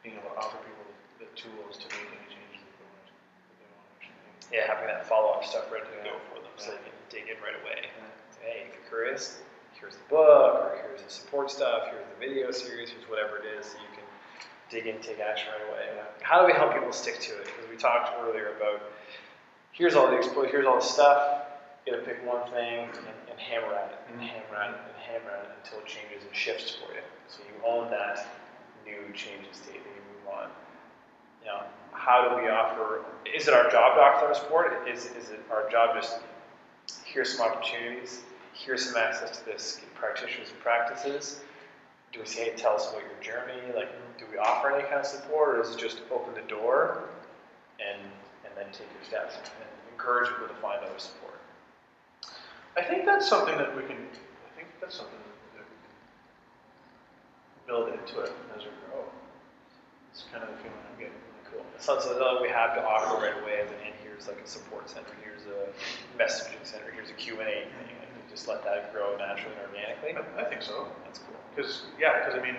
being 0.00 0.16
able 0.16 0.32
to 0.32 0.40
offer 0.40 0.56
people 0.64 0.88
the, 1.20 1.28
tools 1.36 1.76
to 1.76 1.86
make 1.92 2.08
any 2.16 2.28
changes 2.32 2.64
that 2.64 2.72
they 2.80 2.88
want 2.88 3.04
that 3.12 3.56
they 3.60 3.68
want 3.68 3.84
to 3.84 3.92
actually 4.00 4.16
make. 4.24 4.48
Yeah, 4.48 4.64
having 4.72 4.88
that 4.88 5.04
follow-up 5.04 5.44
stuff 5.44 5.68
ready 5.68 5.84
to 5.84 6.00
go 6.08 6.16
for 6.32 6.40
them, 6.40 6.52
so 6.56 6.72
Yeah. 6.72 6.80
they 6.80 6.88
can 6.88 6.96
dig 7.12 7.24
in 7.28 7.36
right 7.44 7.56
away. 7.60 7.92
Yeah. 7.92 8.08
Hey, 8.40 8.56
if 8.64 8.72
you're 8.72 8.88
curious, 8.88 9.44
here's 9.76 10.00
the 10.00 10.08
book, 10.08 10.72
or 10.72 10.80
here's 10.80 11.04
the 11.04 11.12
support 11.12 11.52
stuff, 11.52 11.92
here's 11.92 12.08
the 12.08 12.16
video 12.16 12.48
series, 12.48 12.88
here's 12.88 13.04
whatever 13.12 13.36
it 13.36 13.44
is, 13.60 13.68
so 13.68 13.76
you 13.76 13.92
can 13.92 14.06
dig 14.72 14.88
in, 14.88 14.96
take 15.04 15.20
action 15.20 15.52
right 15.52 15.68
away. 15.68 15.84
Yeah. 15.92 16.08
How 16.24 16.40
do 16.40 16.48
we 16.48 16.56
help 16.56 16.72
people 16.72 16.92
stick 16.96 17.20
to 17.28 17.36
it? 17.36 17.44
Because 17.52 17.68
we 17.68 17.76
talked 17.76 18.16
earlier 18.24 18.56
about 18.56 18.80
here's 19.76 19.92
all 19.94 20.08
the 20.08 20.16
expo- 20.16 20.48
here's 20.48 20.64
all 20.64 20.80
the 20.80 20.88
stuff. 20.88 21.44
You 21.84 21.92
gotta 21.92 22.04
pick 22.04 22.24
one 22.24 22.48
thing 22.50 22.88
and, 22.88 23.25
and 23.36 23.44
hammer 23.44 23.74
at 23.74 23.92
it, 23.92 23.98
and 24.12 24.20
hammer 24.20 24.56
at 24.56 24.70
it, 24.70 24.80
and 24.88 24.96
hammer 25.04 25.30
at 25.36 25.44
it 25.44 25.50
until 25.62 25.80
it 25.80 25.86
changes 25.86 26.24
and 26.24 26.34
shifts 26.34 26.76
for 26.76 26.92
you. 26.94 27.04
So 27.28 27.40
you 27.44 27.66
own 27.66 27.90
that 27.90 28.26
new 28.84 29.12
change 29.12 29.46
in 29.46 29.52
state 29.52 29.84
that 29.84 29.92
you 29.92 30.02
move 30.08 30.32
on. 30.32 30.48
You 31.42 31.48
know, 31.48 31.62
how 31.92 32.28
do 32.28 32.42
we 32.42 32.48
offer? 32.48 33.04
Is 33.26 33.48
it 33.48 33.54
our 33.54 33.70
job 33.70 33.96
to 33.96 34.00
offer 34.00 34.34
support? 34.34 34.88
Is 34.88 35.06
is 35.06 35.30
it 35.30 35.40
our 35.50 35.68
job 35.70 35.94
just 35.94 36.18
here's 37.04 37.36
some 37.36 37.46
opportunities, 37.48 38.22
here's 38.54 38.86
some 38.86 38.96
access 38.96 39.38
to 39.38 39.44
this, 39.44 39.80
practitioners 39.94 40.48
and 40.50 40.60
practices? 40.60 41.40
Do 42.12 42.20
we 42.20 42.26
say, 42.26 42.44
hey, 42.44 42.56
tell 42.56 42.72
us 42.72 42.88
about 42.88 43.02
your 43.02 43.20
journey? 43.22 43.60
Like, 43.74 43.90
do 44.18 44.24
we 44.30 44.38
offer 44.38 44.70
any 44.70 44.82
kind 44.84 45.00
of 45.00 45.06
support, 45.06 45.58
or 45.58 45.60
is 45.60 45.74
it 45.74 45.78
just 45.78 46.00
open 46.10 46.34
the 46.34 46.48
door 46.48 47.08
and 47.80 48.00
and 48.44 48.52
then 48.56 48.66
take 48.72 48.88
your 48.94 49.04
steps 49.04 49.36
and 49.36 49.68
encourage 49.92 50.28
people 50.30 50.48
to 50.48 50.54
find 50.54 50.82
other 50.82 50.98
support? 50.98 51.35
I 52.76 52.82
think 52.82 53.06
that's 53.06 53.28
something 53.28 53.56
that 53.56 53.74
we 53.74 53.82
can. 53.82 53.96
I 53.96 54.50
think 54.56 54.68
that's 54.80 54.94
something 54.94 55.16
that 55.16 55.32
we 55.56 55.64
can 55.64 55.66
build 57.66 57.88
into 57.88 58.20
it 58.20 58.32
as 58.56 58.62
we 58.64 58.70
grow. 58.88 59.04
It's 60.12 60.24
kind 60.32 60.44
of 60.44 60.50
the 60.50 60.56
feeling 60.60 60.76
I'm 60.92 60.98
getting. 60.98 61.12
Really 61.16 61.44
Cool. 61.52 61.64
It's 61.74 61.86
not 61.88 62.02
something 62.02 62.18
that 62.18 62.42
we 62.42 62.48
have 62.48 62.74
to 62.74 62.84
offer 62.84 63.16
right 63.22 63.36
away. 63.42 63.60
As 63.64 63.70
an 63.70 63.80
end. 63.86 63.94
here's 64.02 64.26
like 64.28 64.40
a 64.44 64.46
support 64.48 64.90
center. 64.90 65.14
Here's 65.24 65.46
a 65.46 65.70
messaging 66.20 66.60
center. 66.64 66.90
Here's 66.92 67.08
a 67.10 67.14
Q 67.14 67.40
and 67.40 67.48
A 67.48 67.64
thing. 67.64 67.88
And 68.02 68.10
just 68.28 68.48
let 68.48 68.64
that 68.64 68.92
grow 68.92 69.16
naturally 69.16 69.54
and 69.56 69.72
organically. 69.72 70.12
I, 70.18 70.42
I 70.42 70.48
think 70.48 70.62
so. 70.62 70.88
That's 71.04 71.20
cool. 71.20 71.36
Because 71.54 71.82
yeah, 71.98 72.18
because 72.18 72.38
I 72.38 72.42
mean, 72.42 72.56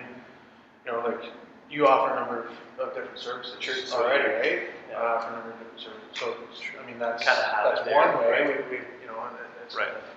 you 0.84 0.92
know, 0.92 1.00
like 1.04 1.30
you 1.70 1.86
offer 1.86 2.14
a 2.14 2.16
number 2.18 2.48
of, 2.48 2.88
of 2.88 2.94
different 2.94 3.18
services 3.18 3.54
Sure. 3.60 3.74
already, 3.92 4.24
right? 4.34 4.62
Yeah. 4.90 4.96
Uh, 4.98 5.20
offer 5.20 5.28
a 5.28 5.36
number 5.36 5.50
of 5.52 5.58
different 5.60 5.80
services. 5.80 6.16
So 6.18 6.34
I 6.82 6.86
mean, 6.86 6.98
that's 6.98 7.22
Kinda 7.22 7.44
that's 7.62 7.86
one 7.86 8.18
way. 8.18 8.30
right. 8.30 8.46
We, 8.70 8.78
we, 8.78 8.82
you 9.04 9.06
know, 9.06 9.20
and 9.20 9.36
it's 9.68 9.76
Right. 9.76 9.92
kind, 9.92 10.00
of, 10.00 10.08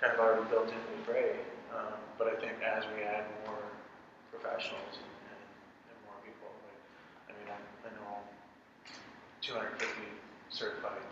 kind 0.00 0.12
of 0.16 0.18
already 0.24 0.48
built 0.48 0.72
in 0.72 0.80
the 0.80 1.04
fray. 1.04 1.36
Um, 1.76 1.92
but 2.16 2.32
I 2.32 2.40
think 2.40 2.56
as 2.64 2.88
we 2.96 3.04
add 3.04 3.28
more 3.44 3.60
professionals 4.32 4.96
and, 4.96 5.12
and, 5.28 5.44
and 5.92 5.96
more 6.08 6.16
people, 6.24 6.48
like, 6.64 6.80
I 7.28 7.32
mean, 7.36 7.52
I, 7.52 7.60
I 7.84 7.90
know 8.00 8.24
250 9.44 9.76
certified 10.48 11.04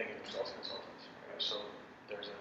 thinking 0.00 0.16
results 0.24 0.56
consultants. 0.56 1.04
Right? 1.28 1.44
So 1.44 1.60
there's 2.08 2.32
a 2.32 2.38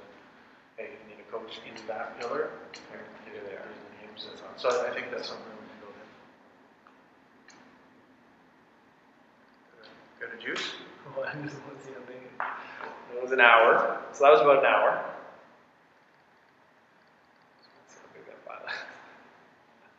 hey, 0.80 0.96
you 0.96 1.04
need 1.12 1.20
a 1.20 1.28
coach 1.28 1.60
in 1.68 1.76
that 1.88 2.16
pillar. 2.20 2.56
Here, 2.92 3.04
here, 3.28 3.44
there. 3.44 3.68
There's 3.68 3.84
the 3.84 3.92
names. 4.00 4.44
On. 4.48 4.56
So 4.56 4.72
I 4.88 4.96
think 4.96 5.12
that's 5.12 5.28
something 5.28 5.44
we 5.60 5.68
can 5.68 5.80
build 5.84 5.96
in. 6.00 6.08
Got 10.24 10.32
a 10.32 10.40
juice? 10.40 10.72
It 11.18 11.26
was 13.22 13.32
an 13.32 13.40
hour, 13.40 14.00
so 14.12 14.24
that 14.24 14.32
was 14.32 14.42
about 14.42 14.60
an 14.60 14.66
hour. 14.66 15.04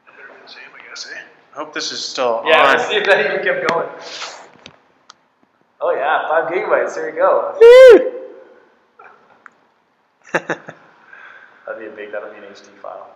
Better 0.07 0.29
be 0.29 0.35
the 0.43 0.49
same, 0.49 0.63
I 0.75 0.89
guess, 0.89 1.07
eh? 1.13 1.19
I 1.55 1.59
hope 1.59 1.73
this 1.75 1.93
is 1.93 2.05
still 2.05 2.43
Yeah, 2.47 2.61
on. 2.63 2.67
let's 2.77 2.89
see 2.89 2.97
if 2.97 3.05
that 3.07 3.21
even 3.25 3.43
kept 3.45 3.69
going. 3.69 3.89
Oh 5.81 5.93
yeah, 5.95 6.29
five 6.29 6.51
gigabytes. 6.53 6.95
There 6.95 7.11
you 7.11 7.17
go. 7.17 7.55
that'd 10.33 11.81
be 11.81 11.87
a 11.87 11.91
big. 11.91 12.13
That'll 12.13 12.31
be 12.31 12.37
an 12.39 12.45
HD 12.45 12.69
file. 12.83 13.09